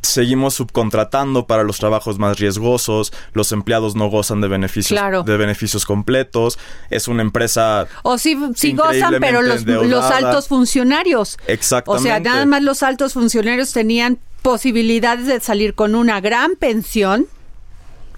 seguimos 0.02 0.52
subcontratando 0.54 1.46
para 1.46 1.62
los 1.62 1.78
trabajos 1.78 2.18
más 2.18 2.38
riesgosos, 2.38 3.12
los 3.32 3.52
empleados 3.52 3.94
no 3.96 4.08
gozan 4.08 4.40
de 4.42 4.48
beneficios, 4.48 4.98
Claro. 4.98 5.22
de 5.22 5.36
beneficios 5.38 5.86
completos, 5.86 6.58
es 6.90 7.08
una 7.08 7.22
empresa 7.22 7.86
O 8.02 8.18
sí, 8.18 8.36
sí 8.54 8.72
gozan, 8.74 9.14
pero 9.20 9.40
los, 9.42 9.64
los 9.64 10.04
altos 10.04 10.48
funcionarios. 10.48 11.38
Exactamente. 11.46 12.02
O 12.02 12.12
sea, 12.12 12.20
nada 12.20 12.44
más 12.46 12.62
los 12.62 12.82
altos 12.82 13.14
funcionarios 13.14 13.72
tenían 13.72 14.18
posibilidades 14.44 15.26
de 15.26 15.40
salir 15.40 15.74
con 15.74 15.94
una 15.94 16.20
gran 16.20 16.54
pensión, 16.56 17.26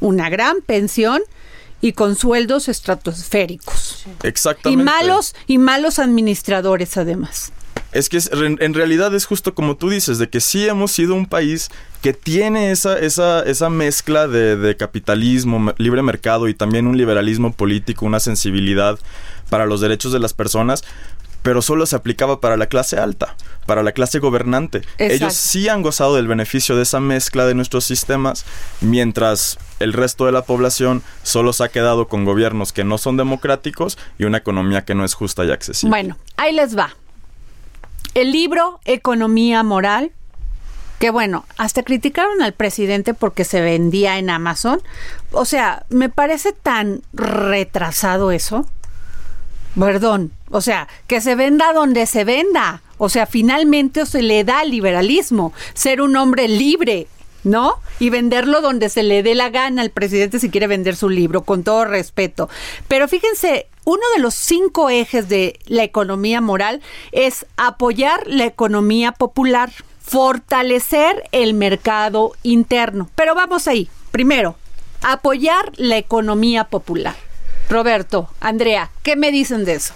una 0.01 0.29
gran 0.29 0.57
pensión 0.61 1.23
y 1.81 1.93
con 1.93 2.17
sueldos 2.17 2.69
estratosféricos. 2.69 4.05
Y 4.25 4.27
Exactamente. 4.27 4.83
malos 4.85 5.37
y 5.47 5.59
malos 5.59 6.01
administradores 6.01 6.97
además. 6.97 7.53
Es 7.93 8.09
que 8.09 8.17
es- 8.17 8.29
en, 8.33 8.75
realidad 8.75 9.15
es 9.15 9.25
justo 9.25 9.55
como 9.55 9.77
tú 9.77 9.89
dices, 9.89 10.19
de 10.19 10.29
que 10.29 10.41
sí 10.41 10.67
hemos 10.67 10.91
sido 10.91 11.15
un 11.15 11.27
país 11.27 11.69
que 12.03 12.13
tiene 12.13 12.73
esa, 12.73 12.99
esa, 12.99 13.45
esa 13.45 13.71
mezcla 13.71 14.27
de, 14.27 14.57
de 14.57 14.77
capitalismo, 14.77 15.73
libre 15.79 16.03
mercado 16.03 16.49
y 16.49 16.55
también 16.55 16.89
un 16.89 16.99
liberalismo 16.99 17.53
político, 17.53 18.05
una 18.05 18.19
sensibilidad 18.19 18.99
para 19.49 19.65
los 19.65 19.81
derechos 19.81 20.13
de 20.13 20.19
las 20.19 20.35
personas, 20.35 20.83
pero 21.43 21.63
solo 21.63 21.87
se 21.87 21.97
aplicaba 21.97 22.41
para 22.41 22.57
la 22.57 22.67
clase 22.67 22.99
alta, 22.99 23.37
para 23.67 23.83
la 23.83 23.93
clase 23.93 24.19
gobernante. 24.19 24.79
Exacto. 24.79 25.05
Ellos 25.15 25.35
sí 25.35 25.69
han 25.69 25.83
gozado 25.83 26.17
del 26.17 26.27
beneficio 26.27 26.77
de 26.77 26.83
esa 26.83 27.01
mezcla 27.01 27.47
de 27.47 27.55
nuestros 27.55 27.85
sistemas, 27.85 28.45
mientras 28.81 29.59
el 29.79 29.93
resto 29.93 30.27
de 30.27 30.33
la 30.33 30.43
población 30.43 31.03
solo 31.23 31.53
se 31.53 31.65
ha 31.65 31.69
quedado 31.69 32.09
con 32.09 32.25
gobiernos 32.25 32.73
que 32.73 32.85
no 32.85 32.99
son 32.99 33.17
democráticos 33.17 33.99
y 34.19 34.25
una 34.25 34.39
economía 34.39 34.85
que 34.85 34.95
no 34.95 35.05
es 35.05 35.15
justa 35.15 35.45
y 35.45 35.51
accesible. 35.51 35.91
Bueno, 35.91 36.19
ahí 36.37 36.53
les 36.53 36.77
va. 36.77 36.97
El 38.15 38.33
libro 38.33 38.81
Economía 38.85 39.63
Moral, 39.63 40.11
que 40.99 41.11
bueno, 41.11 41.45
hasta 41.59 41.83
criticaron 41.83 42.41
al 42.41 42.55
presidente 42.55 43.13
porque 43.13 43.45
se 43.45 43.61
vendía 43.61 44.19
en 44.19 44.31
Amazon. 44.31 44.81
O 45.33 45.45
sea, 45.45 45.85
me 45.91 46.09
parece 46.09 46.53
tan 46.53 47.03
retrasado 47.13 48.31
eso. 48.31 48.67
Perdón, 49.79 50.33
o 50.51 50.61
sea, 50.61 50.89
que 51.07 51.21
se 51.21 51.35
venda 51.35 51.73
donde 51.73 52.07
se 52.07 52.25
venda. 52.25 52.83
O 52.99 53.09
sea, 53.09 53.27
finalmente 53.27 54.07
se 54.07 54.23
le 54.23 54.45
da 54.45 54.61
al 54.61 54.71
liberalismo, 54.71 55.53
ser 55.75 56.01
un 56.01 56.17
hombre 56.17 56.49
libre, 56.49 57.09
¿no? 57.45 57.75
Y 57.99 58.11
venderlo 58.11 58.61
donde 58.61 58.89
se 58.89 59.03
le 59.03 59.23
dé 59.23 59.35
la 59.35 59.51
gana 59.51 59.83
al 59.83 59.91
presidente 59.91 60.39
si 60.39 60.51
quiere 60.51 60.67
vender 60.67 60.97
su 60.97 61.09
libro, 61.11 61.43
con 61.43 61.63
todo 61.63 61.85
respeto. 61.85 62.49
Pero 62.89 63.07
fíjense, 63.07 63.67
uno 63.85 64.03
de 64.15 64.23
los 64.23 64.35
cinco 64.35 64.89
ejes 64.89 65.29
de 65.29 65.59
la 65.67 65.85
economía 65.85 66.41
moral 66.41 66.83
es 67.13 67.47
apoyar 67.57 68.27
la 68.27 68.47
economía 68.47 69.13
popular, 69.13 69.71
fortalecer 70.01 71.25
el 71.33 71.55
mercado 71.55 72.33
interno. 72.43 73.11
Pero 73.15 73.35
vamos 73.35 73.69
ahí. 73.69 73.89
Primero, 74.11 74.57
apoyar 75.03 75.73
la 75.77 75.99
economía 75.99 76.65
popular. 76.65 77.15
Roberto, 77.69 78.31
Andrea, 78.41 78.91
¿qué 79.03 79.17
me 79.17 79.31
dicen 79.31 79.65
de 79.65 79.75
eso? 79.75 79.93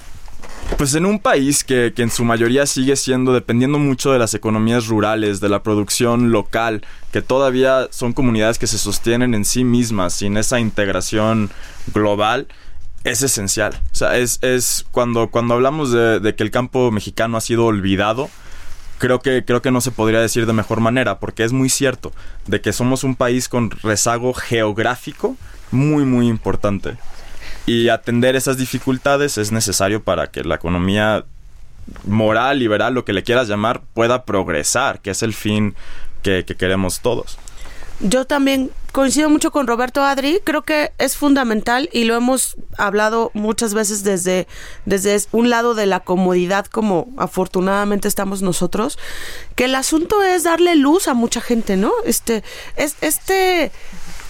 Pues 0.77 0.95
en 0.95 1.05
un 1.05 1.19
país 1.19 1.63
que, 1.63 1.93
que 1.95 2.03
en 2.03 2.11
su 2.11 2.25
mayoría 2.25 2.65
sigue 2.65 2.97
siendo 2.97 3.35
dependiendo 3.35 3.79
mucho 3.79 4.13
de 4.13 4.19
las 4.19 4.33
economías 4.35 4.87
rurales, 4.87 5.41
de 5.41 5.49
la 5.49 5.63
producción 5.63 6.33
local, 6.33 6.83
que 7.13 7.21
todavía 7.21 7.89
son 7.91 8.13
comunidades 8.13 8.59
que 8.59 8.67
se 8.67 8.79
sostienen 8.79 9.35
en 9.35 9.45
sí 9.45 9.63
mismas, 9.63 10.15
sin 10.15 10.37
esa 10.37 10.59
integración 10.59 11.51
global, 11.93 12.47
es 13.05 13.23
esencial. 13.23 13.81
O 13.93 13.95
sea, 13.95 14.17
es, 14.17 14.39
es 14.43 14.87
cuando, 14.91 15.29
cuando 15.29 15.55
hablamos 15.55 15.93
de, 15.93 16.21
de 16.21 16.35
que 16.35 16.43
el 16.43 16.51
campo 16.51 16.91
mexicano 16.91 17.37
ha 17.37 17.41
sido 17.41 17.67
olvidado, 17.67 18.31
creo 18.99 19.21
que, 19.21 19.45
creo 19.45 19.63
que 19.63 19.71
no 19.71 19.81
se 19.81 19.91
podría 19.91 20.21
decir 20.21 20.47
de 20.47 20.53
mejor 20.53 20.81
manera, 20.81 21.19
porque 21.19 21.43
es 21.43 21.53
muy 21.53 21.69
cierto 21.69 22.13
de 22.47 22.61
que 22.61 22.73
somos 22.73 23.03
un 23.03 23.17
país 23.17 23.49
con 23.49 23.71
rezago 23.71 24.33
geográfico 24.35 25.37
muy, 25.73 26.05
muy 26.05 26.29
importante. 26.29 26.97
Y 27.71 27.89
atender 27.89 28.35
esas 28.35 28.57
dificultades 28.57 29.39
es 29.39 29.53
necesario 29.53 30.03
para 30.03 30.27
que 30.33 30.43
la 30.43 30.57
economía 30.57 31.25
moral, 32.05 32.59
liberal, 32.59 32.95
lo 32.95 33.05
que 33.05 33.13
le 33.13 33.23
quieras 33.23 33.47
llamar, 33.47 33.81
pueda 33.95 34.25
progresar, 34.25 34.99
que 34.99 35.11
es 35.11 35.23
el 35.23 35.33
fin 35.33 35.77
que, 36.25 36.45
que 36.45 36.57
queremos 36.57 36.99
todos. 36.99 37.39
Yo 38.01 38.25
también 38.25 38.73
coincido 38.91 39.31
mucho 39.31 39.53
con 39.53 39.69
Roberto 39.69 40.03
Adri, 40.03 40.41
creo 40.43 40.63
que 40.63 40.91
es 40.99 41.17
fundamental 41.17 41.89
y 41.93 42.07
lo 42.07 42.17
hemos 42.17 42.57
hablado 42.77 43.31
muchas 43.35 43.73
veces 43.73 44.03
desde, 44.03 44.49
desde 44.85 45.17
un 45.31 45.49
lado 45.49 45.77
de 45.77 45.87
la 45.87 46.01
comodidad 46.01 46.67
como 46.67 47.13
afortunadamente 47.19 48.09
estamos 48.09 48.43
nosotros, 48.43 48.99
que 49.55 49.67
el 49.67 49.77
asunto 49.77 50.25
es 50.25 50.43
darle 50.43 50.75
luz 50.75 51.07
a 51.07 51.15
mucha 51.15 51.41
gente, 51.41 51.77
¿no? 51.77 51.93
Este, 52.05 52.43
es, 52.75 52.97
este, 53.01 53.71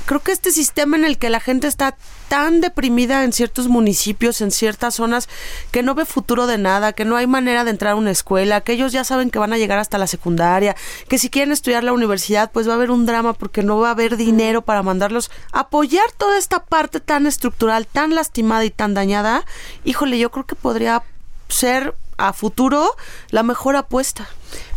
creo 0.05 0.20
que 0.20 0.32
este 0.32 0.51
sistema 0.51 0.99
en 0.99 1.07
el 1.07 1.16
que 1.16 1.30
la 1.30 1.41
gente 1.41 1.68
está 1.68 1.97
tan 2.31 2.61
deprimida 2.61 3.24
en 3.24 3.33
ciertos 3.33 3.66
municipios, 3.66 4.41
en 4.41 4.53
ciertas 4.53 4.95
zonas, 4.95 5.28
que 5.72 5.83
no 5.83 5.97
ve 5.97 6.05
futuro 6.05 6.47
de 6.47 6.59
nada, 6.59 6.93
que 6.93 7.05
no 7.05 7.16
hay 7.16 7.26
manera 7.26 7.64
de 7.64 7.72
entrar 7.72 7.95
a 7.95 7.97
una 7.97 8.12
escuela, 8.12 8.61
que 8.61 8.70
ellos 8.70 8.93
ya 8.93 9.03
saben 9.03 9.31
que 9.31 9.41
van 9.41 9.53
a 9.53 9.59
llegar 9.59 9.81
hasta 9.81 9.99
la 9.99 10.07
secundaria, 10.07 10.76
que 11.09 11.18
si 11.18 11.28
quieren 11.28 11.51
estudiar 11.51 11.83
la 11.83 11.93
universidad, 11.93 12.53
pues 12.53 12.68
va 12.68 12.74
a 12.74 12.76
haber 12.76 12.93
un 12.93 13.05
drama 13.05 13.33
porque 13.33 13.64
no 13.64 13.81
va 13.81 13.89
a 13.89 13.91
haber 13.91 14.16
dinero 14.16 14.62
para 14.62 14.85
mandarlos. 14.85 15.28
Apoyar 15.51 16.12
toda 16.16 16.39
esta 16.39 16.62
parte 16.62 17.01
tan 17.01 17.26
estructural, 17.26 17.89
tan 17.89 18.14
lastimada 18.14 18.64
y 18.64 18.70
tan 18.70 18.95
dañada, 18.95 19.45
híjole, 19.83 20.16
yo 20.16 20.31
creo 20.31 20.47
que 20.47 20.55
podría 20.55 21.03
ser 21.49 21.97
a 22.16 22.33
futuro 22.33 22.95
la 23.31 23.43
mejor 23.43 23.74
apuesta. 23.74 24.28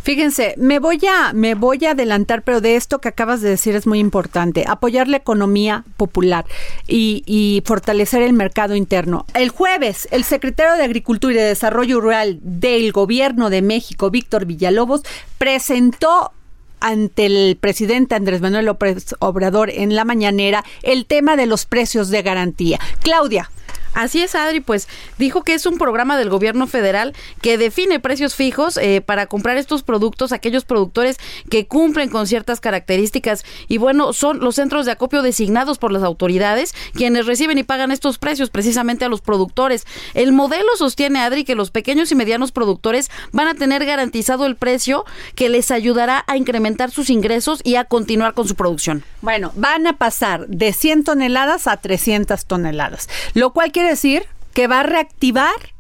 Fíjense, 0.04 0.54
me 0.58 0.80
voy 0.80 1.00
a 1.10 1.32
me 1.32 1.56
voy 1.56 1.86
a 1.86 1.92
adelantar, 1.92 2.44
pero 2.44 2.60
de 2.60 2.76
esto 2.76 3.00
que 3.00 3.08
acabas 3.08 3.40
de 3.40 3.50
decir 3.50 3.74
es 3.74 3.88
muy 3.88 4.00
importante, 4.00 4.66
apoyar 4.68 5.08
la 5.08 5.16
economía 5.16 5.86
popular 5.96 6.46
y, 6.90 7.24
y 7.26 7.64
fortalecer 7.66 8.22
el 8.22 8.34
mercado 8.34 8.76
interno. 8.76 9.26
El 9.34 9.48
jueves, 9.48 10.10
el 10.12 10.26
secretario 10.26 10.76
de 10.76 10.84
Agricultura 10.84 11.34
y 11.34 11.38
de 11.38 11.44
Desarrollo 11.44 12.02
Rural 12.02 12.40
del 12.42 12.92
Gobierno 12.92 13.50
de 13.50 13.62
México, 13.62 14.12
Víctor 14.12 14.46
Villalobos, 14.46 15.04
presentó 15.38 16.34
ante 16.82 17.26
el 17.26 17.56
presidente 17.56 18.14
Andrés 18.14 18.42
Manuel 18.42 18.66
López 18.66 19.16
Obrador 19.20 19.70
en 19.70 19.96
la 19.96 20.04
mañanera 20.04 20.66
el 20.82 21.06
tema 21.06 21.38
de 21.38 21.46
los 21.46 21.66
precios 21.66 22.10
de 22.10 22.22
garantía. 22.22 22.78
Claudia, 23.02 23.50
Así 23.94 24.22
es, 24.22 24.36
Adri, 24.36 24.60
pues 24.60 24.88
dijo 25.18 25.44
que 25.44 25.54
es 25.54 25.66
un 25.66 25.78
programa 25.78 26.18
del 26.18 26.30
gobierno 26.30 26.68
federal 26.68 27.14
que 27.42 27.58
define 27.58 28.00
precios 28.00 28.36
fijos 28.36 28.78
eh, 28.78 29.02
para 29.02 29.28
comprar 29.28 29.58
estos 29.58 29.84
productos, 29.84 30.32
aquellos 30.32 30.66
productores 30.66 31.18
que 31.50 31.68
cumplen 31.68 32.10
con 32.10 32.28
ciertas 32.28 32.60
características. 32.60 33.44
Y 33.68 33.78
bueno, 33.78 34.14
son 34.14 34.40
los 34.40 34.56
centros 34.56 34.86
de 34.86 34.92
acopio 34.94 35.22
designados 35.22 35.78
por 35.78 35.92
las 35.92 36.04
autoridades 36.04 36.74
quienes 36.94 37.26
reciben 37.26 37.58
y 37.58 37.64
pagan 37.64 37.92
estos 37.92 38.18
precios 38.18 38.50
precisamente 38.50 39.06
a 39.06 39.10
los 39.10 39.22
productores. 39.22 39.86
El 40.14 40.32
modelo 40.32 40.76
sostiene, 40.78 41.20
Adri, 41.20 41.44
que 41.44 41.56
los 41.56 41.72
pequeños 41.72 42.12
y 42.12 42.16
medianos 42.16 42.52
productores 42.52 43.10
van 43.32 43.48
a 43.48 43.54
tener 43.54 43.86
garantizado 43.86 44.46
el 44.46 44.56
precio 44.56 45.06
que 45.36 45.50
les 45.50 45.72
ayudará 45.72 46.24
a 46.28 46.38
incrementar 46.38 46.92
sus 46.92 47.10
ingresos 47.10 47.62
y 47.64 47.76
a 47.76 47.86
continuar 47.86 48.34
con 48.34 48.48
su 48.48 48.56
producción. 48.56 49.04
Bueno, 49.22 49.52
van 49.56 49.88
a 49.88 49.98
pasar 49.98 50.48
de 50.48 50.74
100 50.74 51.04
toneladas 51.04 51.68
a 51.68 51.78
300 51.78 52.46
toneladas, 52.46 53.10
lo 53.34 53.54
cual 53.54 53.72
quiere 53.72 53.83
decir 53.84 54.26
que 54.54 54.68
va 54.68 54.82
a 54.82 54.84
reactivar 54.84 55.74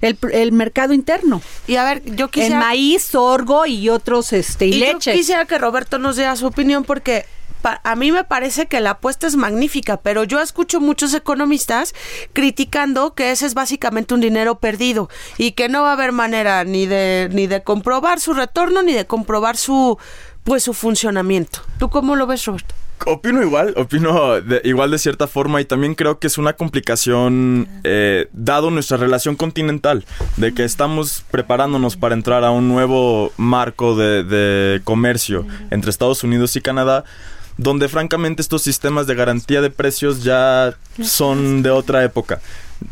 el, 0.00 0.18
el 0.32 0.52
mercado 0.52 0.92
interno. 0.92 1.42
Y 1.66 1.76
a 1.76 1.84
ver, 1.84 2.02
yo 2.04 2.28
quisiera... 2.28 2.56
En 2.56 2.60
maíz, 2.60 3.02
sorgo 3.02 3.66
y 3.66 3.88
otros, 3.88 4.32
este, 4.32 4.66
y, 4.66 4.74
y 4.74 4.78
leche. 4.78 5.12
Yo 5.12 5.18
quisiera 5.18 5.44
que 5.44 5.58
Roberto 5.58 5.98
nos 5.98 6.16
diera 6.16 6.36
su 6.36 6.46
opinión 6.46 6.84
porque 6.84 7.26
a 7.62 7.96
mí 7.96 8.12
me 8.12 8.24
parece 8.24 8.66
que 8.66 8.80
la 8.80 8.90
apuesta 8.90 9.26
es 9.26 9.36
magnífica, 9.36 9.98
pero 9.98 10.24
yo 10.24 10.40
escucho 10.40 10.80
muchos 10.80 11.12
economistas 11.14 11.94
criticando 12.32 13.14
que 13.14 13.32
ese 13.32 13.46
es 13.46 13.54
básicamente 13.54 14.14
un 14.14 14.20
dinero 14.20 14.58
perdido 14.60 15.08
y 15.36 15.52
que 15.52 15.68
no 15.68 15.82
va 15.82 15.90
a 15.90 15.92
haber 15.94 16.12
manera 16.12 16.64
ni 16.64 16.86
de 16.86 17.28
ni 17.32 17.46
de 17.46 17.62
comprobar 17.62 18.20
su 18.20 18.32
retorno 18.32 18.82
ni 18.82 18.92
de 18.92 19.06
comprobar 19.06 19.56
su 19.56 19.98
pues 20.44 20.62
su 20.62 20.72
funcionamiento. 20.72 21.60
¿Tú 21.78 21.90
cómo 21.90 22.16
lo 22.16 22.26
ves, 22.26 22.44
Roberto? 22.44 22.74
Opino 23.06 23.42
igual, 23.42 23.72
opino 23.76 24.40
de- 24.40 24.60
igual 24.64 24.90
de 24.90 24.98
cierta 24.98 25.26
forma 25.26 25.60
y 25.60 25.64
también 25.64 25.94
creo 25.94 26.18
que 26.18 26.26
es 26.26 26.36
una 26.36 26.52
complicación 26.54 27.68
eh, 27.84 28.28
dado 28.32 28.70
nuestra 28.70 28.96
relación 28.96 29.34
continental, 29.36 30.04
de 30.36 30.52
que 30.52 30.64
estamos 30.64 31.24
preparándonos 31.30 31.96
para 31.96 32.14
entrar 32.14 32.44
a 32.44 32.50
un 32.50 32.68
nuevo 32.68 33.32
marco 33.36 33.96
de, 33.96 34.24
de 34.24 34.80
comercio 34.84 35.46
entre 35.70 35.90
Estados 35.90 36.22
Unidos 36.24 36.54
y 36.56 36.60
Canadá, 36.60 37.04
donde 37.56 37.88
francamente 37.88 38.42
estos 38.42 38.62
sistemas 38.62 39.06
de 39.06 39.14
garantía 39.14 39.60
de 39.60 39.70
precios 39.70 40.22
ya 40.22 40.74
son 41.02 41.62
de 41.62 41.70
otra 41.70 42.04
época. 42.04 42.40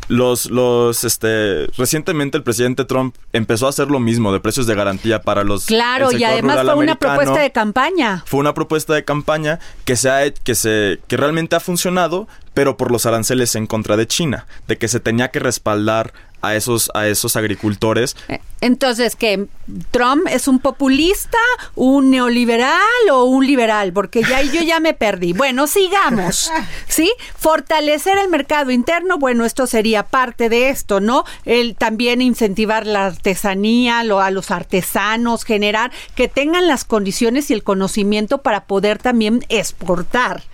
Los, 0.09 0.47
los, 0.51 1.05
este, 1.05 1.67
recientemente 1.77 2.37
el 2.37 2.43
presidente 2.43 2.85
Trump 2.85 3.15
empezó 3.33 3.67
a 3.67 3.71
hacer 3.71 3.89
lo 3.89 4.01
mismo 4.01 4.33
de 4.33 4.41
precios 4.41 4.67
de 4.67 4.75
garantía 4.75 5.23
para 5.23 5.45
los. 5.45 5.67
Claro, 5.67 6.13
y 6.13 6.25
además 6.25 6.63
fue 6.63 6.75
una 6.75 6.99
propuesta 6.99 7.41
de 7.41 7.53
campaña. 7.53 8.23
Fue 8.27 8.41
una 8.41 8.55
propuesta 8.55 8.95
de 8.95 9.05
campaña 9.05 9.59
que 9.85 9.97
se 9.97 10.11
ha 10.11 10.31
que 10.31 10.55
se 10.55 11.01
que 11.07 11.17
realmente 11.17 11.57
ha 11.57 11.61
funcionado, 11.61 12.29
pero 12.55 12.77
por 12.77 12.91
los 12.91 13.07
aranceles 13.07 13.55
en 13.55 13.67
contra 13.67 13.97
de 13.97 14.07
China, 14.07 14.47
de 14.67 14.79
que 14.79 14.89
se 14.89 14.99
tenía 14.99 15.29
que 15.29 15.41
respaldar 15.41 16.13
a 16.43 16.55
esos 16.55 16.91
a 16.95 17.07
esos 17.07 17.37
agricultores. 17.37 18.17
Eh, 18.29 18.41
Entonces, 18.61 19.17
que 19.17 19.47
Trump 19.91 20.27
es 20.31 20.49
un 20.49 20.59
populista, 20.61 21.39
un 21.75 22.11
neoliberal 22.11 22.81
o 23.11 23.25
un 23.25 23.47
liberal, 23.47 23.93
porque 23.93 24.23
ya 24.23 24.43
yo 24.43 24.63
ya 24.63 24.81
me 24.81 24.95
perdí. 24.95 25.33
Bueno, 25.33 25.67
sigamos. 25.67 26.51
¿Sí? 26.89 27.13
Fortalecer 27.37 28.19
el 28.19 28.29
mercado 28.29 28.71
interno, 28.71 29.19
bueno, 29.19 29.45
esto 29.45 29.67
sería 29.67 30.05
parte 30.05 30.49
de 30.49 30.71
esto, 30.71 31.01
¿no? 31.01 31.25
El 31.45 31.75
también 31.77 32.23
incentivar 32.23 32.87
la 32.87 33.07
artesanía, 33.07 34.05
lo, 34.05 34.21
a 34.21 34.31
los 34.31 34.51
artesanos, 34.51 35.45
generar 35.45 35.91
que 36.15 36.29
tengan 36.29 36.67
las 36.67 36.85
condiciones 36.85 37.51
y 37.51 37.55
el 37.55 37.63
conocimiento 37.63 38.39
para 38.39 38.65
poder 38.65 38.99
también 38.99 39.45
exportar. 39.49 40.45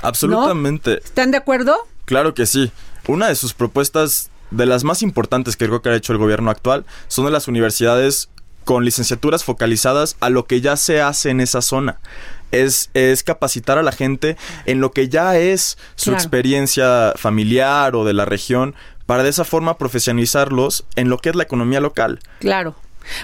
Absolutamente. 0.00 0.98
¿Están 0.98 1.30
de 1.30 1.36
acuerdo? 1.36 1.76
Claro 2.04 2.34
que 2.34 2.46
sí. 2.46 2.72
Una 3.06 3.28
de 3.28 3.36
sus 3.36 3.54
propuestas 3.54 4.30
de 4.52 4.66
las 4.66 4.84
más 4.84 5.02
importantes 5.02 5.56
que 5.56 5.66
creo 5.66 5.82
que 5.82 5.88
ha 5.90 5.94
hecho 5.96 6.12
el 6.12 6.18
gobierno 6.18 6.50
actual 6.50 6.84
son 7.08 7.24
de 7.24 7.30
las 7.30 7.48
universidades 7.48 8.28
con 8.64 8.84
licenciaturas 8.84 9.42
focalizadas 9.44 10.16
a 10.20 10.30
lo 10.30 10.46
que 10.46 10.60
ya 10.60 10.76
se 10.76 11.00
hace 11.02 11.30
en 11.30 11.40
esa 11.40 11.62
zona. 11.62 11.98
Es, 12.52 12.90
es 12.94 13.22
capacitar 13.24 13.78
a 13.78 13.82
la 13.82 13.92
gente 13.92 14.36
en 14.66 14.80
lo 14.80 14.92
que 14.92 15.08
ya 15.08 15.36
es 15.38 15.78
su 15.96 16.10
Claro. 16.10 16.18
experiencia 16.18 17.12
familiar 17.16 17.96
o 17.96 18.04
de 18.04 18.12
la 18.12 18.24
región 18.24 18.74
para 19.06 19.22
de 19.22 19.30
esa 19.30 19.44
forma 19.44 19.78
profesionalizarlos 19.78 20.84
en 20.96 21.08
lo 21.08 21.18
que 21.18 21.30
es 21.30 21.34
la 21.34 21.42
economía 21.42 21.80
local. 21.80 22.20
Claro. 22.40 22.76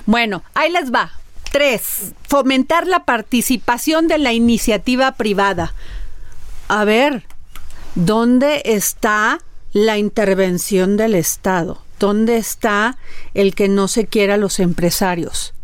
Bueno, 0.07 0.43
ahí 0.55 0.72
les 0.72 0.93
va. 0.93 1.12
Tres, 1.53 2.12
fomentar 2.26 2.87
la 2.87 3.05
participación 3.05 4.09
de 4.09 4.18
la 4.18 4.33
iniciativa 4.33 5.12
privada. 5.12 5.72
A 6.68 6.85
ver, 6.85 7.22
¿dónde 7.95 8.62
está 8.64 9.39
la 9.85 9.99
intervención 9.99 10.97
del 10.97 11.14
Estado? 11.14 11.83
¿Dónde 11.99 12.37
está 12.37 12.97
el 13.35 13.55
que 13.55 13.68
no 13.68 13.89
se 13.89 14.07
quiera 14.07 14.35
a 14.35 14.39
los 14.39 14.61
empresarios? 14.61 15.55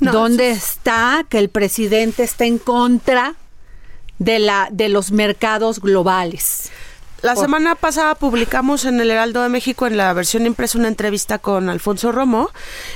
No, 0.00 0.12
¿Dónde 0.12 0.50
está 0.50 1.26
que 1.28 1.38
el 1.38 1.48
presidente 1.48 2.22
está 2.22 2.44
en 2.44 2.58
contra 2.58 3.34
de, 4.18 4.38
la, 4.38 4.68
de 4.70 4.88
los 4.88 5.10
mercados 5.10 5.80
globales? 5.80 6.70
La 7.20 7.34
semana 7.34 7.74
pasada 7.74 8.14
publicamos 8.14 8.84
en 8.84 9.00
el 9.00 9.10
Heraldo 9.10 9.42
de 9.42 9.48
México 9.48 9.88
en 9.88 9.96
la 9.96 10.12
versión 10.12 10.46
impresa 10.46 10.78
una 10.78 10.86
entrevista 10.86 11.40
con 11.40 11.68
Alfonso 11.68 12.12
Romo 12.12 12.50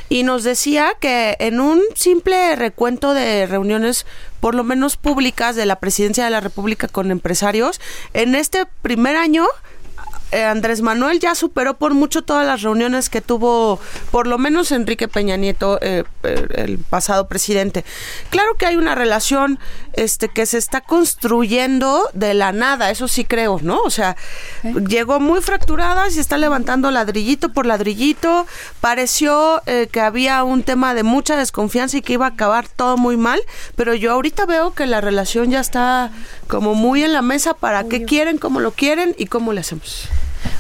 y 0.09 0.23
nos 0.23 0.45
decía 0.45 0.95
que 1.01 1.35
en 1.41 1.59
un 1.59 1.83
simple 1.97 2.55
recuento 2.55 3.15
de 3.15 3.49
reuniones 3.49 4.07
por 4.39 4.55
lo 4.55 4.63
menos 4.63 4.97
públicas 4.97 5.57
de 5.57 5.67
la 5.67 5.81
presidencia 5.81 6.25
de 6.25 6.31
la 6.31 6.41
República 6.41 6.87
con 6.87 7.11
empresarios, 7.11 7.81
en 8.15 8.37
este 8.37 8.65
primer 8.83 9.17
año 9.17 9.45
eh, 10.33 10.45
Andrés 10.45 10.81
Manuel 10.81 11.21
ya 11.21 11.35
superó 11.35 11.77
por 11.77 11.93
mucho 11.93 12.23
todas 12.23 12.47
las 12.47 12.63
reuniones 12.63 13.11
que 13.11 13.21
tuvo, 13.21 13.79
por 14.11 14.27
lo 14.27 14.39
menos 14.39 14.73
Enrique 14.73 15.07
Peña 15.07 15.37
Nieto, 15.37 15.79
eh, 15.83 16.05
eh, 16.23 16.47
el 16.55 16.79
pasado 16.79 17.29
presidente. 17.29 17.85
Claro 18.31 18.55
que 18.57 18.65
hay 18.65 18.77
una 18.77 18.95
relación 18.95 19.59
este, 19.93 20.31
que 20.31 20.47
se 20.47 20.57
está 20.57 20.81
construyendo 20.81 22.09
de 22.15 22.33
la 22.33 22.53
nada, 22.53 22.91
eso 22.91 23.09
sí 23.09 23.27
creo, 23.27 23.61
¿no? 23.63 23.83
O 23.83 23.91
sea, 23.91 24.17
llegó 24.89 25.21
muy 25.21 25.43
fracturada, 25.43 26.11
se 26.11 26.21
está 26.21 26.39
levantando 26.39 26.91
ladrillito 26.91 27.53
por 27.53 27.67
ladrillito. 27.67 28.47
Pareció 28.81 29.61
que 29.67 30.01
había 30.01 30.45
un 30.45 30.63
tema 30.63 30.95
de 30.95 31.03
mucha 31.03 31.37
desconfianza 31.37 31.99
y 31.99 32.03
que 32.03 32.15
iba 32.15 32.25
a 32.25 32.31
acabar 32.31 32.69
todo 32.69 32.97
muy 32.97 33.19
mal, 33.19 33.41
pero 33.77 33.95
yo 33.95 34.13
ahorita 34.13 34.47
veo 34.47 34.73
que 34.73 34.87
la 34.87 35.03
relación 35.03 35.51
ya 35.51 35.61
está 35.61 36.11
como 36.49 36.75
muy 36.75 37.05
en 37.05 37.13
la 37.13 37.23
mesa 37.23 37.53
para 37.53 37.85
qué 37.85 38.05
quieren, 38.05 38.39
cómo 38.39 38.61
lo 38.61 38.73
quieren 38.73 39.15
y 39.19 39.27
cómo 39.27 39.53
le 39.53 39.61
hacemos. 39.61 40.09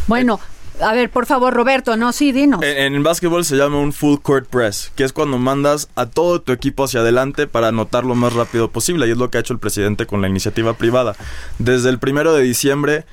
Bueno, 0.07 0.41
a 0.81 0.93
ver, 0.93 1.11
por 1.11 1.27
favor, 1.27 1.53
Roberto, 1.53 1.97
no, 1.97 2.13
sí, 2.13 2.33
dinos. 2.33 2.63
En, 2.63 2.95
en 2.95 3.03
básquetbol 3.03 3.45
se 3.45 3.57
llama 3.57 3.79
un 3.79 3.93
full 3.93 4.19
court 4.21 4.49
press, 4.49 4.91
que 4.95 5.05
es 5.05 5.13
cuando 5.13 5.39
mandas 5.39 5.89
a 5.95 6.07
todo 6.07 6.41
tu 6.41 6.53
equipo 6.53 6.85
hacia 6.85 7.01
adelante 7.01 7.47
para 7.47 7.69
anotar 7.69 8.05
lo 8.05 8.15
más 8.15 8.33
rápido 8.33 8.71
posible. 8.71 9.07
Y 9.07 9.11
es 9.13 9.19
lo 9.19 9.31
que 9.31 9.39
ha 9.39 9.41
hecho 9.41 9.53
el 9.53 9.59
presidente 9.61 10.07
con 10.07 10.23
la 10.23 10.29
iniciativa 10.29 10.75
privada. 10.75 11.15
Desde 11.59 11.89
el 11.91 11.99
primero 11.99 12.33
de 12.35 12.43
diciembre, 12.43 13.05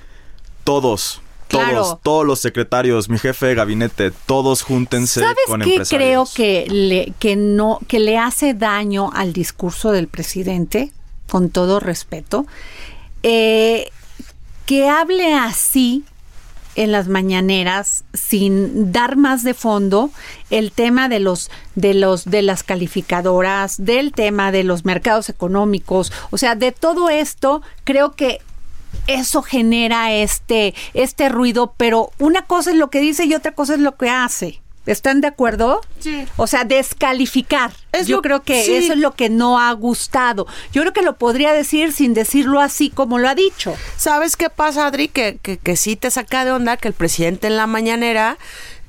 todos, 0.63 1.22
todos, 1.47 1.63
Claro. 1.65 1.99
todos 2.01 2.26
los 2.26 2.39
secretarios, 2.39 3.09
mi 3.09 3.20
jefe 3.20 3.47
de 3.47 3.55
gabinete, 3.55 4.11
todos 4.26 4.61
júntense 4.61 5.20
¿Sabes 5.20 5.38
con 5.47 5.61
qué 5.61 5.82
creo 5.88 6.28
que 6.34 6.65
le, 6.70 7.13
que 7.20 7.36
no, 7.36 7.80
que 7.88 7.99
le 7.99 8.17
hace 8.17 8.53
daño 8.53 9.11
al 9.13 9.34
discurso 9.34 9.91
del 9.91 10.07
presidente, 10.07 10.91
con 11.30 11.49
todo 11.49 11.80
respeto? 11.80 12.45
Eh, 13.24 13.89
que 14.65 14.88
hable 14.88 15.34
así 15.34 16.03
en 16.76 16.91
las 16.91 17.07
mañaneras 17.07 18.03
sin 18.13 18.91
dar 18.91 19.17
más 19.17 19.43
de 19.43 19.53
fondo 19.53 20.11
el 20.49 20.72
tema 20.72 21.09
de 21.09 21.20
los 21.20 21.49
de 21.76 21.93
los 21.93 22.26
de 22.26 22.41
las 22.41 22.63
calificadoras, 22.63 23.84
del 23.84 24.11
tema 24.11 24.51
de 24.51 24.63
los 24.63 24.86
mercados 24.86 25.30
económicos, 25.30 26.11
o 26.32 26.38
sea, 26.38 26.55
de 26.55 26.72
todo 26.72 27.09
esto, 27.09 27.61
creo 27.84 28.13
que 28.13 28.39
eso 29.07 29.41
genera 29.41 30.13
este 30.13 30.74
este 30.93 31.30
ruido, 31.30 31.74
pero 31.78 32.11
una 32.20 32.45
cosa 32.45 32.72
es 32.72 32.78
lo 32.78 32.89
que 32.89 33.01
dice 33.01 33.26
y 33.26 33.36
otra 33.36 33.53
cosa 33.53 33.74
es 33.76 33.80
lo 33.80 33.95
que 33.95 34.09
hace. 34.09 34.61
¿Están 34.91 35.21
de 35.21 35.27
acuerdo? 35.27 35.81
Sí. 35.99 36.25
O 36.37 36.47
sea, 36.47 36.63
descalificar. 36.63 37.71
Es 37.91 38.07
Yo 38.07 38.17
lo- 38.17 38.21
creo 38.21 38.43
que 38.43 38.63
sí. 38.63 38.73
eso 38.75 38.93
es 38.93 38.99
lo 38.99 39.13
que 39.15 39.29
no 39.29 39.59
ha 39.59 39.71
gustado. 39.73 40.47
Yo 40.71 40.81
creo 40.81 40.93
que 40.93 41.01
lo 41.01 41.17
podría 41.17 41.53
decir 41.53 41.91
sin 41.93 42.13
decirlo 42.13 42.59
así 42.59 42.89
como 42.89 43.17
lo 43.19 43.27
ha 43.29 43.35
dicho. 43.35 43.75
¿Sabes 43.97 44.35
qué 44.35 44.49
pasa, 44.49 44.85
Adri? 44.87 45.07
Que, 45.07 45.39
que, 45.41 45.57
que 45.57 45.75
sí 45.75 45.95
te 45.95 46.11
saca 46.11 46.45
de 46.45 46.51
onda 46.51 46.77
que 46.77 46.87
el 46.87 46.93
presidente 46.93 47.47
en 47.47 47.57
la 47.57 47.67
mañanera 47.67 48.37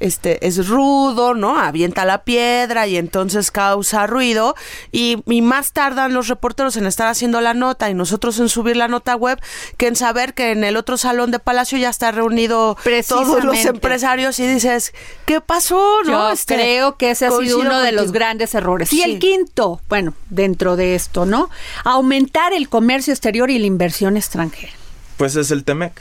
este, 0.01 0.46
es 0.46 0.66
rudo, 0.66 1.34
¿no? 1.34 1.59
Avienta 1.59 2.05
la 2.05 2.24
piedra 2.24 2.86
y 2.86 2.96
entonces 2.96 3.51
causa 3.51 4.07
ruido. 4.07 4.55
Y, 4.92 5.22
y 5.26 5.42
más 5.42 5.72
tardan 5.72 6.12
los 6.14 6.28
reporteros 6.28 6.76
en 6.76 6.86
estar 6.86 7.07
haciendo 7.07 7.40
la 7.40 7.55
nota 7.55 7.88
y 7.90 7.94
nosotros 7.94 8.38
en 8.40 8.48
subir 8.48 8.76
la 8.76 8.88
nota 8.88 9.14
web 9.14 9.38
que 9.76 9.86
en 9.86 9.96
saber 9.96 10.34
que 10.34 10.51
en 10.53 10.64
el 10.64 10.76
otro 10.76 10.96
salón 10.96 11.30
de 11.30 11.38
Palacio 11.38 11.78
ya 11.78 11.90
está 11.90 12.11
reunido 12.12 12.76
todos 13.09 13.44
los 13.44 13.64
empresarios 13.64 14.38
y 14.40 14.46
dices, 14.46 14.92
¿qué 15.26 15.40
pasó? 15.40 16.03
¿no? 16.05 16.11
Yo 16.11 16.30
Este, 16.32 16.55
creo 16.55 16.96
que 16.96 17.11
ese 17.11 17.26
ha 17.26 17.30
sido 17.30 17.59
uno 17.59 17.80
de 17.80 17.92
los 17.92 18.12
grandes 18.12 18.55
errores. 18.55 18.92
Y 18.92 18.96
Sí. 18.96 19.03
el 19.03 19.18
quinto, 19.18 19.80
bueno, 19.88 20.14
dentro 20.30 20.76
de 20.76 20.94
esto, 20.94 21.26
¿no? 21.26 21.51
Aumentar 21.84 22.53
el 22.53 22.68
comercio 22.68 23.12
exterior 23.12 23.51
y 23.51 23.59
la 23.59 23.66
inversión 23.66 24.16
extranjera. 24.16 24.72
Pues 25.16 25.36
es 25.36 25.51
el 25.51 25.64
TEMEC. 25.64 25.92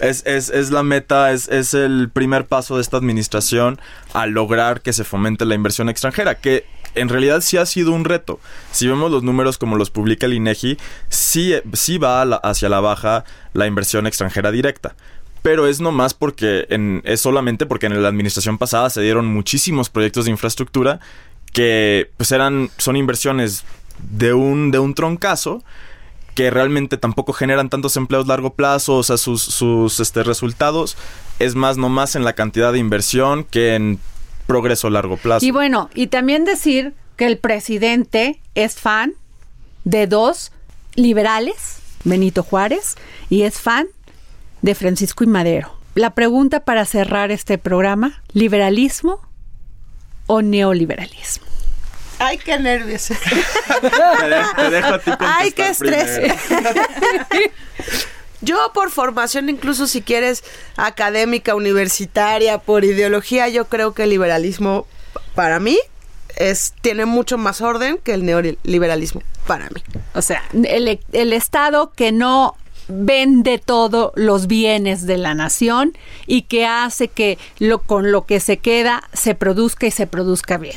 Es, 0.00 0.24
es, 0.26 0.48
es 0.50 0.70
la 0.70 0.82
meta, 0.82 1.32
es, 1.32 1.48
es 1.48 1.74
el 1.74 2.10
primer 2.12 2.46
paso 2.46 2.76
de 2.76 2.82
esta 2.82 2.96
administración 2.96 3.80
a 4.12 4.26
lograr 4.26 4.80
que 4.80 4.92
se 4.92 5.04
fomente 5.04 5.44
la 5.44 5.54
inversión 5.54 5.88
extranjera, 5.88 6.36
que 6.36 6.64
en 6.94 7.08
realidad 7.08 7.40
sí 7.40 7.56
ha 7.56 7.66
sido 7.66 7.92
un 7.92 8.04
reto. 8.04 8.40
Si 8.70 8.86
vemos 8.86 9.10
los 9.10 9.22
números 9.22 9.58
como 9.58 9.76
los 9.76 9.90
publica 9.90 10.26
el 10.26 10.34
INEGI, 10.34 10.78
sí, 11.08 11.54
sí 11.72 11.98
va 11.98 12.22
hacia 12.22 12.68
la 12.68 12.80
baja 12.80 13.24
la 13.52 13.66
inversión 13.66 14.06
extranjera 14.06 14.50
directa. 14.50 14.94
Pero 15.42 15.66
es 15.66 15.80
nomás 15.80 16.14
porque 16.14 16.66
en, 16.70 17.02
es 17.04 17.20
solamente 17.20 17.66
porque 17.66 17.86
en 17.86 18.02
la 18.02 18.08
administración 18.08 18.58
pasada 18.58 18.90
se 18.90 19.02
dieron 19.02 19.26
muchísimos 19.26 19.88
proyectos 19.88 20.24
de 20.24 20.32
infraestructura 20.32 21.00
que 21.52 22.10
pues 22.16 22.32
eran 22.32 22.70
son 22.76 22.96
inversiones 22.96 23.64
de 24.10 24.34
un 24.34 24.70
de 24.70 24.78
un 24.78 24.94
troncazo 24.94 25.62
que 26.34 26.50
realmente 26.50 26.96
tampoco 26.96 27.32
generan 27.32 27.68
tantos 27.68 27.96
empleos 27.96 28.24
a 28.24 28.28
largo 28.28 28.54
plazo, 28.54 28.96
o 28.96 29.02
sea, 29.02 29.16
sus, 29.16 29.42
sus 29.42 30.00
este, 30.00 30.22
resultados 30.22 30.96
es 31.38 31.54
más 31.54 31.76
nomás 31.76 32.16
en 32.16 32.24
la 32.24 32.34
cantidad 32.34 32.72
de 32.72 32.78
inversión 32.78 33.44
que 33.44 33.74
en 33.74 33.98
progreso 34.46 34.88
a 34.88 34.90
largo 34.90 35.16
plazo. 35.16 35.44
Y 35.44 35.50
bueno, 35.50 35.90
y 35.94 36.08
también 36.08 36.44
decir 36.44 36.94
que 37.16 37.26
el 37.26 37.38
presidente 37.38 38.40
es 38.54 38.76
fan 38.76 39.14
de 39.84 40.06
dos 40.06 40.52
liberales, 40.94 41.80
Benito 42.04 42.42
Juárez, 42.42 42.96
y 43.28 43.42
es 43.42 43.60
fan 43.60 43.86
de 44.62 44.74
Francisco 44.74 45.24
y 45.24 45.26
Madero. 45.26 45.72
La 45.94 46.14
pregunta 46.14 46.60
para 46.60 46.84
cerrar 46.84 47.30
este 47.30 47.58
programa, 47.58 48.22
¿liberalismo 48.32 49.20
o 50.26 50.42
neoliberalismo? 50.42 51.46
Ay, 52.18 52.38
qué 52.38 52.58
nervios. 52.58 53.08
te, 54.56 54.70
dejo 54.70 54.94
a 54.94 54.98
ti 54.98 55.10
Ay, 55.18 55.52
qué 55.52 55.68
estrés. 55.68 56.20
yo 58.40 58.72
por 58.74 58.90
formación, 58.90 59.48
incluso 59.48 59.86
si 59.86 60.02
quieres 60.02 60.44
académica, 60.76 61.54
universitaria, 61.54 62.58
por 62.58 62.84
ideología, 62.84 63.48
yo 63.48 63.66
creo 63.66 63.94
que 63.94 64.04
el 64.04 64.10
liberalismo 64.10 64.86
para 65.34 65.60
mí 65.60 65.78
es, 66.36 66.74
tiene 66.80 67.04
mucho 67.04 67.38
más 67.38 67.60
orden 67.60 67.98
que 67.98 68.14
el 68.14 68.24
neoliberalismo 68.24 69.22
para 69.46 69.68
mí. 69.70 69.82
O 70.14 70.22
sea, 70.22 70.42
el, 70.52 71.00
el 71.12 71.32
Estado 71.32 71.92
que 71.94 72.12
no 72.12 72.56
vende 72.88 73.58
todos 73.58 74.12
los 74.14 74.46
bienes 74.46 75.06
de 75.06 75.18
la 75.18 75.34
nación 75.34 75.96
y 76.26 76.42
que 76.42 76.66
hace 76.66 77.08
que 77.08 77.38
lo, 77.58 77.80
con 77.80 78.10
lo 78.10 78.24
que 78.24 78.40
se 78.40 78.56
queda 78.56 79.04
se 79.12 79.34
produzca 79.34 79.86
y 79.86 79.90
se 79.90 80.06
produzca 80.06 80.56
bien. 80.56 80.76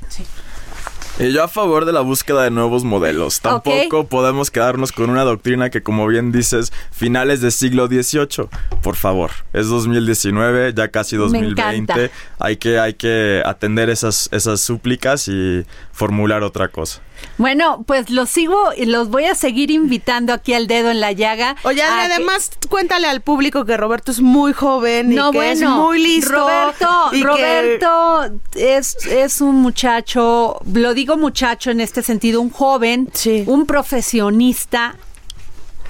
Y 1.21 1.31
yo 1.33 1.43
a 1.43 1.47
favor 1.47 1.85
de 1.85 1.93
la 1.93 2.01
búsqueda 2.01 2.41
de 2.41 2.49
nuevos 2.49 2.83
modelos. 2.83 3.41
Tampoco 3.41 4.07
podemos 4.07 4.49
quedarnos 4.49 4.91
con 4.91 5.11
una 5.11 5.23
doctrina 5.23 5.69
que, 5.69 5.83
como 5.83 6.07
bien 6.07 6.31
dices, 6.31 6.73
finales 6.89 7.41
del 7.41 7.51
siglo 7.51 7.85
XVIII. 7.85 8.49
Por 8.81 8.95
favor, 8.95 9.29
es 9.53 9.67
2019, 9.67 10.73
ya 10.73 10.87
casi 10.87 11.17
2020. 11.17 12.09
Hay 12.39 12.57
que, 12.57 12.79
hay 12.79 12.95
que 12.95 13.43
atender 13.45 13.91
esas, 13.91 14.29
esas 14.31 14.61
súplicas 14.61 15.27
y 15.27 15.63
formular 15.91 16.41
otra 16.41 16.69
cosa. 16.69 17.01
Bueno, 17.37 17.83
pues 17.87 18.09
los 18.09 18.29
sigo 18.29 18.71
y 18.75 18.85
los 18.85 19.09
voy 19.09 19.25
a 19.25 19.35
seguir 19.35 19.71
invitando 19.71 20.33
aquí 20.33 20.53
al 20.53 20.67
dedo 20.67 20.91
en 20.91 20.99
la 20.99 21.11
llaga. 21.11 21.55
Oye, 21.63 21.81
además 21.83 22.51
cuéntale 22.69 23.07
al 23.07 23.21
público 23.21 23.65
que 23.65 23.77
Roberto 23.77 24.11
es 24.11 24.21
muy 24.21 24.53
joven 24.53 25.11
y 25.13 25.31
que 25.31 25.51
es 25.51 25.61
muy 25.61 25.99
listo. 25.99 26.31
Roberto, 26.31 27.11
Roberto 27.23 28.39
es, 28.55 28.95
es 29.07 29.41
un 29.41 29.55
muchacho, 29.55 30.59
lo 30.71 30.93
digo 30.93 31.17
muchacho 31.17 31.71
en 31.71 31.81
este 31.81 32.03
sentido, 32.03 32.41
un 32.41 32.51
joven, 32.51 33.11
un 33.47 33.65
profesionista 33.65 34.95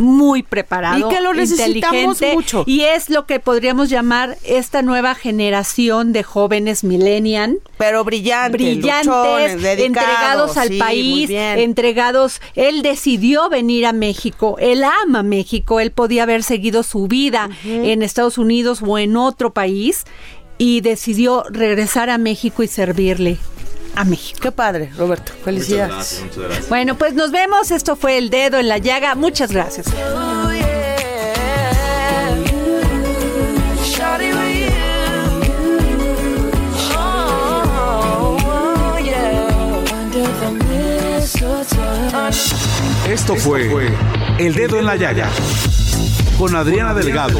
muy 0.02 0.44
preparado, 0.44 1.10
y 1.10 1.14
que 1.14 1.22
lo 1.22 1.34
inteligente 1.34 2.34
mucho. 2.34 2.64
y 2.66 2.82
es 2.82 3.10
lo 3.10 3.26
que 3.26 3.40
podríamos 3.40 3.90
llamar 3.90 4.38
esta 4.44 4.82
nueva 4.82 5.16
generación 5.16 6.14
de 6.14 6.24
jóvenes 6.24 6.84
millennial, 6.84 7.60
pero 7.78 8.04
brillantes, 8.04 8.52
brillantes, 8.52 9.64
entregados 9.80 10.58
al 10.58 10.78
país, 10.78 11.30
entregados. 11.30 12.42
Él 12.56 12.82
decidió 12.82 13.50
venir 13.50 13.86
a 13.86 13.94
México, 13.94 14.58
él 14.60 14.84
ama 14.84 15.24
México, 15.24 15.80
él 15.80 15.92
podía 15.92 16.24
haber 16.24 16.44
seguido 16.44 16.84
su 16.84 17.08
vida 17.08 17.50
en 17.64 18.02
Estados 18.02 18.38
Unidos 18.38 18.82
o 18.86 18.98
en 18.98 19.16
otro 19.18 19.54
país 19.54 20.06
y 20.58 20.82
decidió 20.82 21.44
regresar 21.50 22.10
a 22.10 22.18
México 22.18 22.64
y 22.64 22.68
servirle 22.68 23.38
a 23.96 24.04
México. 24.04 24.40
Qué 24.42 24.52
padre, 24.52 24.92
Roberto. 24.98 25.32
Felicidades. 25.44 26.22
Muchas 26.24 26.38
gracias, 26.38 26.70
Bueno, 26.70 26.98
pues 26.98 27.14
nos 27.14 27.32
vemos. 27.32 27.72
Esto 27.72 27.96
fue 27.96 28.18
El 28.18 28.30
Dedo 28.30 28.60
en 28.60 28.68
la 28.68 28.78
Llaga. 28.78 29.16
Muchas 29.16 29.52
gracias. 29.52 29.88
Esto 43.10 43.36
fue 43.36 43.92
El 44.40 44.56
Dedo 44.56 44.80
en 44.80 44.86
la 44.86 44.96
Llaga 44.96 45.30
con 46.38 46.56
Adriana 46.56 46.94
Delgado. 46.94 47.40